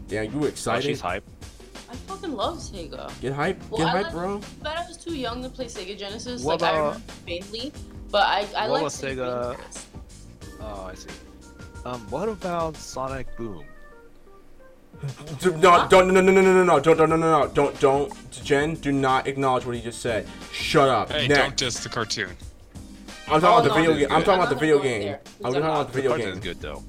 [0.09, 0.83] Yeah, you Oh, excited?
[0.85, 1.23] she's hype.
[1.91, 3.11] I fucking love Sega.
[3.21, 4.41] Get hype, Well, get I hype, like- bro.
[4.63, 6.43] But I was too young to play Sega Genesis.
[6.43, 7.73] What like I remember faintly.
[8.09, 9.57] But I, I like was Sega-
[10.61, 11.09] Oh, I see.
[11.85, 13.63] Um, what about Sonic Boom?
[15.41, 17.79] D- No, don't, no, no, no, no, no, no, don't, no, no, no, no, don't,
[17.79, 20.25] don't, Gen, do not acknowledge what he just said.
[20.51, 21.11] Shut up.
[21.11, 21.39] Hey, Next.
[21.39, 22.35] don't diss the cartoon.
[23.29, 24.11] I'm talking about the video game.
[24.11, 25.15] I'm talking about the video game.
[25.43, 26.43] I'm talking about the video Cartoon is game.
[26.43, 26.83] good though.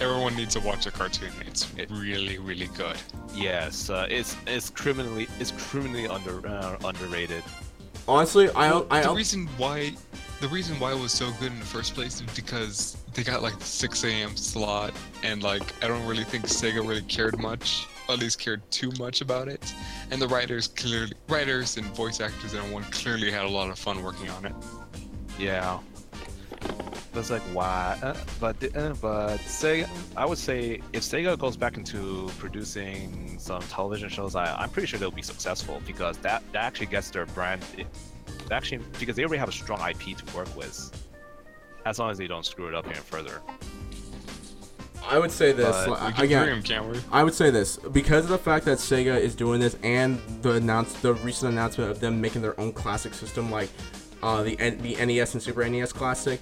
[0.00, 1.30] Everyone needs to watch the cartoon.
[1.46, 2.96] It's really, really good.
[3.32, 7.44] Yes, uh, it's it's criminally it's criminally under uh, underrated.
[8.08, 9.92] Honestly, I don't, I the don't, reason why
[10.40, 13.40] the reason why it was so good in the first place is because they got
[13.40, 14.36] like the 6 a.m.
[14.36, 14.92] slot
[15.22, 19.20] and like I don't really think Sega really cared much, at least cared too much
[19.20, 19.72] about it.
[20.10, 23.78] And the writers clearly writers and voice actors and everyone clearly had a lot of
[23.78, 24.54] fun working on it.
[25.38, 25.78] Yeah.
[27.12, 29.88] That's like why, uh, but uh, but Sega.
[30.16, 34.88] I would say if Sega goes back into producing some television shows, I, I'm pretty
[34.88, 37.64] sure they'll be successful because that that actually gets their brand.
[37.78, 37.86] It,
[38.50, 40.90] actually, because they already have a strong IP to work with,
[41.86, 43.40] as long as they don't screw it up any further.
[45.06, 46.46] I would say this But like, again.
[46.46, 46.98] dream, can't we?
[47.12, 50.52] I would say this because of the fact that Sega is doing this and the
[50.52, 53.68] announce the recent announcement of them making their own classic system like
[54.24, 56.40] uh, the N- the NES and Super NES Classic.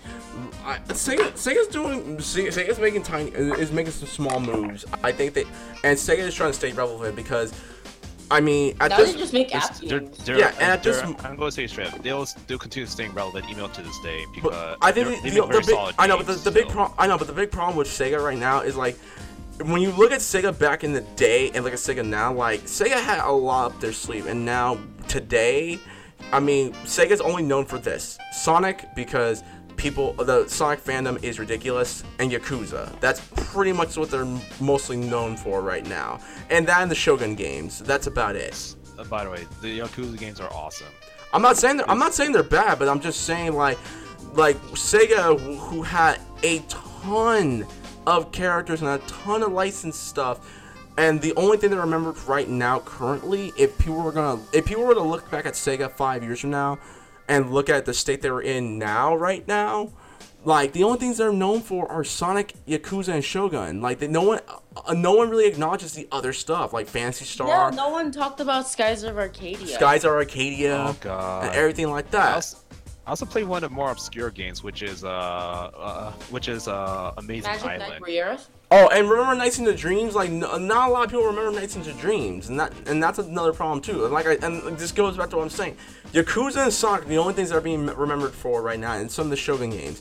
[0.65, 4.85] I, Sega Sega's doing Se- Sega's making tiny is making some small moves.
[5.03, 5.47] I think that
[5.83, 7.53] and Sega is trying to stay relevant because
[8.31, 10.83] I mean at Now this they just make It's- app they're, they're, Yeah, and at
[10.85, 11.89] this- I'm going to say straight.
[11.93, 15.17] up, They'll they'll continue staying relevant even to this day because But I think they're-
[15.17, 17.07] the, they the, the big, solid I know, but the, games the big problem I
[17.09, 18.97] know, but the big problem with Sega right now is like
[19.65, 22.63] when you look at Sega back in the day and look at Sega now, like
[22.63, 24.79] Sega had a lot up their sleeve, and now
[25.09, 25.79] today,
[26.33, 29.43] I mean, Sega's only known for this Sonic because
[29.77, 32.99] people the Sonic fandom is ridiculous, and Yakuza.
[33.01, 33.21] That's
[33.53, 34.29] pretty much what they're
[34.61, 36.21] mostly known for right now,
[36.51, 37.81] and that and the Shogun games.
[37.81, 38.77] That's about it.
[38.99, 40.87] Uh, by the way, the Yakuza games are awesome.
[41.33, 43.79] I'm not saying they're, I'm not saying they're bad, but I'm just saying like
[44.35, 47.67] like Sega who- who had a ton
[48.07, 50.41] of characters and a ton of licensed stuff.
[50.99, 54.67] And the only thing that I remember right now, currently, if people were gonna, if
[54.67, 56.79] people were to look back at Sega five years from now,
[57.29, 59.91] and look at the state they were in now, right now,
[60.45, 63.81] like the only things they're known for are Sonic, Yakuza, and Shogun.
[63.81, 64.41] Like they, no one,
[64.87, 68.41] uh, no one really acknowledges the other stuff, like Phantasy Yeah, Star, no one talked
[68.41, 69.67] about Skies of Arcadia.
[69.69, 71.47] Skies of Arcadia, Oh god.
[71.47, 72.35] and everything like I that.
[72.35, 72.59] also,
[73.07, 76.69] I also play one of the more obscure games, which is uh, uh which is
[76.69, 78.05] uh Amazing Magic Knight Island.
[78.05, 78.47] Rayearth.
[78.75, 80.15] Oh, and remember Nights into Dreams?
[80.15, 83.53] Like, not a lot of people remember Nights into Dreams, and that and that's another
[83.53, 84.07] problem too.
[84.07, 85.77] And like, I, and this goes back to what I'm saying.
[86.15, 89.27] Yakuza and Sonic, the only things that are being remembered for right now, and some
[89.27, 90.01] of the Shogun games.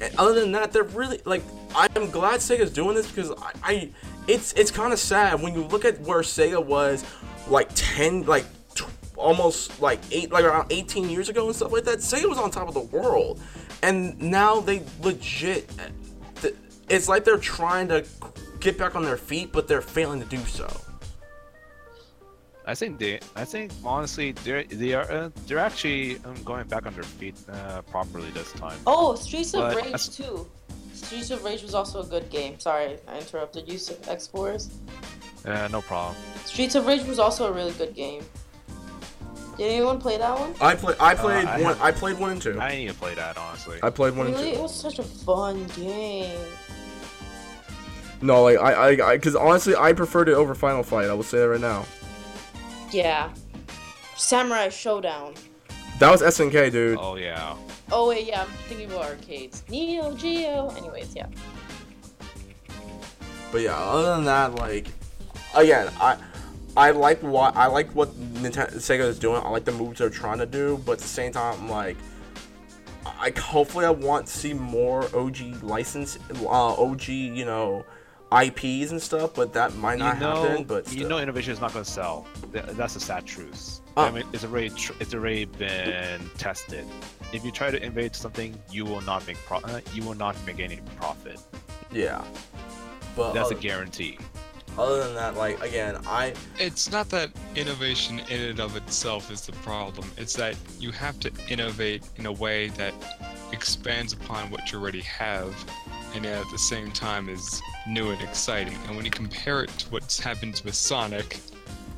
[0.00, 1.42] And other than that, they're really like.
[1.74, 3.90] I'm glad Sega's doing this because I, I
[4.28, 7.04] it's it's kind of sad when you look at where Sega was,
[7.48, 8.44] like ten, like
[8.76, 8.86] tw-
[9.16, 11.98] almost like eight, like around 18 years ago and stuff like that.
[11.98, 13.40] Sega was on top of the world,
[13.82, 15.90] and now they legit th-
[16.92, 18.04] it's like they're trying to
[18.60, 20.68] get back on their feet, but they're failing to do so.
[22.64, 26.86] I think they, I think honestly, they're they are uh, they're actually um, going back
[26.86, 28.78] on their feet uh, properly this time.
[28.86, 30.48] Oh, Streets of But Rage that's- too.
[30.94, 32.60] Streets of Rage was also a good game.
[32.60, 34.70] Sorry, I interrupted you, X Force.
[35.44, 36.14] Uh, no problem.
[36.44, 38.22] Streets of Rage was also a really good game.
[39.58, 40.54] Did anyone play that one?
[40.60, 40.94] I play.
[41.00, 41.74] I played I one.
[41.74, 42.60] have- I played one and two.
[42.60, 43.80] I need to play that honestly.
[43.82, 44.50] I played one Really?
[44.50, 46.38] and It was such a fun game.
[48.22, 51.10] No, like I, I, because honestly, I preferred it over Final Fight.
[51.10, 51.84] I will say that right now.
[52.92, 53.30] Yeah.
[54.16, 55.36] Samurai Shodown.
[55.98, 56.98] That was SNK, dude.
[57.00, 57.56] Oh yeah.
[57.90, 59.64] Oh wait, yeah, I'm thinking about arcades.
[59.68, 60.70] Neo Geo.
[60.70, 61.26] Anyways, yeah.
[63.50, 64.86] But yeah, other than that, like,
[65.54, 66.16] again, I,
[66.76, 69.42] I like what I like what Nintendo Sega is doing.
[69.44, 71.96] I like the moves they're trying to do, but at the same time, I'm like,
[73.04, 77.84] I hopefully I want to see more OG license, uh, OG, you know,
[78.44, 79.34] IPs and stuff.
[79.34, 80.64] But that might You not know, happen.
[80.64, 82.26] But you know, innovation is not going to sell.
[82.52, 83.80] That's the sad truth.
[83.96, 84.04] Oh.
[84.04, 86.86] I mean, it's already tr- it's already been tested.
[87.32, 90.34] If you try to innovate something, you will not make pro- uh, you will not
[90.46, 91.38] make any profit.
[91.92, 92.24] yeah.
[93.14, 94.18] But That's a uh, guarantee.
[94.78, 99.42] other than that, like again, I It's not that innovation in and of itself is
[99.44, 100.10] the problem.
[100.16, 102.94] It's that you have to innovate in a way that
[103.52, 105.54] expands upon what you already have,
[106.14, 108.76] and at the same time is new and exciting.
[108.86, 111.40] And when you compare it to what happens with Sonic,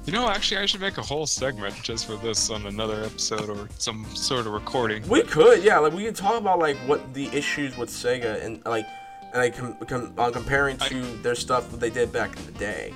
[0.06, 3.48] you know, actually, I should make a whole segment just for this on another episode
[3.48, 5.06] or some sort of recording.
[5.08, 8.62] we could yeah, like we could talk about like what the issues with Sega and
[8.66, 8.86] like
[9.32, 12.52] and like com- com- uh, comparing to their stuff that they did back in the
[12.52, 12.92] day.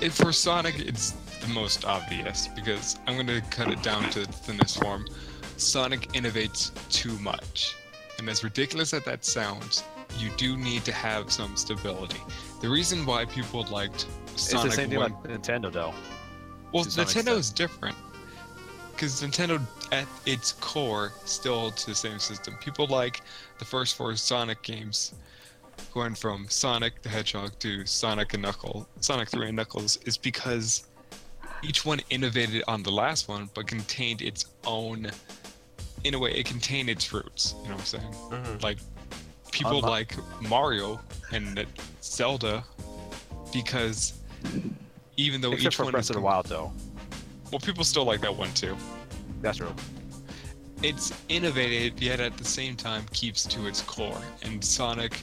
[0.00, 4.26] It, for Sonic, it's the most obvious because I'm going to cut it down to
[4.26, 5.06] the thinnest form.
[5.56, 7.74] Sonic innovates too much.
[8.18, 9.84] And as ridiculous as that sounds,
[10.18, 12.20] you do need to have some stability.
[12.60, 15.94] The reason why people liked Sonic it's the same thing 1 like Nintendo, though.
[16.72, 17.96] well, Nintendo is different.
[18.92, 19.60] Because Nintendo,
[19.90, 22.56] at its core, still holds the same system.
[22.60, 23.22] People like
[23.58, 25.14] the first four Sonic games,
[25.92, 30.86] going from Sonic the Hedgehog to Sonic and Knuckles, Sonic 3 and Knuckles, is because
[31.62, 35.10] each one innovated on the last one, but contained its own.
[36.04, 37.54] In a way, it contained its roots.
[37.62, 38.12] You know what I'm saying?
[38.30, 38.62] Mhm.
[38.62, 38.78] Like,
[39.50, 41.00] people Unlo- like Mario
[41.32, 41.64] and
[42.02, 42.64] Zelda
[43.52, 44.14] because
[45.16, 46.72] even though Except each for one Breath is of the Wild, though.
[47.50, 48.76] well, people still like that one too.
[49.40, 49.74] That's true.
[50.82, 55.20] It's innovative, yet at the same time keeps to its core, and Sonic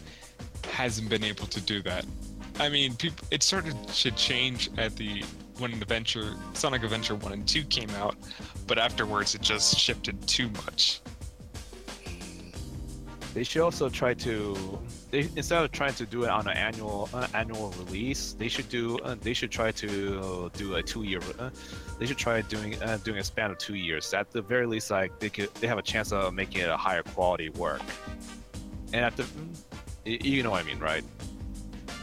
[0.71, 2.05] hasn't been able to do that.
[2.59, 5.23] I mean, people, it started to change at the
[5.61, 8.15] when Adventure, Sonic Adventure One and Two came out,
[8.67, 11.01] but afterwards it just shifted too much.
[13.33, 14.79] They should also try to,
[15.09, 18.67] they, instead of trying to do it on an annual uh, annual release, they should
[18.67, 21.21] do uh, they should try to do a two year.
[21.39, 21.49] Uh,
[21.97, 24.13] they should try doing uh, doing a span of two years.
[24.13, 26.75] At the very least, like they could they have a chance of making it a
[26.75, 27.81] higher quality work.
[28.91, 29.25] And at the,
[30.03, 31.03] you know what I mean, right?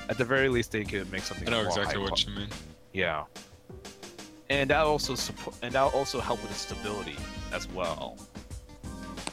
[0.08, 1.46] At the very least, they could make something.
[1.46, 2.48] I know exactly what you mean.
[2.94, 3.24] Yeah.
[4.50, 7.16] And that also support and that also help with the stability
[7.52, 8.16] as well.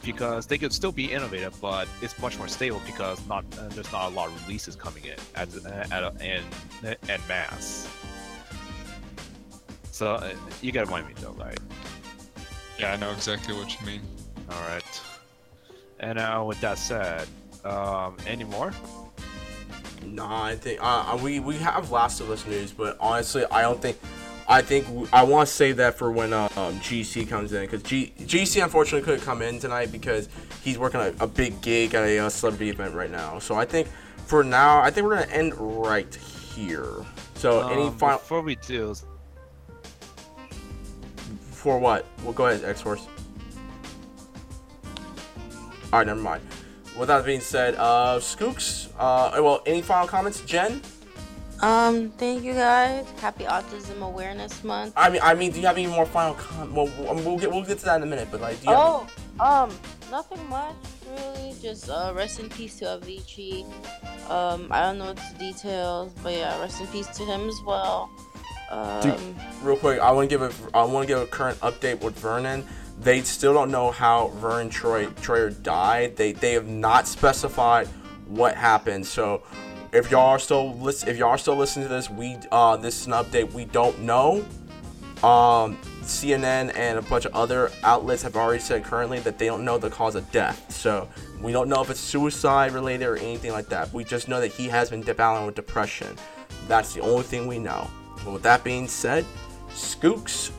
[0.04, 3.92] Because they could still be innovative, but it's much more stable because not uh, there's
[3.92, 5.50] not a lot of releases coming in at
[5.92, 6.44] at a, in
[7.10, 7.88] en mass.
[9.92, 11.60] So uh, you get my mean though, right?
[12.78, 14.02] Yeah, I know exactly what you mean.
[14.50, 15.02] All right.
[16.00, 17.28] And now with that said,
[17.64, 18.74] um, any more?
[20.04, 23.82] Nah, I think uh, we we have Last of Us news, but honestly, I don't
[23.82, 23.98] think.
[24.48, 28.14] I think I want to save that for when um, GC comes in because G-
[28.20, 30.30] GC unfortunately couldn't come in tonight because
[30.64, 33.40] he's working a, a big gig at a uh, celebrity event right now.
[33.40, 33.88] So I think
[34.28, 36.94] for now, I think we're gonna end right here.
[37.36, 38.94] So any Um, final before we do,
[41.52, 42.06] for what?
[42.24, 43.08] Well, go ahead, X Force.
[45.92, 46.44] All right, never mind.
[46.98, 48.90] With that being said, uh, Skooks.
[48.98, 50.82] Uh, well, any final comments, Gen?
[51.66, 53.10] Um, thank you guys.
[53.20, 54.94] Happy Autism Awareness Month.
[54.96, 56.76] I mean, I mean, do you have any more final com?
[56.76, 59.10] Well, we'll get we'll get to that in a minute, but like, do you have-
[59.40, 59.72] Oh, um,
[60.12, 60.76] nothing much
[61.10, 61.56] really.
[61.60, 63.66] Just uh, rest in peace to Avicii.
[64.30, 68.12] Um, I don't know the details, but yeah, rest in peace to him as well.
[68.70, 72.00] Um, real quick, I want to give a I want to give a current update
[72.02, 72.64] with Vernon.
[73.02, 76.16] They still don't know how Vernon Troy Troyer died.
[76.16, 77.88] They they have not specified
[78.28, 79.08] what happened.
[79.08, 79.42] So
[79.96, 83.02] if y'all are still listen, if y'all are still listening to this, we uh this
[83.02, 83.54] is an update.
[83.54, 84.46] We don't know.
[85.24, 89.64] Um, CNN and a bunch of other outlets have already said currently that they don't
[89.66, 90.72] know the cause of death.
[90.72, 91.08] So
[91.42, 93.92] we don't know if it's suicide related or anything like that.
[93.94, 96.16] We just know that he has been battling with depression.
[96.68, 97.90] That's the only thing we know.
[98.24, 99.26] But with that being said,
[99.70, 100.52] Skooks,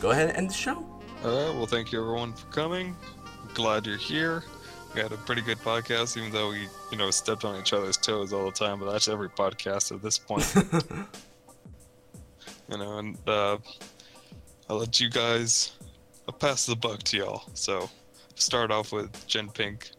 [0.00, 0.84] go ahead and end the show.
[1.24, 1.56] All right.
[1.56, 2.96] Well, thank you everyone for coming.
[3.54, 4.44] Glad you're here.
[4.94, 7.96] We had a pretty good podcast, even though we, you know, stepped on each other's
[7.96, 8.80] toes all the time.
[8.80, 10.52] But that's every podcast at this point.
[12.68, 13.58] you know, and uh,
[14.68, 15.72] I'll let you guys.
[16.28, 17.42] I'll pass the buck to y'all.
[17.54, 17.88] So,
[18.34, 19.90] start off with Gen Pink.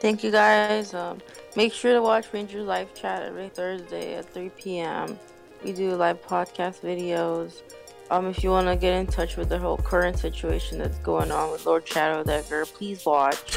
[0.00, 0.92] thank you guys.
[0.92, 1.20] Um,
[1.54, 5.18] make sure to watch Ranger Live Chat every Thursday at 3 p.m.
[5.64, 7.62] We do live podcast videos.
[8.10, 11.32] Um, if you want to get in touch with the whole current situation that's going
[11.32, 13.36] on with Lord Shadow Decker, please watch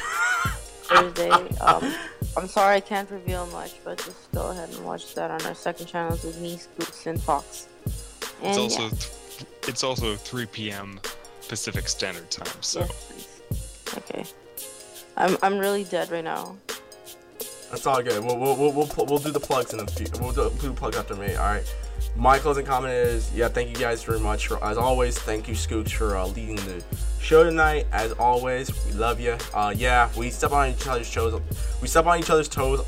[0.89, 1.29] Thursday.
[1.59, 1.93] Um,
[2.35, 5.53] I'm sorry I can't reveal much, but just go ahead and watch that on our
[5.53, 7.67] second channel with me, Skooks, and Fox.
[8.41, 10.99] And It's also yeah, th- it's also 3 p.m.
[11.47, 12.47] Pacific Standard Time.
[12.61, 13.11] So yes,
[13.51, 13.97] please.
[13.97, 14.25] Okay.
[15.17, 16.55] I'm I'm really dead right now.
[17.69, 18.23] That's all good.
[18.23, 20.21] We'll we'll we'll, we'll, pl- we'll do the plugs in the future.
[20.21, 21.35] We'll do, do the plug after me.
[21.35, 21.75] All right.
[22.19, 23.47] My closing comment is yeah.
[23.47, 25.17] Thank you guys very much for as always.
[25.17, 26.83] Thank you Skooks for uh, leading the
[27.21, 27.87] show tonight.
[27.93, 29.37] As always, we love you.
[29.53, 31.41] Uh, yeah, we step on each other's toes.
[31.81, 32.81] We step on each other's toes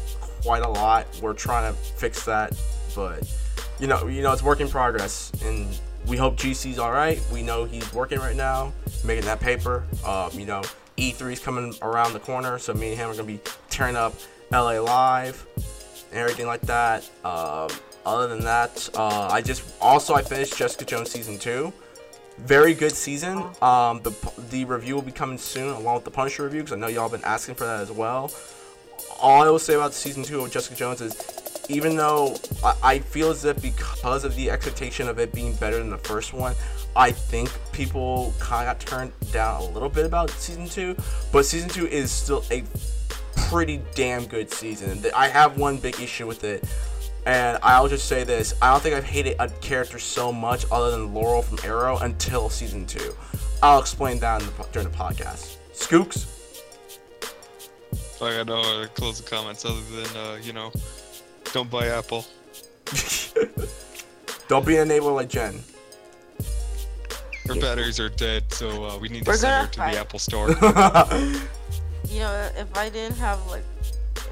[0.43, 1.07] quite a lot.
[1.21, 2.59] We're trying to fix that,
[2.93, 3.33] but
[3.79, 5.65] you know, you know, it's work in progress, and
[6.07, 7.21] we hope GC's all right.
[7.31, 8.73] We know he's working right now,
[9.05, 9.85] making that paper.
[10.05, 10.61] Um, you know,
[10.97, 13.39] E3's coming around the corner, so me and him are gonna be
[13.69, 14.13] tearing up
[14.51, 15.47] LA Live
[16.11, 17.09] and everything like that.
[17.23, 17.69] Um,
[18.05, 21.73] other than that, uh, I just also I finished Jessica Jones season two.
[22.37, 23.37] Very good season.
[23.61, 24.13] Um, the
[24.49, 27.09] the review will be coming soon, along with the Punisher review, because I know y'all
[27.09, 28.31] been asking for that as well.
[29.19, 32.99] All I will say about season two of Jessica Jones is, even though I, I
[32.99, 36.55] feel as if because of the expectation of it being better than the first one,
[36.95, 40.95] I think people kind of got turned down a little bit about season two.
[41.31, 42.63] But season two is still a
[43.49, 45.03] pretty damn good season.
[45.15, 46.63] I have one big issue with it,
[47.25, 50.91] and I'll just say this: I don't think I've hated a character so much other
[50.91, 53.15] than Laurel from Arrow until season two.
[53.63, 55.57] I'll explain that in the, during the podcast.
[55.73, 56.27] Skooks.
[58.21, 60.71] I got no other closing comments other than, uh, you know,
[61.53, 62.25] don't buy Apple.
[64.47, 65.61] Don't be an enabler like Gen.
[67.45, 69.93] Her batteries are dead, so uh, we need to We're send her gonna to fight.
[69.93, 70.49] the Apple store.
[72.09, 73.63] You know, if I didn't have like,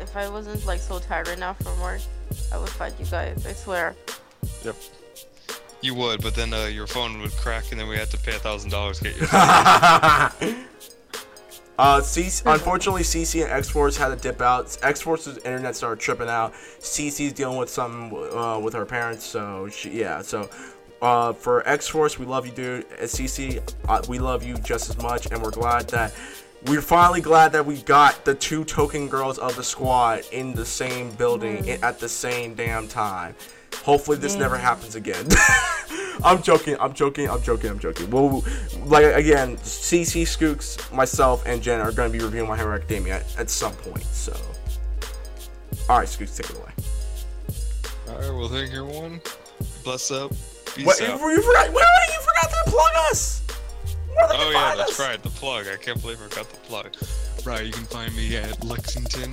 [0.01, 2.01] if I wasn't like so tired right now from work,
[2.51, 3.45] I would fight you guys.
[3.45, 3.95] I swear.
[4.63, 4.75] yep.
[5.81, 8.35] You would, but then uh, your phone would crack, and then we had to pay
[8.35, 9.23] a thousand dollars to get you.
[9.31, 10.29] uh,
[12.01, 14.77] CeCe, unfortunately, CeCe and X Force had to dip out.
[14.83, 16.53] X Force's internet started tripping out.
[16.79, 20.21] CeCe's dealing with something uh, with her parents, so she, yeah.
[20.21, 20.49] So
[21.01, 22.85] uh, for X Force, we love you, dude.
[22.93, 26.13] At CeCe, uh, we love you just as much, and we're glad that
[26.67, 30.65] we're finally glad that we got the two token girls of the squad in the
[30.65, 33.35] same building i- at the same damn time.
[33.83, 34.39] Hopefully, this mm.
[34.39, 35.25] never happens again.
[36.23, 36.75] I'm joking.
[36.79, 37.29] I'm joking.
[37.29, 37.69] I'm joking.
[37.69, 38.09] I'm joking.
[38.09, 38.43] Well,
[38.85, 43.17] like again, CeCe Skooks, myself, and Gen are going to be reviewing My Hero Academia
[43.17, 44.03] at, at some point.
[44.03, 44.33] So,
[45.87, 46.71] all right, Skooks, take it away.
[48.09, 49.21] Alright, well, thank you, everyone.
[49.83, 50.31] Bless up.
[50.75, 50.99] Peace What?
[50.99, 51.67] You, you forgot?
[51.67, 53.41] Wait, wait, you forgot to plug us.
[54.19, 54.99] Where Oh can yeah, that's us?
[54.99, 55.21] right.
[55.21, 55.67] The plug.
[55.67, 56.95] I can't believe I got the plug.
[57.45, 59.31] Right, you can find me at Lexington,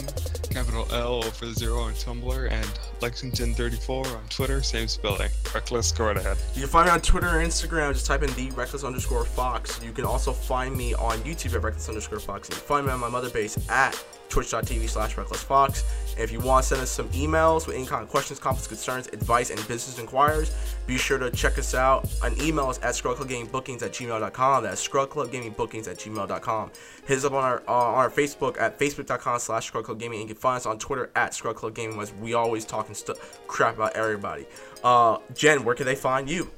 [0.50, 2.64] capital L over the zero on Tumblr, and
[3.00, 5.28] Lexington34 on Twitter, same spelling.
[5.52, 6.36] Reckless, go right ahead.
[6.54, 7.92] You can find me on Twitter and Instagram.
[7.92, 9.82] Just type in the reckless underscore fox.
[9.82, 12.48] You can also find me on YouTube at reckless underscore fox.
[12.48, 13.94] And you can find me on my mother base at
[14.28, 15.84] twitch.tv slash reckless fox.
[16.12, 18.66] And if you want to send us some emails with any kind of questions, comments,
[18.66, 20.54] concerns, advice, and business inquiries,
[20.86, 22.08] be sure to check us out.
[22.22, 24.62] An email is at scrubclubgamingbookings at gmail.com.
[24.62, 26.70] That's scrubclubgamingbookings at gmail.com.
[27.06, 30.12] Hit us up on our uh, on our Facebook at facebook.com slash scrubclubgaming.
[30.12, 33.14] And you can find us on Twitter at scrubclubgaming as we always talking stu-
[33.46, 34.46] crap about everybody.
[34.82, 36.50] Uh, Gen, where can they find you?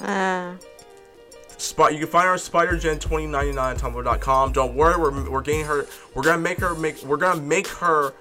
[0.00, 0.54] Ah.
[1.58, 1.92] Spot.
[1.92, 4.52] You can find her at SpiderGen2099 on Tumblr.com.
[4.52, 5.86] Don't worry, we're, we're getting her.
[6.14, 7.02] We're gonna make her make.
[7.02, 8.14] We're gonna make her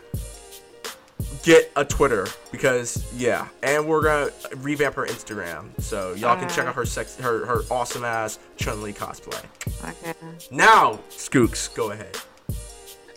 [1.44, 6.66] get a Twitter because yeah, and we're gonna revamp her Instagram so y'all can check
[6.66, 9.44] out her sex, her her awesome ass Chun Li cosplay.
[9.88, 10.14] Okay.
[10.52, 12.18] Now, Skooks, go ahead.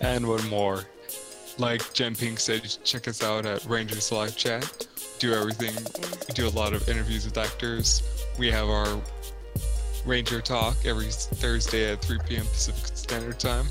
[0.01, 0.85] And one more.
[1.59, 4.87] Like Gen Pink said, check us out at Rangers Live Chat.
[5.19, 5.75] Do everything.
[6.29, 8.03] We do a lot of interviews with actors.
[8.39, 9.01] We have our
[10.07, 12.47] Ranger Talk every Thursday at 3 p.m.
[12.47, 13.67] Pacific Standard Time.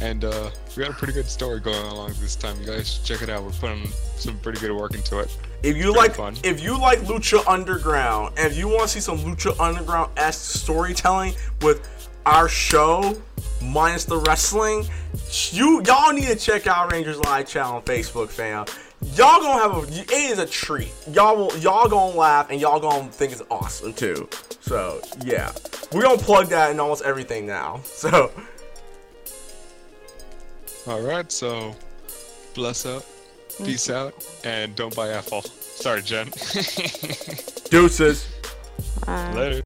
[0.00, 2.58] And uh, we got a pretty good story going along this time.
[2.60, 3.42] You guys should check it out.
[3.44, 3.86] We're putting
[4.16, 5.36] some pretty good work into it.
[5.62, 6.36] If you Pretty like, fun.
[6.42, 10.58] if you like Lucha Underground, and if you want to see some Lucha Underground esque
[10.60, 11.88] storytelling with
[12.26, 13.14] our show
[13.60, 14.86] minus the wrestling,
[15.50, 18.64] you y'all need to check out Rangers Live channel on Facebook, fam.
[19.14, 20.92] Y'all gonna have a, it is a treat.
[21.12, 24.28] Y'all will, y'all gonna laugh and y'all gonna think it's awesome too.
[24.60, 25.52] So yeah,
[25.92, 27.80] we're gonna plug that in almost everything now.
[27.92, 28.32] So
[30.86, 31.74] All right, so
[32.54, 33.04] bless up,
[33.64, 34.14] peace out,
[34.44, 35.42] and don't buy Apple.
[35.42, 36.26] Sorry, Gen.
[37.70, 38.26] deuces.
[39.06, 39.32] Bye.
[39.34, 39.60] Later.